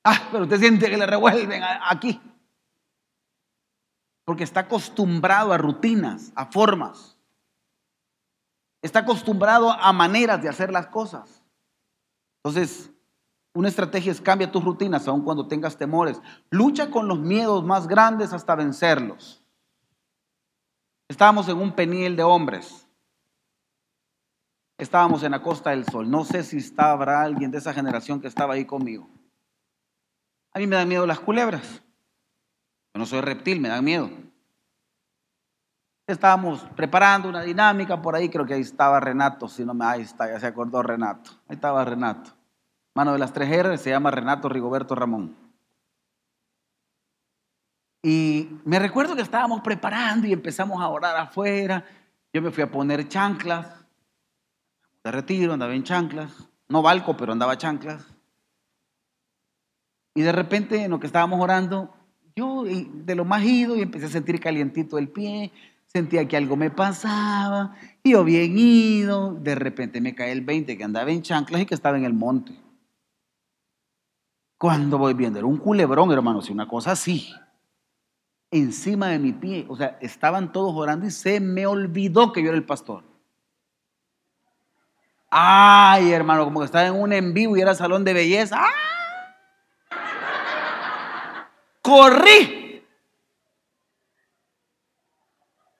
Ah, 0.03 0.29
pero 0.31 0.43
usted 0.43 0.59
siente 0.59 0.89
que 0.89 0.97
le 0.97 1.05
revuelven 1.05 1.61
aquí. 1.63 2.19
porque 4.25 4.43
está 4.43 4.61
acostumbrado 4.61 5.51
a 5.51 5.57
rutinas, 5.57 6.31
a 6.35 6.45
formas. 6.45 7.17
Está 8.81 8.99
acostumbrado 8.99 9.71
a 9.71 9.91
maneras 9.91 10.41
de 10.41 10.47
hacer 10.47 10.71
las 10.71 10.87
cosas. 10.87 11.43
Entonces, 12.37 12.91
una 13.53 13.67
estrategia 13.67 14.11
es 14.11 14.21
cambia 14.21 14.51
tus 14.51 14.63
rutinas 14.63 15.07
aun 15.07 15.23
cuando 15.23 15.47
tengas 15.47 15.77
temores. 15.77 16.21
Lucha 16.49 16.89
con 16.89 17.07
los 17.07 17.19
miedos 17.19 17.63
más 17.63 17.87
grandes 17.87 18.31
hasta 18.31 18.55
vencerlos. 18.55 19.43
Estábamos 21.09 21.49
en 21.49 21.57
un 21.57 21.73
peniel 21.73 22.15
de 22.15 22.23
hombres. 22.23 22.87
Estábamos 24.77 25.23
en 25.23 25.31
la 25.31 25.41
Costa 25.41 25.71
del 25.71 25.85
Sol. 25.85 26.09
No 26.09 26.23
sé 26.23 26.43
si 26.43 26.57
estaba 26.57 27.21
alguien 27.21 27.51
de 27.51 27.57
esa 27.57 27.73
generación 27.73 28.21
que 28.21 28.27
estaba 28.27 28.53
ahí 28.53 28.65
conmigo. 28.65 29.09
A 30.53 30.59
mí 30.59 30.67
me 30.67 30.75
dan 30.75 30.87
miedo 30.87 31.05
las 31.05 31.19
culebras. 31.19 31.81
Yo 32.93 32.99
no 32.99 33.05
soy 33.05 33.21
reptil, 33.21 33.61
me 33.61 33.69
dan 33.69 33.83
miedo. 33.83 34.09
Estábamos 36.07 36.61
preparando 36.75 37.29
una 37.29 37.41
dinámica 37.41 38.01
por 38.01 38.15
ahí, 38.15 38.27
creo 38.27 38.45
que 38.45 38.53
ahí 38.53 38.61
estaba 38.61 38.99
Renato, 38.99 39.47
si 39.47 39.63
no 39.63 39.73
me, 39.73 39.85
ahí 39.85 40.01
está, 40.01 40.27
ya 40.27 40.39
se 40.39 40.47
acordó 40.47 40.83
Renato. 40.83 41.31
Ahí 41.47 41.55
estaba 41.55 41.85
Renato. 41.85 42.31
Mano 42.93 43.13
de 43.13 43.19
las 43.19 43.31
tres 43.31 43.49
R, 43.49 43.77
se 43.77 43.91
llama 43.91 44.11
Renato 44.11 44.49
Rigoberto 44.49 44.93
Ramón. 44.95 45.37
Y 48.03 48.49
me 48.65 48.79
recuerdo 48.79 49.15
que 49.15 49.21
estábamos 49.21 49.61
preparando 49.61 50.27
y 50.27 50.33
empezamos 50.33 50.81
a 50.81 50.89
orar 50.89 51.15
afuera. 51.15 51.85
Yo 52.33 52.41
me 52.41 52.51
fui 52.51 52.63
a 52.63 52.71
poner 52.71 53.07
chanclas. 53.07 53.85
De 55.03 55.11
retiro, 55.11 55.53
andaba 55.53 55.73
en 55.73 55.83
chanclas. 55.83 56.31
No 56.67 56.81
balco, 56.81 57.15
pero 57.15 57.31
andaba 57.31 57.57
chanclas. 57.57 58.05
Y 60.13 60.21
de 60.21 60.31
repente, 60.31 60.83
en 60.83 60.91
lo 60.91 60.99
que 60.99 61.07
estábamos 61.07 61.39
orando, 61.39 61.93
yo 62.35 62.63
de 62.65 63.15
lo 63.15 63.25
más 63.25 63.43
ido 63.43 63.75
y 63.75 63.81
empecé 63.81 64.05
a 64.05 64.09
sentir 64.09 64.39
calientito 64.39 64.97
el 64.97 65.09
pie, 65.09 65.51
sentía 65.87 66.27
que 66.27 66.37
algo 66.37 66.55
me 66.55 66.69
pasaba, 66.69 67.75
y 68.01 68.11
yo 68.11 68.23
bien 68.23 68.57
ido, 68.57 69.33
de 69.33 69.55
repente 69.55 69.99
me 69.99 70.15
cae 70.15 70.31
el 70.31 70.41
20 70.41 70.77
que 70.77 70.83
andaba 70.83 71.11
en 71.11 71.21
chanclas 71.21 71.61
y 71.61 71.65
que 71.65 71.75
estaba 71.75 71.97
en 71.97 72.05
el 72.05 72.13
monte. 72.13 72.53
Cuando 74.57 74.97
voy 74.97 75.13
viendo, 75.13 75.39
era 75.39 75.47
un 75.47 75.57
culebrón, 75.57 76.11
hermanos, 76.11 76.49
y 76.49 76.53
una 76.53 76.67
cosa 76.67 76.91
así, 76.91 77.33
encima 78.51 79.07
de 79.07 79.19
mi 79.19 79.33
pie, 79.33 79.65
o 79.67 79.75
sea, 79.75 79.97
estaban 80.01 80.51
todos 80.51 80.73
orando 80.75 81.07
y 81.07 81.11
se 81.11 81.39
me 81.39 81.65
olvidó 81.65 82.31
que 82.31 82.41
yo 82.41 82.49
era 82.49 82.57
el 82.57 82.65
pastor. 82.65 83.03
Ay, 85.29 86.11
hermano, 86.11 86.43
como 86.43 86.59
que 86.59 86.65
estaba 86.65 86.87
en 86.87 86.95
un 86.95 87.13
en 87.13 87.33
vivo 87.33 87.55
y 87.55 87.61
era 87.61 87.73
salón 87.73 88.03
de 88.03 88.13
belleza. 88.13 88.57
¡Ah! 88.59 89.00
Corrí. 91.91 92.81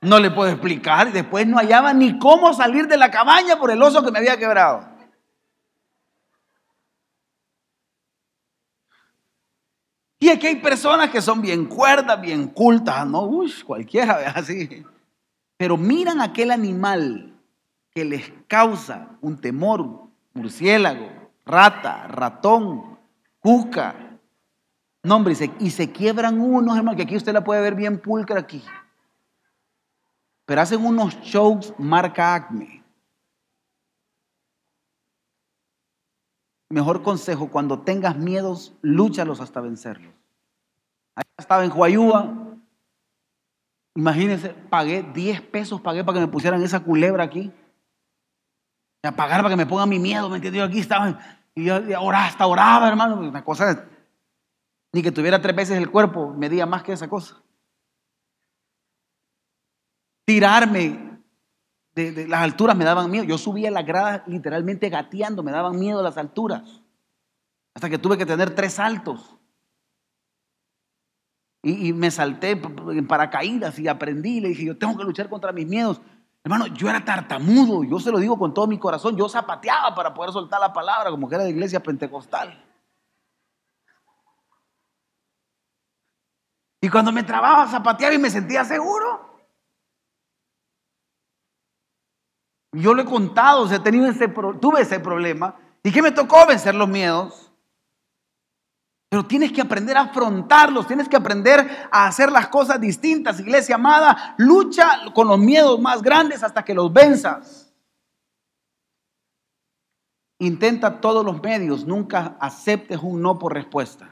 No 0.02 0.20
le 0.20 0.30
puedo 0.32 0.52
explicar. 0.52 1.12
Después 1.14 1.48
no 1.48 1.58
hallaba 1.58 1.94
ni 1.94 2.20
cómo 2.20 2.54
salir 2.54 2.88
de 2.88 2.98
la 2.98 3.10
cabaña 3.10 3.58
por 3.58 3.72
el 3.72 3.82
oso 3.82 4.04
que 4.04 4.12
me 4.12 4.20
había 4.20 4.38
quebrado. 4.38 4.90
Y 10.20 10.30
aquí 10.30 10.48
hay 10.48 10.58
personas 10.58 11.10
que 11.10 11.22
son 11.22 11.42
bien 11.42 11.66
cuerdas, 11.66 12.20
bien 12.20 12.48
cultas, 12.48 13.08
¿no? 13.08 13.24
Uy, 13.24 13.52
cualquiera 13.66 14.32
así. 14.36 14.86
Pero 15.58 15.78
miran 15.78 16.22
aquel 16.22 16.52
animal 16.52 17.34
que 17.92 18.04
les 18.04 18.32
causa 18.48 19.18
un 19.22 19.40
temor, 19.40 20.10
murciélago, 20.34 21.10
rata, 21.46 22.08
ratón, 22.08 23.00
cuca, 23.40 24.11
no, 25.04 25.16
hombre, 25.16 25.36
y 25.60 25.72
se, 25.72 25.92
quiebran 25.92 26.40
unos, 26.40 26.78
hermano, 26.78 26.96
que 26.96 27.04
aquí 27.04 27.16
usted 27.16 27.34
la 27.34 27.44
puede 27.44 27.62
ver 27.62 27.74
bien 27.74 28.00
pulcra 28.00 28.40
aquí. 28.40 28.64
Pero 30.46 30.62
hacen 30.62 30.86
unos 30.86 31.20
shows 31.22 31.74
marca 31.80 32.36
Acme. 32.36 32.84
Mejor 36.70 37.02
consejo, 37.02 37.50
cuando 37.50 37.80
tengas 37.80 38.16
miedos, 38.16 38.74
lúchalos 38.82 39.42
hasta 39.42 39.60
vencerlos. 39.60 40.14
Ahí 41.16 41.24
estaba 41.38 41.66
en 41.66 41.72
Huayúa. 41.72 42.34
Imagínense, 43.96 44.50
pagué 44.70 45.04
10 45.04 45.42
pesos, 45.42 45.82
pagué 45.82 46.04
para 46.04 46.20
que 46.20 46.26
me 46.26 46.32
pusieran 46.32 46.62
esa 46.62 46.80
culebra 46.80 47.24
aquí. 47.24 47.52
A 49.04 49.12
pagar 49.12 49.42
para 49.42 49.50
que 49.50 49.58
me 49.58 49.66
pongan 49.66 49.90
mi 49.90 50.00
miedo, 50.00 50.30
¿me 50.30 50.36
entiendes? 50.36 50.62
Aquí 50.62 50.80
estaba, 50.80 51.20
y 51.56 51.66
yo 51.66 51.76
hasta 52.14 52.46
oraba, 52.46 52.88
hermano. 52.88 53.16
Una 53.18 53.44
cosa 53.44 53.90
ni 54.94 55.02
que 55.02 55.12
tuviera 55.12 55.42
tres 55.42 55.56
veces 55.56 55.78
el 55.78 55.90
cuerpo, 55.90 56.34
medía 56.34 56.66
más 56.66 56.84
que 56.84 56.94
esa 56.94 57.08
cosa. 57.08 57.42
Tirarme 60.26 61.22
de, 61.96 62.28
las 62.28 62.42
alturas 62.42 62.76
me 62.76 62.86
daban 62.86 63.10
miedo. 63.10 63.24
Yo 63.24 63.38
subía 63.38 63.72
las 63.72 63.86
gradas 63.86 64.22
literalmente 64.28 64.90
gateando, 64.90 65.44
me 65.44 65.52
daban 65.52 65.80
miedo 65.80 66.02
las 66.02 66.18
alturas. 66.18 66.82
Hasta 67.74 67.90
que 67.90 67.98
tuve 67.98 68.18
que 68.18 68.26
tener 68.26 68.54
tres 68.54 68.74
saltos. 68.74 69.38
Y, 71.64 71.90
y, 71.90 71.94
me 71.94 72.10
salté 72.10 72.52
en 72.52 73.08
paracaídas 73.08 73.78
y 73.80 73.88
aprendí. 73.88 74.42
Le 74.42 74.50
dije, 74.50 74.66
yo 74.66 74.78
tengo 74.78 74.98
que 74.98 75.04
luchar 75.04 75.30
contra 75.30 75.52
mis 75.52 75.68
miedos. 75.68 76.02
Hermano, 76.44 76.68
yo 76.68 76.90
era 76.90 77.06
tartamudo, 77.06 77.84
yo 77.84 78.00
se 78.00 78.12
lo 78.12 78.18
digo 78.18 78.38
con 78.38 78.54
todo 78.54 78.66
mi 78.66 78.80
corazón. 78.80 79.16
Yo 79.16 79.30
zapateaba 79.30 79.94
para 79.94 80.14
poder 80.14 80.32
soltar 80.32 80.60
la 80.60 80.74
palabra, 80.74 81.12
como 81.12 81.30
que 81.30 81.36
era 81.36 81.44
de 81.44 81.52
iglesia 81.52 81.82
pentecostal. 81.82 82.71
Y 86.82 86.90
cuando 86.90 87.12
me 87.12 87.24
trababa, 87.24 87.68
zapateaba 87.68 88.16
y 88.16 88.18
me 88.18 88.32
sentía 88.32 88.66
seguro. 88.66 89.30
Yo 92.74 92.94
lo 92.96 93.04
he 93.04 93.06
contado, 93.06 93.64
o 93.64 93.82
tenido 93.82 94.08
ese, 94.08 94.28
tuve 94.28 94.82
ese 94.82 95.00
problema. 95.00 95.56
¿Y 95.84 95.92
qué 95.92 96.02
me 96.02 96.12
tocó? 96.12 96.48
Vencer 96.48 96.74
los 96.74 96.90
miedos. 96.90 97.52
Pero 99.10 99.28
tienes 99.28 99.52
que 99.52 99.62
aprender 99.62 99.98
a 99.98 100.04
afrontarlos, 100.04 100.88
tienes 100.88 101.10
que 101.10 101.18
aprender 101.18 101.90
a 101.92 102.08
hacer 102.08 102.32
las 102.32 102.48
cosas 102.48 102.80
distintas. 102.80 103.40
Iglesia 103.42 103.76
amada, 103.76 104.36
lucha 104.38 105.12
con 105.14 105.28
los 105.28 105.38
miedos 105.38 105.80
más 105.82 106.02
grandes 106.02 106.44
hasta 106.44 106.64
que 106.64 106.74
los 106.74 106.92
venzas. 106.92 107.74
Intenta 110.40 111.02
todos 111.02 111.26
los 111.26 111.44
medios, 111.44 111.86
nunca 111.86 112.38
aceptes 112.40 113.00
un 113.04 113.22
no 113.22 113.38
por 113.38 113.54
respuesta. 113.54 114.10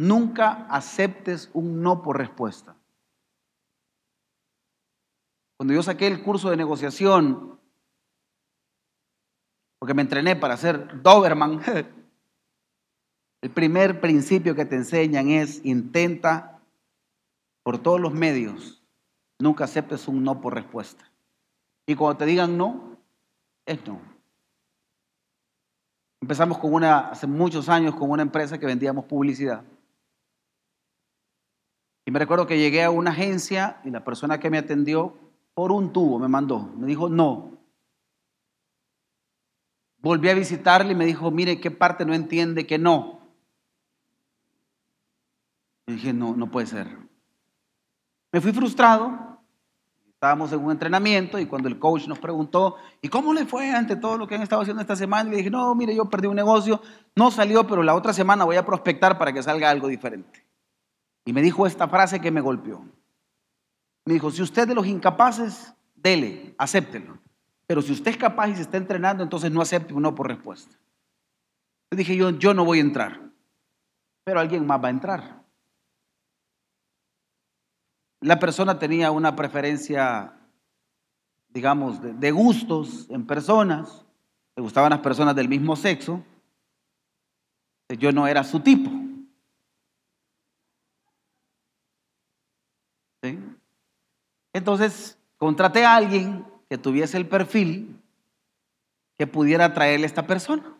Nunca 0.00 0.66
aceptes 0.70 1.50
un 1.52 1.82
no 1.82 2.00
por 2.00 2.16
respuesta. 2.16 2.74
Cuando 5.58 5.74
yo 5.74 5.82
saqué 5.82 6.06
el 6.06 6.22
curso 6.22 6.48
de 6.48 6.56
negociación, 6.56 7.60
porque 9.78 9.92
me 9.92 10.00
entrené 10.00 10.36
para 10.36 10.56
ser 10.56 11.02
Doberman, 11.02 11.60
el 13.42 13.50
primer 13.50 14.00
principio 14.00 14.54
que 14.54 14.64
te 14.64 14.76
enseñan 14.76 15.28
es 15.28 15.62
intenta 15.66 16.62
por 17.62 17.76
todos 17.76 18.00
los 18.00 18.14
medios, 18.14 18.82
nunca 19.38 19.64
aceptes 19.64 20.08
un 20.08 20.24
no 20.24 20.40
por 20.40 20.54
respuesta. 20.54 21.10
Y 21.84 21.94
cuando 21.94 22.16
te 22.16 22.24
digan 22.24 22.56
no, 22.56 22.96
es 23.66 23.86
no. 23.86 24.00
Empezamos 26.22 26.56
con 26.56 26.72
una, 26.72 27.10
hace 27.10 27.26
muchos 27.26 27.68
años, 27.68 27.94
con 27.96 28.10
una 28.10 28.22
empresa 28.22 28.56
que 28.56 28.64
vendíamos 28.64 29.04
publicidad. 29.04 29.62
Me 32.10 32.18
recuerdo 32.18 32.48
que 32.48 32.58
llegué 32.58 32.82
a 32.82 32.90
una 32.90 33.12
agencia 33.12 33.80
y 33.84 33.90
la 33.90 34.02
persona 34.02 34.40
que 34.40 34.50
me 34.50 34.58
atendió 34.58 35.16
por 35.54 35.70
un 35.70 35.92
tubo 35.92 36.18
me 36.18 36.26
mandó. 36.26 36.58
Me 36.76 36.88
dijo, 36.88 37.08
no. 37.08 37.52
Volví 39.98 40.28
a 40.28 40.34
visitarle 40.34 40.92
y 40.92 40.96
me 40.96 41.06
dijo, 41.06 41.30
mire, 41.30 41.60
¿qué 41.60 41.70
parte 41.70 42.04
no 42.04 42.12
entiende 42.12 42.66
que 42.66 42.78
no? 42.78 43.20
Y 45.86 45.92
dije, 45.92 46.12
no, 46.12 46.34
no 46.34 46.50
puede 46.50 46.66
ser. 46.66 46.88
Me 48.32 48.40
fui 48.40 48.52
frustrado. 48.52 49.38
Estábamos 50.08 50.52
en 50.52 50.64
un 50.64 50.72
entrenamiento 50.72 51.38
y 51.38 51.46
cuando 51.46 51.68
el 51.68 51.78
coach 51.78 52.08
nos 52.08 52.18
preguntó, 52.18 52.74
¿y 53.00 53.08
cómo 53.08 53.32
le 53.32 53.46
fue 53.46 53.70
ante 53.70 53.94
todo 53.94 54.18
lo 54.18 54.26
que 54.26 54.34
han 54.34 54.42
estado 54.42 54.62
haciendo 54.62 54.82
esta 54.82 54.96
semana? 54.96 55.30
Le 55.30 55.36
dije, 55.36 55.50
no, 55.50 55.74
mire, 55.76 55.94
yo 55.94 56.06
perdí 56.06 56.26
un 56.26 56.36
negocio, 56.36 56.82
no 57.14 57.30
salió, 57.30 57.66
pero 57.68 57.84
la 57.84 57.94
otra 57.94 58.12
semana 58.12 58.44
voy 58.44 58.56
a 58.56 58.66
prospectar 58.66 59.16
para 59.16 59.32
que 59.32 59.44
salga 59.44 59.70
algo 59.70 59.86
diferente. 59.86 60.49
Y 61.24 61.32
me 61.32 61.42
dijo 61.42 61.66
esta 61.66 61.88
frase 61.88 62.20
que 62.20 62.30
me 62.30 62.40
golpeó. 62.40 62.84
Me 64.04 64.14
dijo, 64.14 64.30
si 64.30 64.42
usted 64.42 64.66
de 64.66 64.74
los 64.74 64.86
incapaces, 64.86 65.74
dele, 65.94 66.54
acéptelo. 66.58 67.18
Pero 67.66 67.82
si 67.82 67.92
usted 67.92 68.12
es 68.12 68.16
capaz 68.16 68.48
y 68.48 68.56
se 68.56 68.62
está 68.62 68.76
entrenando, 68.76 69.22
entonces 69.22 69.52
no 69.52 69.60
acepte 69.60 69.94
un 69.94 70.02
no 70.02 70.14
por 70.14 70.26
respuesta. 70.26 70.76
Le 71.90 71.98
dije 71.98 72.16
yo, 72.16 72.30
yo 72.30 72.54
no 72.54 72.64
voy 72.64 72.78
a 72.78 72.82
entrar, 72.82 73.20
pero 74.24 74.40
alguien 74.40 74.66
más 74.66 74.82
va 74.82 74.88
a 74.88 74.92
entrar. 74.92 75.44
La 78.20 78.38
persona 78.38 78.78
tenía 78.78 79.10
una 79.10 79.34
preferencia, 79.36 80.34
digamos, 81.48 82.02
de, 82.02 82.12
de 82.12 82.30
gustos 82.30 83.08
en 83.10 83.26
personas, 83.26 84.04
le 84.56 84.62
gustaban 84.62 84.90
las 84.90 85.00
personas 85.00 85.34
del 85.34 85.48
mismo 85.48 85.76
sexo, 85.76 86.24
yo 87.98 88.12
no 88.12 88.26
era 88.26 88.44
su 88.44 88.60
tipo. 88.60 88.99
Entonces, 94.60 95.16
contraté 95.38 95.86
a 95.86 95.94
alguien 95.94 96.44
que 96.68 96.76
tuviese 96.76 97.16
el 97.16 97.26
perfil 97.26 97.98
que 99.16 99.26
pudiera 99.26 99.72
traerle 99.72 100.04
a 100.04 100.06
esta 100.06 100.26
persona. 100.26 100.76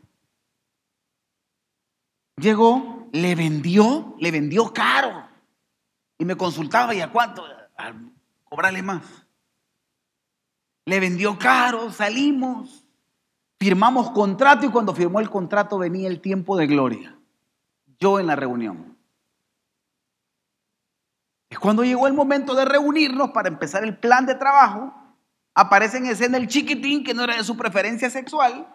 Llegó, 2.36 3.08
le 3.10 3.34
vendió, 3.34 4.16
le 4.18 4.30
vendió 4.30 4.70
caro. 4.74 5.26
Y 6.18 6.26
me 6.26 6.36
consultaba, 6.36 6.94
¿y 6.94 7.00
a 7.00 7.10
cuánto? 7.10 7.42
A 7.78 7.94
cobrarle 8.44 8.82
más. 8.82 9.02
Le 10.84 11.00
vendió 11.00 11.38
caro, 11.38 11.90
salimos, 11.90 12.84
firmamos 13.58 14.10
contrato 14.10 14.66
y 14.66 14.70
cuando 14.70 14.94
firmó 14.94 15.20
el 15.20 15.30
contrato 15.30 15.78
venía 15.78 16.06
el 16.06 16.20
tiempo 16.20 16.58
de 16.58 16.66
gloria. 16.66 17.18
Yo 17.98 18.20
en 18.20 18.26
la 18.26 18.36
reunión. 18.36 18.89
Es 21.50 21.58
cuando 21.58 21.82
llegó 21.82 22.06
el 22.06 22.14
momento 22.14 22.54
de 22.54 22.64
reunirnos 22.64 23.30
para 23.30 23.48
empezar 23.48 23.82
el 23.82 23.98
plan 23.98 24.24
de 24.24 24.36
trabajo. 24.36 24.94
Aparece 25.52 25.98
en 25.98 26.06
escena 26.06 26.38
el 26.38 26.46
chiquitín 26.46 27.02
que 27.02 27.12
no 27.12 27.24
era 27.24 27.36
de 27.36 27.44
su 27.44 27.56
preferencia 27.56 28.08
sexual, 28.08 28.72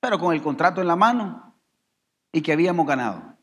pero 0.00 0.18
con 0.18 0.34
el 0.34 0.42
contrato 0.42 0.80
en 0.80 0.88
la 0.88 0.96
mano 0.96 1.54
y 2.32 2.40
que 2.40 2.52
habíamos 2.52 2.86
ganado. 2.86 3.36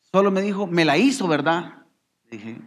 Solo 0.00 0.32
me 0.32 0.42
dijo, 0.42 0.66
me 0.66 0.84
la 0.84 0.98
hizo, 0.98 1.28
¿verdad? 1.28 1.84
Dije, 2.28 2.60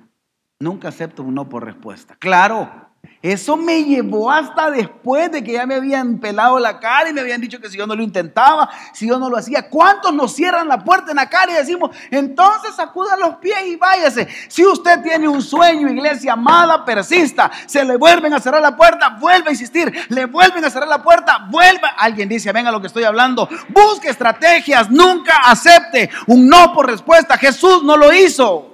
nunca 0.59 0.87
acepto 0.87 1.21
un 1.21 1.35
no 1.35 1.49
por 1.49 1.65
respuesta. 1.65 2.15
Claro, 2.15 2.84
eso 3.21 3.57
me 3.57 3.83
llevó 3.83 4.31
hasta 4.31 4.69
después 4.71 5.31
de 5.31 5.43
que 5.43 5.53
ya 5.53 5.65
me 5.65 5.75
habían 5.75 6.19
pelado 6.19 6.59
la 6.59 6.79
cara 6.79 7.09
y 7.09 7.13
me 7.13 7.21
habían 7.21 7.41
dicho 7.41 7.59
que 7.59 7.69
si 7.69 7.77
yo 7.77 7.87
no 7.87 7.95
lo 7.95 8.03
intentaba, 8.03 8.69
si 8.93 9.07
yo 9.07 9.17
no 9.17 9.29
lo 9.29 9.37
hacía, 9.37 9.69
¿cuántos 9.69 10.13
nos 10.13 10.33
cierran 10.33 10.67
la 10.67 10.83
puerta 10.83 11.11
en 11.11 11.17
la 11.17 11.29
cara 11.29 11.51
y 11.51 11.55
decimos, 11.55 11.91
entonces 12.11 12.75
sacuda 12.75 13.17
los 13.17 13.35
pies 13.37 13.57
y 13.65 13.75
váyase? 13.75 14.27
Si 14.47 14.65
usted 14.65 15.01
tiene 15.01 15.27
un 15.27 15.41
sueño, 15.41 15.89
iglesia 15.89 16.33
amada, 16.33 16.85
persista. 16.85 17.51
Se 17.65 17.83
le 17.83 17.97
vuelven 17.97 18.33
a 18.33 18.39
cerrar 18.39 18.61
la 18.61 18.75
puerta, 18.75 19.17
vuelve 19.19 19.49
a 19.49 19.51
insistir. 19.51 19.91
Le 20.09 20.25
vuelven 20.25 20.63
a 20.63 20.69
cerrar 20.69 20.87
la 20.87 21.01
puerta, 21.01 21.47
vuelva. 21.49 21.89
Alguien 21.97 22.29
dice, 22.29 22.51
venga 22.51 22.71
lo 22.71 22.81
que 22.81 22.87
estoy 22.87 23.03
hablando. 23.03 23.49
Busque 23.69 24.09
estrategias, 24.09 24.89
nunca 24.89 25.37
acepte 25.43 26.09
un 26.27 26.47
no 26.47 26.73
por 26.73 26.87
respuesta. 26.87 27.37
Jesús 27.37 27.83
no 27.83 27.97
lo 27.97 28.13
hizo. 28.13 28.73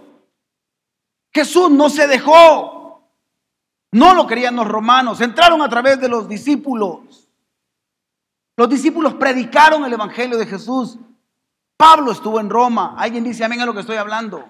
Jesús 1.34 1.72
no 1.72 1.90
se 1.90 2.08
dejó. 2.08 2.81
No 3.92 4.14
lo 4.14 4.26
querían 4.26 4.56
los 4.56 4.68
romanos, 4.68 5.20
entraron 5.20 5.62
a 5.62 5.70
través 5.70 6.00
de 6.00 6.08
los 6.08 6.28
discípulos. 6.28 7.28
Los 8.56 8.70
discípulos 8.70 9.16
predicaron 9.16 9.84
el 9.84 9.94
Evangelio 9.94 10.38
de 10.38 10.46
Jesús. 10.46 10.98
Pablo 11.78 12.12
estuvo 12.12 12.40
en 12.40 12.50
Roma. 12.50 12.96
Alguien 12.98 13.24
dice 13.24 13.44
amén 13.44 13.62
a 13.62 13.66
lo 13.66 13.74
que 13.74 13.82
estoy 13.82 13.98
hablando. 13.98 14.46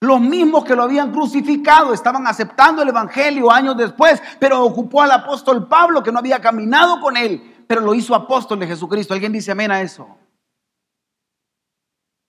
Los 0.00 0.20
mismos 0.20 0.64
que 0.64 0.74
lo 0.74 0.82
habían 0.82 1.12
crucificado 1.12 1.92
estaban 1.92 2.26
aceptando 2.26 2.82
el 2.82 2.88
Evangelio 2.88 3.52
años 3.52 3.76
después, 3.76 4.20
pero 4.40 4.64
ocupó 4.64 5.02
al 5.02 5.12
apóstol 5.12 5.68
Pablo 5.68 6.02
que 6.02 6.10
no 6.10 6.18
había 6.18 6.40
caminado 6.40 7.00
con 7.00 7.16
él, 7.16 7.64
pero 7.68 7.80
lo 7.80 7.94
hizo 7.94 8.14
apóstol 8.14 8.58
de 8.58 8.66
Jesucristo. 8.66 9.14
¿Alguien 9.14 9.32
dice 9.32 9.52
amén 9.52 9.70
a 9.70 9.80
eso? 9.80 10.08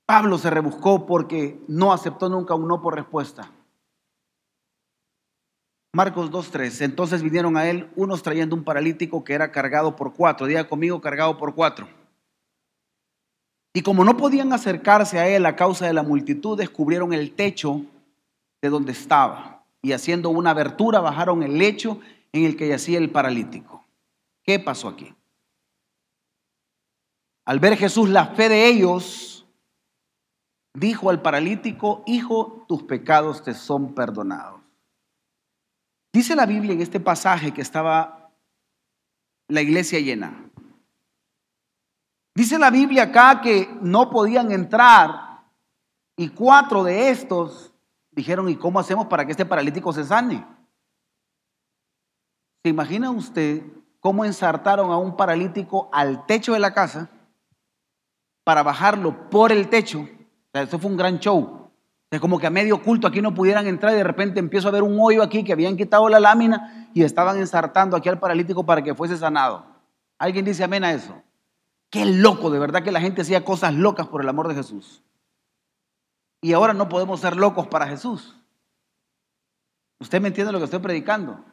Pablo 0.05 0.37
se 0.37 0.49
rebuscó 0.49 1.05
porque 1.05 1.63
no 1.67 1.93
aceptó 1.93 2.29
nunca 2.29 2.53
un 2.53 2.67
no 2.67 2.81
por 2.81 2.95
respuesta. 2.95 3.49
Marcos 5.95 6.31
2.3. 6.31 6.85
Entonces 6.85 7.21
vinieron 7.21 7.55
a 7.55 7.69
él 7.69 7.87
unos 7.95 8.23
trayendo 8.23 8.55
un 8.55 8.63
paralítico 8.63 9.23
que 9.23 9.33
era 9.33 9.51
cargado 9.51 9.95
por 9.95 10.13
cuatro. 10.13 10.47
Diga 10.47 10.67
conmigo, 10.67 10.99
cargado 10.99 11.37
por 11.37 11.53
cuatro. 11.53 11.87
Y 13.75 13.83
como 13.83 14.03
no 14.03 14.17
podían 14.17 14.53
acercarse 14.53 15.19
a 15.19 15.27
él 15.27 15.45
a 15.45 15.55
causa 15.55 15.85
de 15.85 15.93
la 15.93 16.01
multitud, 16.01 16.57
descubrieron 16.57 17.13
el 17.13 17.35
techo 17.35 17.81
de 18.61 18.69
donde 18.69 18.91
estaba. 18.91 19.65
Y 19.83 19.91
haciendo 19.91 20.29
una 20.29 20.49
abertura, 20.49 20.99
bajaron 20.99 21.43
el 21.43 21.59
lecho 21.59 21.99
en 22.31 22.45
el 22.45 22.57
que 22.57 22.67
yacía 22.67 22.97
el 22.97 23.11
paralítico. 23.11 23.85
¿Qué 24.43 24.59
pasó 24.59 24.87
aquí? 24.87 25.13
Al 27.45 27.59
ver 27.59 27.77
Jesús 27.77 28.09
la 28.09 28.27
fe 28.27 28.49
de 28.49 28.67
ellos, 28.67 29.45
dijo 30.73 31.11
al 31.11 31.21
paralítico, 31.21 32.03
Hijo, 32.07 32.65
tus 32.67 32.81
pecados 32.83 33.43
te 33.43 33.53
son 33.53 33.93
perdonados. 33.93 34.62
Dice 36.13 36.35
la 36.35 36.45
Biblia 36.45 36.73
en 36.73 36.81
este 36.81 36.99
pasaje 36.99 37.51
que 37.51 37.61
estaba 37.61 38.31
la 39.47 39.61
iglesia 39.61 39.99
llena. 39.99 40.51
Dice 42.35 42.59
la 42.59 42.69
Biblia 42.69 43.03
acá 43.03 43.41
que 43.41 43.67
no 43.81 44.11
podían 44.11 44.51
entrar 44.51 45.43
y 46.15 46.29
cuatro 46.29 46.83
de 46.83 47.09
estos 47.09 47.73
dijeron, 48.11 48.47
¿y 48.47 48.55
cómo 48.55 48.79
hacemos 48.79 49.07
para 49.07 49.25
que 49.25 49.31
este 49.31 49.45
paralítico 49.45 49.91
se 49.91 50.03
sane? 50.03 50.45
¿Se 52.63 52.69
imagina 52.69 53.09
usted 53.09 53.63
cómo 53.99 54.23
ensartaron 54.23 54.91
a 54.91 54.97
un 54.97 55.17
paralítico 55.17 55.89
al 55.91 56.27
techo 56.27 56.53
de 56.53 56.59
la 56.59 56.73
casa 56.73 57.09
para 58.43 58.61
bajarlo 58.61 59.29
por 59.31 59.51
el 59.51 59.67
techo? 59.67 60.01
O 60.01 60.49
sea, 60.51 60.61
eso 60.61 60.77
fue 60.77 60.91
un 60.91 60.97
gran 60.97 61.17
show. 61.17 61.62
Es 62.13 62.21
como 62.21 62.37
que 62.37 62.45
a 62.45 62.51
medio 62.51 62.79
culto 62.79 63.07
aquí 63.07 63.23
no 63.23 63.33
pudieran 63.33 63.65
entrar 63.65 63.91
y 63.91 63.95
de 63.95 64.03
repente 64.03 64.39
empiezo 64.39 64.67
a 64.67 64.71
ver 64.71 64.83
un 64.83 64.99
hoyo 65.01 65.23
aquí 65.23 65.43
que 65.43 65.51
habían 65.51 65.75
quitado 65.75 66.07
la 66.09 66.19
lámina 66.19 66.87
y 66.93 67.01
estaban 67.01 67.39
ensartando 67.39 67.97
aquí 67.97 68.07
al 68.07 68.19
paralítico 68.19 68.63
para 68.67 68.83
que 68.83 68.93
fuese 68.93 69.17
sanado. 69.17 69.65
¿Alguien 70.19 70.45
dice 70.45 70.63
amén 70.63 70.83
a 70.83 70.91
eso? 70.91 71.23
Qué 71.89 72.05
loco, 72.05 72.51
de 72.51 72.59
verdad 72.59 72.83
que 72.83 72.91
la 72.91 73.01
gente 73.01 73.23
hacía 73.23 73.43
cosas 73.43 73.73
locas 73.73 74.05
por 74.09 74.21
el 74.21 74.29
amor 74.29 74.47
de 74.47 74.53
Jesús. 74.53 75.01
Y 76.39 76.53
ahora 76.53 76.75
no 76.75 76.87
podemos 76.87 77.19
ser 77.19 77.35
locos 77.35 77.65
para 77.65 77.87
Jesús. 77.87 78.39
¿Usted 79.97 80.21
me 80.21 80.27
entiende 80.27 80.53
lo 80.53 80.59
que 80.59 80.65
estoy 80.65 80.81
predicando? 80.81 81.43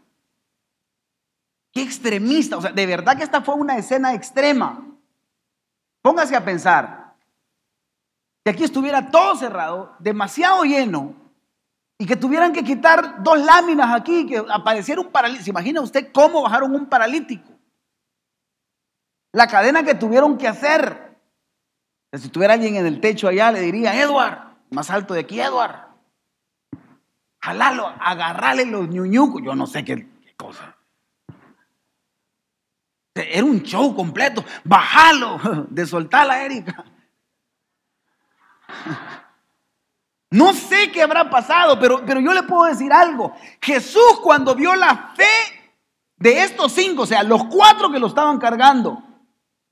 Qué 1.72 1.80
extremista, 1.80 2.58
o 2.58 2.60
sea, 2.60 2.72
de 2.72 2.84
verdad 2.84 3.16
que 3.16 3.24
esta 3.24 3.40
fue 3.40 3.54
una 3.54 3.78
escena 3.78 4.12
extrema. 4.12 4.86
Póngase 6.02 6.36
a 6.36 6.44
pensar, 6.44 6.99
que 8.44 8.50
aquí 8.50 8.64
estuviera 8.64 9.10
todo 9.10 9.36
cerrado, 9.36 9.94
demasiado 9.98 10.64
lleno, 10.64 11.14
y 11.98 12.06
que 12.06 12.16
tuvieran 12.16 12.54
que 12.54 12.64
quitar 12.64 13.22
dos 13.22 13.38
láminas 13.38 13.94
aquí, 13.94 14.26
que 14.26 14.42
apareciera 14.50 15.02
un 15.02 15.10
paralítico. 15.10 15.44
¿Se 15.44 15.50
imagina 15.50 15.82
usted 15.82 16.10
cómo 16.12 16.40
bajaron 16.40 16.74
un 16.74 16.86
paralítico? 16.86 17.52
La 19.32 19.46
cadena 19.46 19.82
que 19.82 19.94
tuvieron 19.94 20.38
que 20.38 20.48
hacer. 20.48 21.18
Si 22.14 22.30
tuviera 22.30 22.54
alguien 22.54 22.76
en 22.76 22.86
el 22.86 23.00
techo 23.00 23.28
allá, 23.28 23.52
le 23.52 23.60
diría, 23.60 24.00
Edward, 24.00 24.56
más 24.70 24.90
alto 24.90 25.12
de 25.12 25.20
aquí, 25.20 25.40
Edward. 25.40 25.88
Jalalo, 27.42 27.86
agarrale 27.86 28.64
los 28.64 28.88
ñuñucos. 28.88 29.42
Yo 29.44 29.54
no 29.54 29.66
sé 29.66 29.84
qué, 29.84 29.96
qué 29.96 30.34
cosa. 30.36 30.76
Era 33.14 33.44
un 33.44 33.60
show 33.62 33.94
completo. 33.94 34.42
Bajalo, 34.64 35.66
de 35.68 35.84
soltar 35.84 36.30
a 36.30 36.42
Erika. 36.42 36.82
No 40.32 40.52
sé 40.52 40.92
qué 40.92 41.02
habrá 41.02 41.28
pasado, 41.28 41.78
pero, 41.80 42.04
pero 42.06 42.20
yo 42.20 42.32
le 42.32 42.44
puedo 42.44 42.64
decir 42.64 42.92
algo. 42.92 43.34
Jesús 43.60 44.20
cuando 44.22 44.54
vio 44.54 44.76
la 44.76 45.12
fe 45.16 45.24
de 46.16 46.44
estos 46.44 46.70
cinco, 46.70 47.02
o 47.02 47.06
sea, 47.06 47.24
los 47.24 47.46
cuatro 47.46 47.90
que 47.90 47.98
lo 47.98 48.06
estaban 48.06 48.38
cargando, 48.38 49.02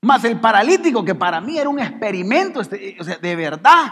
más 0.01 0.23
el 0.25 0.39
paralítico, 0.39 1.05
que 1.05 1.15
para 1.15 1.39
mí 1.39 1.57
era 1.57 1.69
un 1.69 1.79
experimento, 1.79 2.59
este, 2.59 2.97
o 2.99 3.03
sea, 3.05 3.17
de 3.17 3.35
verdad. 3.37 3.85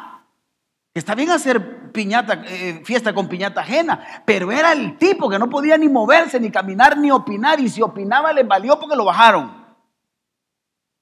Está 0.94 1.16
bien 1.16 1.30
hacer 1.30 1.92
piñata, 1.92 2.44
eh, 2.48 2.82
fiesta 2.84 3.14
con 3.14 3.30
piñata 3.30 3.62
ajena, 3.62 4.24
pero 4.26 4.52
era 4.52 4.74
el 4.74 4.98
tipo 4.98 5.30
que 5.30 5.40
no 5.40 5.50
podía 5.50 5.78
ni 5.78 5.88
moverse, 5.88 6.40
ni 6.40 6.50
caminar, 6.50 6.98
ni 6.98 7.12
opinar, 7.12 7.60
y 7.60 7.70
si 7.70 7.82
opinaba 7.82 8.34
le 8.34 8.44
valió 8.44 8.78
porque 8.80 8.96
lo 8.96 9.06
bajaron. 9.06 9.57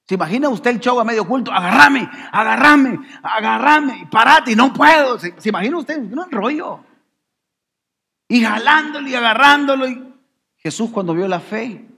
¿Se 0.08 0.14
imagina 0.14 0.48
usted 0.48 0.70
el 0.70 0.80
show 0.80 1.00
a 1.00 1.04
medio 1.04 1.26
culto? 1.26 1.50
Agarrame, 1.52 2.08
agarrame, 2.30 3.00
agarrame, 3.22 4.08
parate, 4.10 4.52
y 4.52 4.54
no 4.54 4.72
puedo. 4.72 5.18
¿Se, 5.18 5.34
imagina 5.48 5.78
usted? 5.78 5.98
Un 5.98 6.30
rollo. 6.30 6.84
Y 8.28 8.42
jalándolo 8.44 9.08
y 9.08 9.14
agarrándolo. 9.14 9.88
Y... 9.88 10.14
Jesús 10.58 10.90
cuando 10.90 11.12
vio 11.12 11.26
la 11.26 11.40
fe 11.40 11.88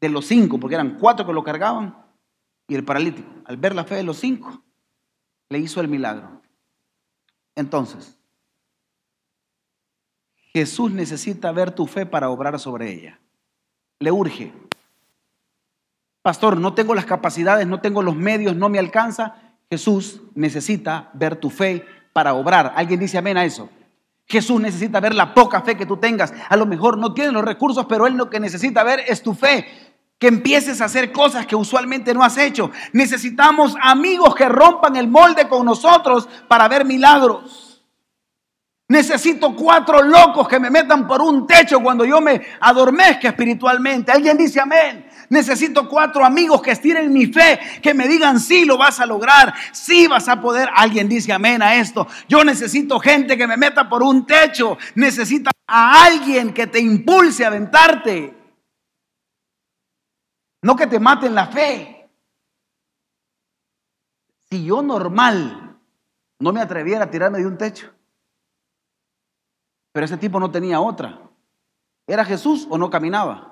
de 0.00 0.08
los 0.08 0.26
cinco, 0.26 0.58
porque 0.58 0.74
eran 0.74 0.96
cuatro 0.98 1.26
que 1.26 1.32
lo 1.34 1.44
cargaban, 1.44 1.96
y 2.66 2.74
el 2.74 2.84
paralítico, 2.84 3.28
al 3.44 3.58
ver 3.58 3.74
la 3.74 3.84
fe 3.84 3.96
de 3.96 4.02
los 4.02 4.18
cinco, 4.18 4.62
le 5.50 5.58
hizo 5.58 5.80
el 5.82 5.88
milagro. 5.88 6.40
Entonces, 7.56 8.18
Jesús 10.52 10.90
necesita 10.92 11.52
ver 11.52 11.72
tu 11.72 11.86
fe 11.86 12.06
para 12.06 12.30
obrar 12.30 12.58
sobre 12.58 12.92
ella. 12.92 13.20
Le 13.98 14.10
urge. 14.10 14.52
Pastor, 16.22 16.58
no 16.58 16.74
tengo 16.74 16.94
las 16.94 17.06
capacidades, 17.06 17.66
no 17.66 17.80
tengo 17.80 18.02
los 18.02 18.14
medios, 18.14 18.54
no 18.54 18.68
me 18.68 18.78
alcanza. 18.78 19.36
Jesús 19.70 20.20
necesita 20.34 21.10
ver 21.14 21.36
tu 21.36 21.48
fe 21.48 21.86
para 22.12 22.34
obrar. 22.34 22.72
¿Alguien 22.76 23.00
dice 23.00 23.18
amén 23.18 23.38
a 23.38 23.44
eso? 23.44 23.70
Jesús 24.26 24.60
necesita 24.60 25.00
ver 25.00 25.14
la 25.14 25.34
poca 25.34 25.62
fe 25.62 25.76
que 25.76 25.86
tú 25.86 25.96
tengas. 25.96 26.32
A 26.48 26.56
lo 26.56 26.66
mejor 26.66 26.98
no 26.98 27.14
tienes 27.14 27.32
los 27.32 27.44
recursos, 27.44 27.86
pero 27.88 28.06
Él 28.06 28.14
lo 28.14 28.30
que 28.30 28.38
necesita 28.38 28.84
ver 28.84 29.00
es 29.08 29.22
tu 29.22 29.34
fe. 29.34 29.66
Que 30.18 30.28
empieces 30.28 30.80
a 30.80 30.84
hacer 30.84 31.10
cosas 31.10 31.46
que 31.46 31.56
usualmente 31.56 32.12
no 32.12 32.22
has 32.22 32.36
hecho. 32.36 32.70
Necesitamos 32.92 33.74
amigos 33.80 34.34
que 34.34 34.48
rompan 34.48 34.96
el 34.96 35.08
molde 35.08 35.48
con 35.48 35.64
nosotros 35.64 36.28
para 36.46 36.68
ver 36.68 36.84
milagros. 36.84 37.82
Necesito 38.86 39.54
cuatro 39.56 40.02
locos 40.02 40.46
que 40.46 40.60
me 40.60 40.68
metan 40.68 41.06
por 41.06 41.22
un 41.22 41.46
techo 41.46 41.80
cuando 41.80 42.04
yo 42.04 42.20
me 42.20 42.40
adormezca 42.60 43.28
espiritualmente. 43.28 44.12
Alguien 44.12 44.36
dice 44.36 44.60
amén. 44.60 45.09
Necesito 45.30 45.88
cuatro 45.88 46.24
amigos 46.24 46.60
que 46.60 46.72
estiren 46.72 47.12
mi 47.12 47.26
fe, 47.26 47.60
que 47.80 47.94
me 47.94 48.08
digan 48.08 48.40
sí 48.40 48.64
lo 48.64 48.76
vas 48.76 48.98
a 48.98 49.06
lograr, 49.06 49.54
sí 49.72 50.08
vas 50.08 50.28
a 50.28 50.40
poder. 50.40 50.68
Alguien 50.74 51.08
dice 51.08 51.32
amén 51.32 51.62
a 51.62 51.76
esto. 51.76 52.08
Yo 52.28 52.42
necesito 52.42 52.98
gente 52.98 53.38
que 53.38 53.46
me 53.46 53.56
meta 53.56 53.88
por 53.88 54.02
un 54.02 54.26
techo. 54.26 54.76
Necesita 54.96 55.52
a 55.68 56.04
alguien 56.04 56.52
que 56.52 56.66
te 56.66 56.80
impulse 56.80 57.44
a 57.44 57.46
aventarte. 57.46 58.36
No 60.62 60.74
que 60.74 60.88
te 60.88 60.98
maten 60.98 61.32
la 61.32 61.46
fe. 61.46 62.10
Si 64.50 64.64
yo 64.64 64.82
normal 64.82 65.78
no 66.40 66.52
me 66.52 66.60
atreviera 66.60 67.04
a 67.04 67.10
tirarme 67.10 67.38
de 67.38 67.46
un 67.46 67.56
techo, 67.56 67.94
pero 69.92 70.06
ese 70.06 70.16
tipo 70.16 70.40
no 70.40 70.50
tenía 70.50 70.80
otra. 70.80 71.20
¿Era 72.04 72.24
Jesús 72.24 72.66
o 72.68 72.76
no 72.76 72.90
caminaba? 72.90 73.49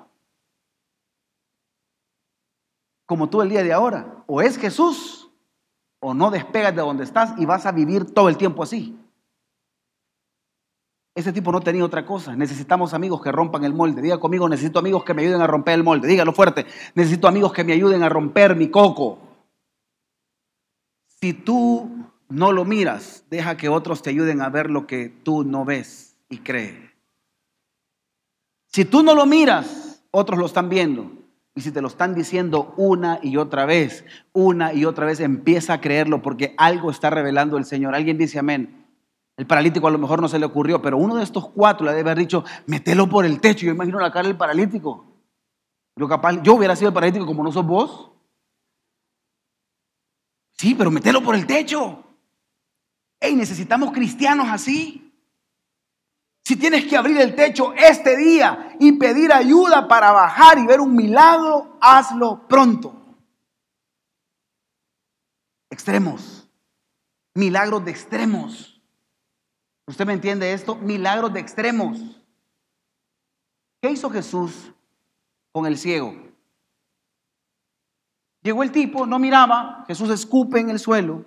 Como 3.09 3.27
tú 3.27 3.41
el 3.41 3.49
día 3.49 3.63
de 3.63 3.73
ahora. 3.73 4.23
O 4.27 4.39
es 4.39 4.55
Jesús 4.55 5.31
o 5.99 6.13
no 6.13 6.29
despegas 6.29 6.75
de 6.75 6.83
donde 6.83 7.03
estás 7.03 7.33
y 7.39 7.45
vas 7.47 7.65
a 7.65 7.71
vivir 7.71 8.13
todo 8.13 8.29
el 8.29 8.37
tiempo 8.37 8.61
así. 8.61 8.95
Ese 11.15 11.33
tipo 11.33 11.51
no 11.51 11.59
tenía 11.59 11.83
otra 11.83 12.05
cosa. 12.05 12.35
Necesitamos 12.35 12.93
amigos 12.93 13.19
que 13.23 13.31
rompan 13.31 13.63
el 13.63 13.73
molde. 13.73 14.03
Diga 14.03 14.19
conmigo, 14.19 14.47
necesito 14.47 14.77
amigos 14.77 15.03
que 15.03 15.15
me 15.15 15.23
ayuden 15.23 15.41
a 15.41 15.47
romper 15.47 15.73
el 15.73 15.83
molde. 15.83 16.07
Dígalo 16.07 16.33
fuerte. 16.33 16.67
Necesito 16.93 17.27
amigos 17.27 17.51
que 17.51 17.63
me 17.63 17.73
ayuden 17.73 18.03
a 18.03 18.09
romper 18.09 18.55
mi 18.55 18.69
coco. 18.69 19.17
Si 21.07 21.33
tú 21.33 21.89
no 22.27 22.51
lo 22.51 22.63
miras, 22.63 23.23
deja 23.31 23.57
que 23.57 23.69
otros 23.69 24.03
te 24.03 24.11
ayuden 24.11 24.39
a 24.39 24.49
ver 24.49 24.69
lo 24.69 24.85
que 24.85 25.09
tú 25.09 25.43
no 25.43 25.65
ves 25.65 26.15
y 26.29 26.37
cree. 26.37 26.91
Si 28.67 28.85
tú 28.85 29.01
no 29.01 29.15
lo 29.15 29.25
miras, 29.25 30.03
otros 30.11 30.37
lo 30.37 30.45
están 30.45 30.69
viendo. 30.69 31.18
Y 31.59 31.61
si 31.61 31.73
te 31.73 31.81
lo 31.81 31.89
están 31.89 32.15
diciendo 32.15 32.73
una 32.77 33.19
y 33.21 33.35
otra 33.35 33.65
vez, 33.65 34.05
una 34.31 34.73
y 34.73 34.85
otra 34.85 35.05
vez, 35.05 35.19
empieza 35.19 35.73
a 35.73 35.81
creerlo 35.81 36.21
porque 36.21 36.55
algo 36.57 36.89
está 36.89 37.09
revelando 37.09 37.57
el 37.57 37.65
Señor. 37.65 37.95
Alguien 37.95 38.17
dice 38.17 38.39
amén. 38.39 38.87
El 39.35 39.45
paralítico 39.45 39.85
a 39.85 39.91
lo 39.91 39.97
mejor 39.97 40.21
no 40.21 40.29
se 40.29 40.39
le 40.39 40.45
ocurrió, 40.45 40.81
pero 40.81 40.95
uno 40.95 41.17
de 41.17 41.23
estos 41.25 41.49
cuatro 41.49 41.85
le 41.85 41.91
debe 41.91 42.11
haber 42.11 42.19
dicho, 42.19 42.45
metelo 42.65 43.09
por 43.09 43.25
el 43.25 43.41
techo. 43.41 43.65
Yo 43.65 43.73
imagino 43.73 43.99
la 43.99 44.09
cara 44.09 44.29
del 44.29 44.37
paralítico. 44.37 45.05
Yo 45.97 46.07
capaz, 46.07 46.41
yo 46.41 46.53
hubiera 46.53 46.77
sido 46.77 46.87
el 46.87 46.93
paralítico 46.93 47.25
como 47.25 47.43
no 47.43 47.51
sos 47.51 47.65
vos. 47.65 48.09
Sí, 50.53 50.75
pero 50.75 50.91
metelo 50.91 51.21
por 51.21 51.35
el 51.35 51.45
techo. 51.45 52.05
Hey, 53.19 53.35
necesitamos 53.35 53.91
cristianos 53.91 54.47
así. 54.49 55.08
Si 56.49 56.55
tienes 56.55 56.87
que 56.87 56.97
abrir 56.97 57.21
el 57.21 57.35
techo 57.35 57.75
este 57.75 58.17
día 58.17 58.75
y 58.79 58.93
pedir 58.93 59.31
ayuda 59.31 59.87
para 59.87 60.11
bajar 60.11 60.57
y 60.57 60.65
ver 60.65 60.81
un 60.81 60.95
milagro, 60.95 61.77
hazlo 61.79 62.47
pronto. 62.47 63.19
Extremos. 65.69 66.49
Milagros 67.35 67.85
de 67.85 67.91
extremos. 67.91 68.81
¿Usted 69.85 70.07
me 70.07 70.13
entiende 70.13 70.51
esto? 70.51 70.75
Milagros 70.75 71.31
de 71.33 71.39
extremos. 71.39 71.99
¿Qué 73.79 73.91
hizo 73.91 74.09
Jesús 74.09 74.73
con 75.51 75.67
el 75.67 75.77
ciego? 75.77 76.15
Llegó 78.41 78.63
el 78.63 78.71
tipo, 78.71 79.05
no 79.05 79.19
miraba, 79.19 79.83
Jesús 79.85 80.09
escupe 80.09 80.59
en 80.59 80.71
el 80.71 80.79
suelo, 80.79 81.25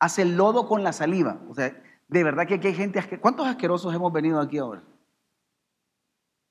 hace 0.00 0.22
el 0.22 0.36
lodo 0.36 0.66
con 0.66 0.82
la 0.82 0.92
saliva. 0.92 1.40
O 1.48 1.54
sea, 1.54 1.72
de 2.12 2.24
verdad 2.24 2.46
que 2.46 2.54
aquí 2.54 2.68
hay 2.68 2.74
gente, 2.74 3.02
¿cuántos 3.18 3.46
asquerosos 3.46 3.94
hemos 3.94 4.12
venido 4.12 4.38
aquí 4.38 4.58
ahora? 4.58 4.82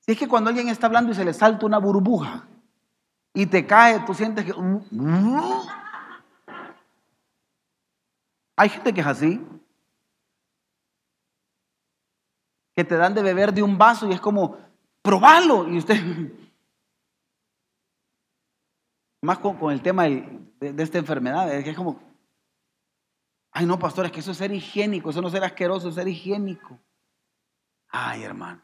Si 0.00 0.10
es 0.12 0.18
que 0.18 0.26
cuando 0.26 0.50
alguien 0.50 0.68
está 0.68 0.88
hablando 0.88 1.12
y 1.12 1.14
se 1.14 1.24
le 1.24 1.32
salta 1.32 1.64
una 1.64 1.78
burbuja 1.78 2.48
y 3.32 3.46
te 3.46 3.64
cae, 3.64 4.00
tú 4.00 4.12
sientes 4.12 4.44
que... 4.44 4.52
Uh, 4.52 4.84
uh. 4.90 5.66
Hay 8.56 8.68
gente 8.68 8.92
que 8.92 9.00
es 9.00 9.06
así. 9.06 9.40
Que 12.74 12.82
te 12.82 12.96
dan 12.96 13.14
de 13.14 13.22
beber 13.22 13.54
de 13.54 13.62
un 13.62 13.78
vaso 13.78 14.08
y 14.08 14.12
es 14.12 14.20
como, 14.20 14.58
probalo. 15.00 15.68
Y 15.68 15.78
usted... 15.78 15.96
Más 19.22 19.38
con, 19.38 19.70
el 19.70 19.80
tema 19.80 20.06
de, 20.06 20.40
esta 20.78 20.98
enfermedad, 20.98 21.48
que 21.62 21.70
es 21.70 21.76
como, 21.76 22.11
Ay, 23.52 23.66
no, 23.66 23.78
pastor, 23.78 24.06
es 24.06 24.12
que 24.12 24.20
eso 24.20 24.30
es 24.30 24.38
ser 24.38 24.50
higiénico, 24.52 25.10
eso 25.10 25.20
no 25.20 25.28
es 25.28 25.34
ser 25.34 25.44
asqueroso, 25.44 25.90
es 25.90 25.94
ser 25.94 26.08
higiénico. 26.08 26.78
Ay, 27.88 28.22
hermano, 28.22 28.62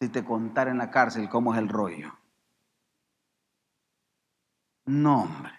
si 0.00 0.08
te 0.08 0.24
contara 0.24 0.72
en 0.72 0.78
la 0.78 0.90
cárcel 0.90 1.28
cómo 1.28 1.54
es 1.54 1.60
el 1.60 1.68
rollo. 1.68 2.12
No, 4.86 5.22
hombre. 5.22 5.52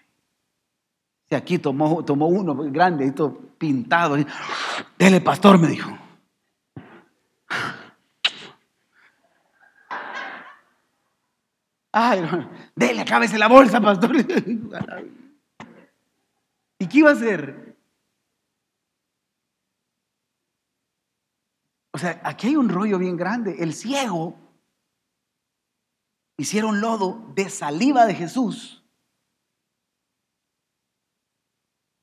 Si 1.29 1.35
aquí 1.35 1.57
tomó, 1.57 2.03
tomó 2.03 2.27
uno 2.27 2.53
grande, 2.55 3.05
esto 3.05 3.33
pintado. 3.57 4.17
Dele, 4.99 5.21
pastor, 5.21 5.57
me 5.57 5.69
dijo. 5.69 5.97
Ay, 11.93 12.19
hermano, 12.19 12.49
dele, 12.75 13.05
cábese 13.05 13.37
la 13.37 13.47
bolsa, 13.47 13.79
pastor. 13.79 14.17
¿Y 16.77 16.87
qué 16.87 16.97
iba 16.97 17.09
a 17.09 17.13
hacer? 17.13 17.64
O 21.95 21.97
sea, 21.97 22.19
aquí 22.25 22.47
hay 22.47 22.57
un 22.57 22.67
rollo 22.67 22.99
bien 22.99 23.15
grande. 23.15 23.55
El 23.59 23.73
ciego 23.73 24.35
hicieron 26.37 26.81
lodo 26.81 27.31
de 27.35 27.49
saliva 27.49 28.05
de 28.05 28.13
Jesús. 28.13 28.83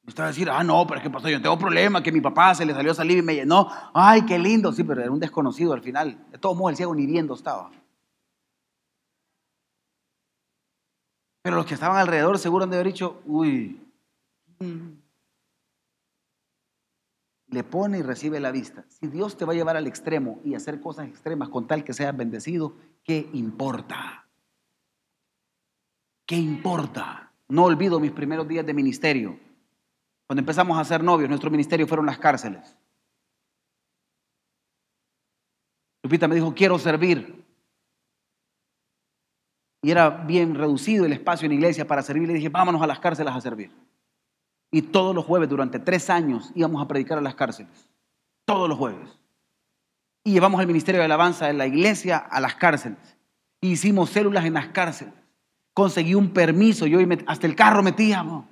Usted 0.06 0.22
va 0.22 0.28
a 0.28 0.30
decir, 0.30 0.48
ah, 0.48 0.64
no, 0.64 0.86
pero 0.86 0.96
es 0.96 1.02
que 1.02 1.10
pasó, 1.10 1.28
yo 1.28 1.42
tengo 1.42 1.58
problema, 1.58 2.02
que 2.02 2.10
mi 2.10 2.22
papá 2.22 2.54
se 2.54 2.64
le 2.64 2.72
salió 2.72 2.94
saliva 2.94 3.18
y 3.18 3.22
me 3.22 3.34
llenó. 3.34 3.68
Ay, 3.92 4.24
qué 4.24 4.38
lindo. 4.38 4.72
Sí, 4.72 4.82
pero 4.82 5.02
era 5.02 5.10
un 5.10 5.20
desconocido 5.20 5.74
al 5.74 5.82
final. 5.82 6.26
De 6.30 6.38
todos 6.38 6.56
modos, 6.56 6.70
el 6.70 6.76
ciego 6.78 6.94
ni 6.94 7.04
viendo 7.04 7.34
estaba. 7.34 7.70
Pero 11.42 11.56
los 11.56 11.66
que 11.66 11.74
estaban 11.74 11.98
alrededor 11.98 12.38
seguro 12.38 12.64
han 12.64 12.70
de 12.70 12.76
haber 12.76 12.86
dicho, 12.86 13.20
uy, 13.26 13.78
le 17.52 17.64
pone 17.64 17.98
y 17.98 18.02
recibe 18.02 18.40
la 18.40 18.50
vista. 18.50 18.84
Si 18.88 19.06
Dios 19.06 19.36
te 19.36 19.44
va 19.44 19.52
a 19.52 19.56
llevar 19.56 19.76
al 19.76 19.86
extremo 19.86 20.40
y 20.42 20.54
hacer 20.54 20.80
cosas 20.80 21.06
extremas 21.06 21.50
con 21.50 21.66
tal 21.66 21.84
que 21.84 21.92
seas 21.92 22.16
bendecido, 22.16 22.76
¿qué 23.04 23.28
importa? 23.34 24.26
¿Qué 26.26 26.36
importa? 26.36 27.30
No 27.48 27.64
olvido 27.64 28.00
mis 28.00 28.10
primeros 28.10 28.48
días 28.48 28.64
de 28.64 28.72
ministerio. 28.72 29.38
Cuando 30.26 30.40
empezamos 30.40 30.78
a 30.78 30.84
ser 30.84 31.04
novios, 31.04 31.28
nuestro 31.28 31.50
ministerio 31.50 31.86
fueron 31.86 32.06
las 32.06 32.18
cárceles. 32.18 32.74
Lupita 36.02 36.26
me 36.26 36.34
dijo, 36.34 36.54
quiero 36.54 36.78
servir. 36.78 37.44
Y 39.82 39.90
era 39.90 40.08
bien 40.08 40.54
reducido 40.54 41.04
el 41.04 41.12
espacio 41.12 41.44
en 41.44 41.50
la 41.50 41.56
iglesia 41.56 41.86
para 41.86 42.00
servir. 42.00 42.28
Le 42.28 42.34
dije, 42.34 42.48
vámonos 42.48 42.80
a 42.80 42.86
las 42.86 42.98
cárceles 42.98 43.34
a 43.34 43.40
servir. 43.42 43.70
Y 44.74 44.80
todos 44.80 45.14
los 45.14 45.26
jueves, 45.26 45.50
durante 45.50 45.78
tres 45.78 46.08
años, 46.08 46.50
íbamos 46.54 46.82
a 46.82 46.88
predicar 46.88 47.18
a 47.18 47.20
las 47.20 47.34
cárceles. 47.34 47.88
Todos 48.46 48.68
los 48.68 48.78
jueves. 48.78 49.20
Y 50.24 50.32
llevamos 50.32 50.60
el 50.62 50.66
ministerio 50.66 51.00
de 51.00 51.04
alabanza 51.04 51.46
de 51.46 51.52
la 51.52 51.66
iglesia 51.66 52.16
a 52.16 52.40
las 52.40 52.54
cárceles. 52.54 52.98
hicimos 53.60 54.10
células 54.10 54.46
en 54.46 54.54
las 54.54 54.68
cárceles. 54.68 55.14
Conseguí 55.74 56.14
un 56.14 56.30
permiso, 56.30 56.86
yo 56.86 56.98
hasta 57.26 57.46
el 57.46 57.54
carro 57.54 57.82
metíamos. 57.82 58.46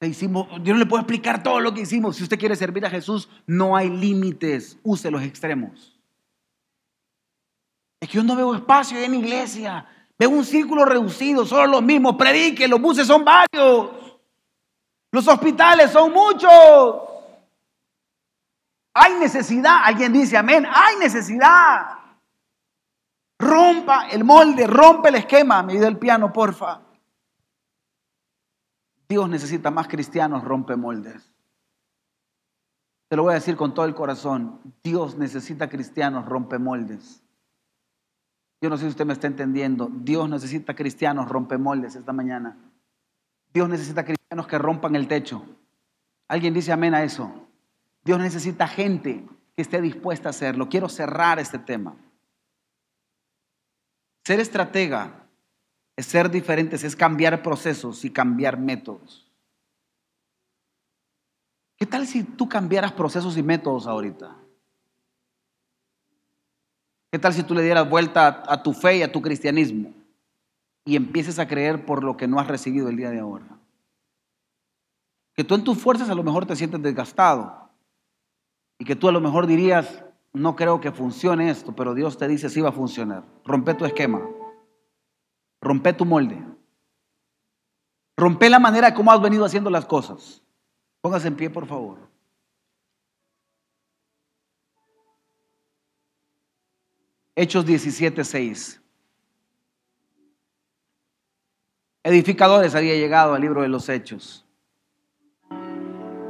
Hicimos, 0.00 0.46
yo 0.62 0.74
no 0.74 0.78
le 0.78 0.86
puedo 0.86 1.00
explicar 1.00 1.42
todo 1.42 1.60
lo 1.60 1.72
que 1.72 1.80
hicimos. 1.80 2.16
Si 2.16 2.22
usted 2.22 2.38
quiere 2.38 2.56
servir 2.56 2.84
a 2.84 2.90
Jesús, 2.90 3.30
no 3.46 3.76
hay 3.76 3.88
límites. 3.88 4.78
Use 4.82 5.10
los 5.10 5.22
extremos. 5.22 5.98
Es 8.00 8.10
que 8.10 8.16
yo 8.18 8.24
no 8.24 8.36
veo 8.36 8.54
espacio 8.54 8.98
en 8.98 9.14
iglesia. 9.14 9.86
Veo 10.18 10.30
un 10.30 10.44
círculo 10.44 10.84
reducido, 10.84 11.44
solo 11.44 11.66
los 11.66 11.82
mismos. 11.82 12.16
Prediquen, 12.16 12.70
los 12.70 12.80
buses 12.80 13.06
son 13.06 13.24
varios. 13.24 13.90
Los 15.10 15.26
hospitales 15.26 15.90
son 15.90 16.12
muchos. 16.12 17.02
Hay 18.94 19.14
necesidad. 19.14 19.80
Alguien 19.84 20.12
dice 20.12 20.36
amén. 20.36 20.66
Hay 20.66 20.96
necesidad. 20.96 21.98
Rompa 23.38 24.08
el 24.08 24.22
molde, 24.24 24.66
rompe 24.66 25.08
el 25.08 25.16
esquema. 25.16 25.62
Me 25.62 25.74
dio 25.74 25.86
el 25.86 25.98
piano, 25.98 26.32
porfa. 26.32 26.80
Dios 29.08 29.28
necesita 29.28 29.70
más 29.70 29.88
cristianos, 29.88 30.44
rompe 30.44 30.76
moldes. 30.76 31.32
Te 33.08 33.16
lo 33.16 33.24
voy 33.24 33.32
a 33.32 33.34
decir 33.34 33.56
con 33.56 33.74
todo 33.74 33.86
el 33.86 33.94
corazón. 33.94 34.60
Dios 34.82 35.16
necesita 35.16 35.68
cristianos, 35.68 36.26
rompe 36.26 36.58
moldes. 36.58 37.23
Yo 38.64 38.70
no 38.70 38.78
sé 38.78 38.84
si 38.84 38.88
usted 38.88 39.04
me 39.04 39.12
está 39.12 39.26
entendiendo. 39.26 39.90
Dios 39.92 40.26
necesita 40.26 40.74
cristianos 40.74 41.28
rompemoldes 41.28 41.96
esta 41.96 42.14
mañana. 42.14 42.56
Dios 43.52 43.68
necesita 43.68 44.06
cristianos 44.06 44.46
que 44.46 44.56
rompan 44.56 44.96
el 44.96 45.06
techo. 45.06 45.44
¿Alguien 46.28 46.54
dice 46.54 46.72
amén 46.72 46.94
a 46.94 47.04
eso? 47.04 47.46
Dios 48.02 48.18
necesita 48.18 48.66
gente 48.66 49.22
que 49.54 49.60
esté 49.60 49.82
dispuesta 49.82 50.30
a 50.30 50.30
hacerlo. 50.30 50.70
Quiero 50.70 50.88
cerrar 50.88 51.38
este 51.38 51.58
tema. 51.58 51.94
Ser 54.24 54.40
estratega 54.40 55.26
es 55.94 56.06
ser 56.06 56.30
diferentes, 56.30 56.84
es 56.84 56.96
cambiar 56.96 57.42
procesos 57.42 58.02
y 58.06 58.10
cambiar 58.10 58.58
métodos. 58.58 59.30
¿Qué 61.76 61.84
tal 61.84 62.06
si 62.06 62.24
tú 62.24 62.48
cambiaras 62.48 62.92
procesos 62.92 63.36
y 63.36 63.42
métodos 63.42 63.86
ahorita? 63.86 64.38
¿Qué 67.14 67.20
tal 67.20 67.32
si 67.32 67.44
tú 67.44 67.54
le 67.54 67.62
dieras 67.62 67.88
vuelta 67.88 68.42
a, 68.44 68.60
tu 68.60 68.72
fe 68.72 68.96
y 68.96 69.02
a 69.04 69.12
tu 69.12 69.22
cristianismo 69.22 69.92
y 70.84 70.96
empieces 70.96 71.38
a 71.38 71.46
creer 71.46 71.86
por 71.86 72.02
lo 72.02 72.16
que 72.16 72.26
no 72.26 72.40
has 72.40 72.48
recibido 72.48 72.88
el 72.88 72.96
día 72.96 73.10
de 73.10 73.20
ahora? 73.20 73.46
Que 75.32 75.44
tú 75.44 75.54
en 75.54 75.62
tus 75.62 75.78
fuerzas 75.78 76.10
a 76.10 76.14
lo 76.16 76.24
mejor 76.24 76.44
te 76.44 76.56
sientes 76.56 76.82
desgastado 76.82 77.70
y 78.80 78.84
que 78.84 78.96
tú 78.96 79.08
a 79.08 79.12
lo 79.12 79.20
mejor 79.20 79.46
dirías, 79.46 80.04
no 80.32 80.56
creo 80.56 80.80
que 80.80 80.90
funcione 80.90 81.50
esto, 81.50 81.70
pero 81.76 81.94
Dios 81.94 82.18
te 82.18 82.26
dice, 82.26 82.50
sí 82.50 82.60
va 82.60 82.70
a 82.70 82.72
funcionar. 82.72 83.22
Rompe 83.44 83.74
tu 83.74 83.84
esquema, 83.84 84.20
rompe 85.60 85.92
tu 85.92 86.04
molde, 86.04 86.42
rompe 88.16 88.50
la 88.50 88.58
manera 88.58 88.92
como 88.92 89.12
has 89.12 89.22
venido 89.22 89.44
haciendo 89.44 89.70
las 89.70 89.86
cosas. 89.86 90.42
Póngase 91.00 91.28
en 91.28 91.36
pie, 91.36 91.48
por 91.48 91.68
favor. 91.68 92.13
Hechos 97.36 97.66
17, 97.66 98.24
6. 98.24 98.80
Edificadores 102.04 102.74
había 102.74 102.94
llegado 102.94 103.34
al 103.34 103.40
libro 103.40 103.62
de 103.62 103.68
los 103.68 103.88
Hechos. 103.88 104.44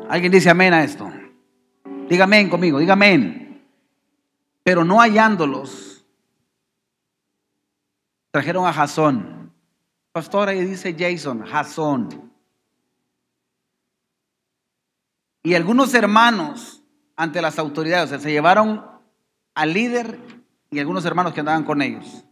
¿Alguien 0.09 0.33
dice 0.33 0.49
amén 0.49 0.73
a 0.73 0.85
esto? 0.85 1.11
Dígame 2.09 2.49
conmigo, 2.49 2.79
dígame. 2.79 3.61
Pero 4.63 4.85
no 4.85 4.99
hallándolos, 5.01 6.07
trajeron 8.31 8.67
a 8.67 8.73
Jasón. 8.73 9.53
Pastor, 10.13 10.49
ahí 10.49 10.65
dice 10.65 10.95
Jason, 10.99 11.45
Jasón. 11.45 12.33
Y 15.43 15.55
algunos 15.55 15.93
hermanos 15.93 16.83
ante 17.17 17.43
las 17.43 17.59
autoridades, 17.59 18.07
o 18.07 18.09
sea, 18.11 18.21
se 18.21 18.31
llevaron 18.31 18.85
al 19.55 19.73
líder 19.73 20.19
y 20.75 20.81
algunos 20.81 21.05
hermanos 21.05 21.33
que 21.33 21.41
andaban 21.41 21.64
con 21.64 21.81
ellos. 21.81 22.25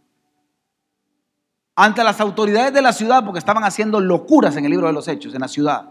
Ante 1.75 2.03
las 2.03 2.19
autoridades 2.19 2.73
de 2.73 2.81
la 2.81 2.93
ciudad, 2.93 3.23
porque 3.23 3.39
estaban 3.39 3.63
haciendo 3.63 3.99
locuras 3.99 4.55
en 4.57 4.65
el 4.65 4.71
libro 4.71 4.87
de 4.87 4.93
los 4.93 5.07
Hechos, 5.07 5.33
en 5.33 5.41
la 5.41 5.47
ciudad. 5.47 5.89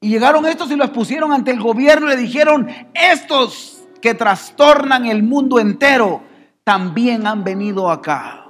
Y 0.00 0.10
llegaron 0.10 0.46
estos 0.46 0.70
y 0.70 0.76
los 0.76 0.90
pusieron 0.90 1.32
ante 1.32 1.50
el 1.50 1.60
gobierno 1.60 2.06
y 2.06 2.10
le 2.10 2.16
dijeron, 2.16 2.68
estos 2.94 3.82
que 4.00 4.14
trastornan 4.14 5.06
el 5.06 5.22
mundo 5.22 5.58
entero, 5.58 6.22
también 6.62 7.26
han 7.26 7.42
venido 7.42 7.90
acá. 7.90 8.46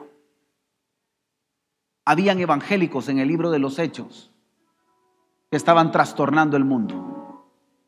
Habían 2.04 2.38
evangélicos 2.40 3.08
en 3.08 3.18
el 3.18 3.28
libro 3.28 3.50
de 3.50 3.58
los 3.58 3.78
Hechos 3.78 4.30
que 5.50 5.56
estaban 5.56 5.90
trastornando 5.90 6.56
el 6.56 6.64
mundo. 6.64 7.13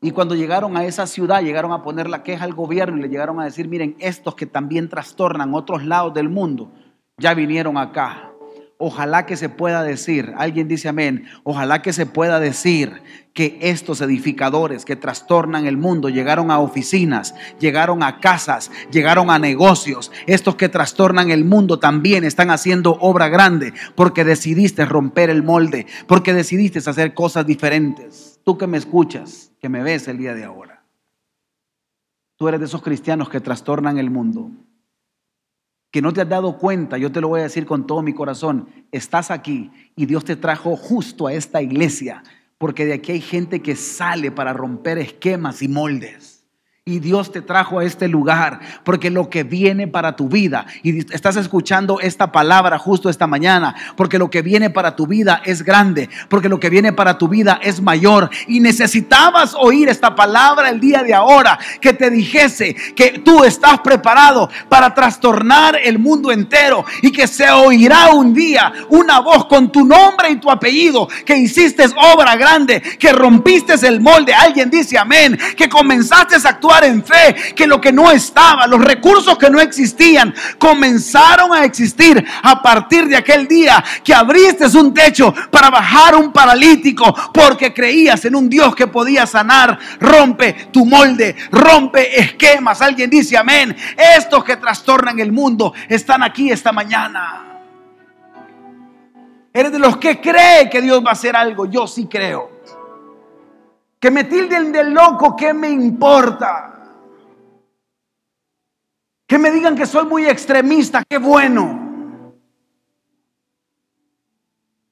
Y 0.01 0.11
cuando 0.11 0.35
llegaron 0.35 0.77
a 0.77 0.85
esa 0.85 1.07
ciudad, 1.07 1.43
llegaron 1.43 1.73
a 1.73 1.83
poner 1.83 2.09
la 2.09 2.23
queja 2.23 2.45
al 2.45 2.53
gobierno 2.53 2.99
y 2.99 3.03
le 3.03 3.09
llegaron 3.09 3.41
a 3.41 3.45
decir, 3.45 3.67
miren, 3.67 3.97
estos 3.99 4.35
que 4.35 4.47
también 4.47 4.89
trastornan 4.89 5.55
otros 5.55 5.85
lados 5.85 6.13
del 6.13 6.29
mundo, 6.29 6.71
ya 7.17 7.33
vinieron 7.33 7.79
acá. 7.79 8.31
Ojalá 8.79 9.25
que 9.25 9.39
se 9.39 9.49
pueda 9.49 9.83
decir, 9.83 10.35
alguien 10.37 10.69
dice 10.69 10.91
amén, 10.91 11.25
ojalá 11.45 11.81
que 11.81 11.95
se 11.95 12.05
pueda 12.05 12.39
decir 12.39 13.01
que 13.33 13.59
estos 13.63 14.03
edificadores 14.03 14.85
que 14.85 14.97
trastornan 14.97 15.67
el 15.67 15.79
mundo 15.79 16.11
llegaron 16.11 16.51
a 16.51 16.59
oficinas, 16.59 17.35
llegaron 17.59 18.03
a 18.03 18.21
casas, 18.21 18.71
llegaron 18.93 19.31
a 19.31 19.39
negocios. 19.39 20.13
Estos 20.27 20.57
que 20.57 20.69
trastornan 20.69 21.31
el 21.31 21.47
mundo 21.47 21.79
también 21.79 22.23
están 22.25 22.51
haciendo 22.51 22.99
obra 23.01 23.31
grande 23.31 23.73
porque 23.95 24.25
decidiste 24.25 24.85
romper 24.85 25.31
el 25.31 25.43
molde, 25.43 25.87
porque 26.07 26.35
decidiste 26.35 26.79
hacer 26.79 27.15
cosas 27.15 27.47
diferentes. 27.47 28.36
Tú 28.47 28.57
que 28.57 28.67
me 28.67 28.79
escuchas, 28.79 29.53
que 29.61 29.69
me 29.69 29.83
ves 29.83 30.09
el 30.09 30.17
día 30.17 30.33
de 30.33 30.45
ahora. 30.45 30.83
Tú 32.37 32.49
eres 32.49 32.61
de 32.61 32.67
esos 32.67 32.81
cristianos 32.81 33.29
que 33.29 33.41
trastornan 33.41 33.99
el 33.99 34.11
mundo 34.11 34.51
que 35.97 36.03
no 36.03 36.13
te 36.13 36.21
has 36.21 36.29
dado 36.29 36.59
cuenta, 36.59 36.99
yo 36.99 37.11
te 37.11 37.23
lo 37.23 37.29
voy 37.29 37.41
a 37.41 37.45
decir 37.45 37.65
con 37.65 37.87
todo 37.87 38.03
mi 38.03 38.13
corazón, 38.13 38.69
estás 38.93 39.31
aquí 39.31 39.71
y 39.97 40.05
Dios 40.05 40.27
te 40.27 40.37
trajo 40.37 40.77
justo 40.77 41.27
a 41.27 41.33
esta 41.33 41.63
iglesia, 41.63 42.23
porque 42.59 42.85
de 42.85 42.93
aquí 42.93 43.13
hay 43.13 43.23
gente 43.23 43.63
que 43.63 43.77
sale 43.77 44.31
para 44.31 44.53
romper 44.53 44.99
esquemas 44.99 45.63
y 45.63 45.69
moldes. 45.69 46.36
Y 46.89 47.01
Dios 47.01 47.33
te 47.33 47.43
trajo 47.43 47.81
a 47.81 47.85
este 47.85 48.07
lugar 48.07 48.61
porque 48.85 49.11
lo 49.11 49.29
que 49.29 49.43
viene 49.43 49.89
para 49.89 50.15
tu 50.15 50.29
vida, 50.29 50.67
y 50.85 51.01
estás 51.13 51.35
escuchando 51.35 51.99
esta 51.99 52.31
palabra 52.31 52.79
justo 52.79 53.11
esta 53.11 53.27
mañana, 53.27 53.75
porque 53.97 54.19
lo 54.21 54.31
que 54.31 54.41
viene 54.41 54.71
para 54.71 54.95
tu 54.95 55.09
vida 55.09 55.43
es 55.45 55.65
grande, 55.65 56.09
porque 56.29 56.49
lo 56.49 56.61
que 56.61 56.71
viene 56.71 56.93
para 56.93 57.19
tu 57.19 57.27
vida 57.27 57.59
es 57.61 57.81
mayor. 57.81 58.31
Y 58.47 58.61
necesitabas 58.61 59.57
oír 59.59 59.89
esta 59.89 60.15
palabra 60.15 60.69
el 60.69 60.79
día 60.79 61.03
de 61.03 61.13
ahora, 61.13 61.59
que 61.81 61.93
te 61.93 62.09
dijese 62.09 62.77
que 62.95 63.19
tú 63.19 63.43
estás 63.43 63.81
preparado 63.81 64.49
para 64.69 64.95
trastornar 64.95 65.77
el 65.83 65.99
mundo 65.99 66.31
entero 66.31 66.85
y 67.03 67.11
que 67.11 67.27
se 67.27 67.51
oirá 67.51 68.11
un 68.11 68.33
día 68.33 68.73
una 68.91 69.19
voz 69.19 69.47
con 69.47 69.73
tu 69.73 69.85
nombre 69.85 70.31
y 70.31 70.37
tu 70.37 70.49
apellido, 70.49 71.09
que 71.25 71.37
hiciste 71.37 71.85
obra 72.15 72.37
grande, 72.37 72.81
que 72.81 73.13
rompiste 73.13 73.75
el 73.89 74.01
molde. 74.01 74.33
Alguien 74.33 74.71
dice 74.71 74.97
amén, 74.97 75.37
que 75.57 75.69
comenzaste 75.69 76.37
a 76.37 76.61
en 76.85 77.05
fe 77.05 77.35
que 77.55 77.67
lo 77.67 77.81
que 77.81 77.93
no 77.93 78.11
estaba, 78.11 78.67
los 78.67 78.83
recursos 78.83 79.39
que 79.39 79.51
no 79.51 79.61
existían, 79.61 80.35
comenzaron 80.59 81.53
a 81.53 81.65
existir 81.65 82.25
a 82.43 82.63
partir 82.63 83.07
de 83.09 83.17
aquel 83.17 83.47
día 83.49 83.83
que 84.03 84.15
abriste 84.15 84.67
un 84.77 84.93
techo 84.93 85.35
para 85.51 85.71
bajar 85.71 86.15
un 86.15 86.33
paralítico 86.33 87.15
porque 87.33 87.73
creías 87.73 88.25
en 88.25 88.35
un 88.35 88.49
Dios 88.49 88.75
que 88.75 88.87
podía 88.87 89.27
sanar. 89.27 89.79
Rompe 90.01 90.69
tu 90.73 90.85
molde, 90.85 91.37
rompe 91.51 92.19
esquemas. 92.21 92.81
Alguien 92.83 93.11
dice 93.11 93.37
amén. 93.37 93.77
Estos 94.17 94.45
que 94.45 94.57
trastornan 94.57 95.19
el 95.21 95.33
mundo 95.33 95.73
están 95.89 96.23
aquí 96.23 96.51
esta 96.51 96.73
mañana. 96.73 97.45
Eres 99.53 99.73
de 99.73 99.79
los 99.79 99.97
que 99.97 100.21
cree 100.21 100.69
que 100.69 100.83
Dios 100.83 101.05
va 101.05 101.11
a 101.11 101.13
hacer 101.13 101.37
algo. 101.37 101.67
Yo 101.67 101.87
sí 101.87 102.07
creo. 102.07 102.56
Que 103.99 104.11
me 104.11 104.25
tilden 104.25 104.73
de 104.73 104.85
loco, 104.85 105.35
¿qué 105.35 105.55
me 105.55 105.71
importa? 105.71 106.77
Que 109.27 109.39
me 109.39 109.51
digan 109.51 109.75
que 109.75 109.87
soy 109.87 110.07
muy 110.07 110.27
extremista, 110.27 111.03
qué 111.05 111.19
bueno. 111.19 112.35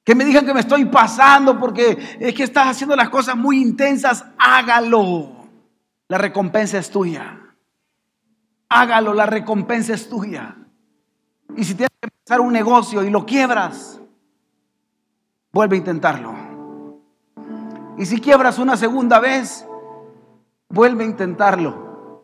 Que 0.03 0.13
me 0.13 0.25
digan 0.25 0.45
que 0.45 0.53
me 0.53 0.59
estoy 0.59 0.85
pasando 0.85 1.59
porque 1.59 2.17
es 2.19 2.33
que 2.33 2.43
estás 2.43 2.67
haciendo 2.67 2.95
las 2.95 3.09
cosas 3.09 3.35
muy 3.35 3.61
intensas, 3.61 4.25
hágalo. 4.37 5.47
La 6.07 6.17
recompensa 6.17 6.77
es 6.77 6.91
tuya. 6.91 7.39
Hágalo, 8.69 9.13
la 9.13 9.25
recompensa 9.25 9.93
es 9.93 10.09
tuya. 10.09 10.55
Y 11.55 11.63
si 11.63 11.73
tienes 11.73 11.91
que 11.99 12.07
empezar 12.07 12.41
un 12.41 12.53
negocio 12.53 13.03
y 13.03 13.09
lo 13.09 13.25
quiebras, 13.25 13.99
vuelve 15.51 15.75
a 15.75 15.79
intentarlo. 15.79 16.44
Y 17.97 18.05
si 18.05 18.19
quiebras 18.19 18.59
una 18.59 18.75
segunda 18.75 19.19
vez, 19.19 19.65
vuelve 20.69 21.03
a 21.03 21.07
intentarlo. 21.07 22.23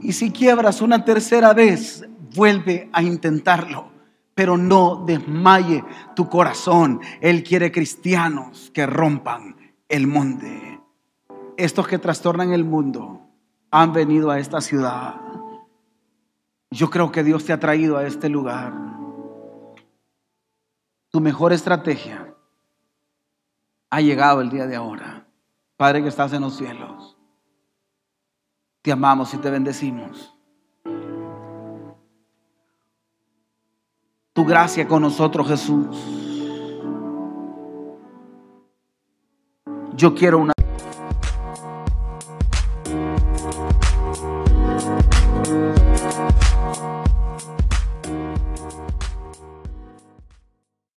Y 0.00 0.12
si 0.12 0.30
quiebras 0.30 0.80
una 0.80 1.04
tercera 1.04 1.52
vez, 1.52 2.08
vuelve 2.34 2.88
a 2.92 3.02
intentarlo. 3.02 3.90
Pero 4.34 4.56
no 4.56 5.04
desmaye 5.04 5.84
tu 6.16 6.28
corazón. 6.28 7.00
Él 7.20 7.42
quiere 7.42 7.70
cristianos 7.70 8.70
que 8.72 8.86
rompan 8.86 9.56
el 9.88 10.06
monte. 10.06 10.80
Estos 11.58 11.86
que 11.86 11.98
trastornan 11.98 12.52
el 12.52 12.64
mundo 12.64 13.20
han 13.70 13.92
venido 13.92 14.30
a 14.30 14.38
esta 14.38 14.62
ciudad. 14.62 15.16
Yo 16.70 16.88
creo 16.88 17.12
que 17.12 17.22
Dios 17.22 17.44
te 17.44 17.52
ha 17.52 17.60
traído 17.60 17.98
a 17.98 18.06
este 18.06 18.30
lugar. 18.30 18.72
Tu 21.10 21.20
mejor 21.20 21.52
estrategia 21.52 22.29
ha 23.90 24.00
llegado 24.00 24.40
el 24.40 24.50
día 24.50 24.66
de 24.66 24.76
ahora. 24.76 25.26
Padre 25.76 26.02
que 26.02 26.08
estás 26.08 26.32
en 26.32 26.42
los 26.42 26.56
cielos. 26.56 27.16
Te 28.82 28.92
amamos 28.92 29.34
y 29.34 29.38
te 29.38 29.50
bendecimos. 29.50 30.34
Tu 34.32 34.44
gracia 34.44 34.86
con 34.86 35.02
nosotros, 35.02 35.48
Jesús. 35.48 35.96
Yo 39.96 40.14
quiero 40.14 40.38
una 40.38 40.52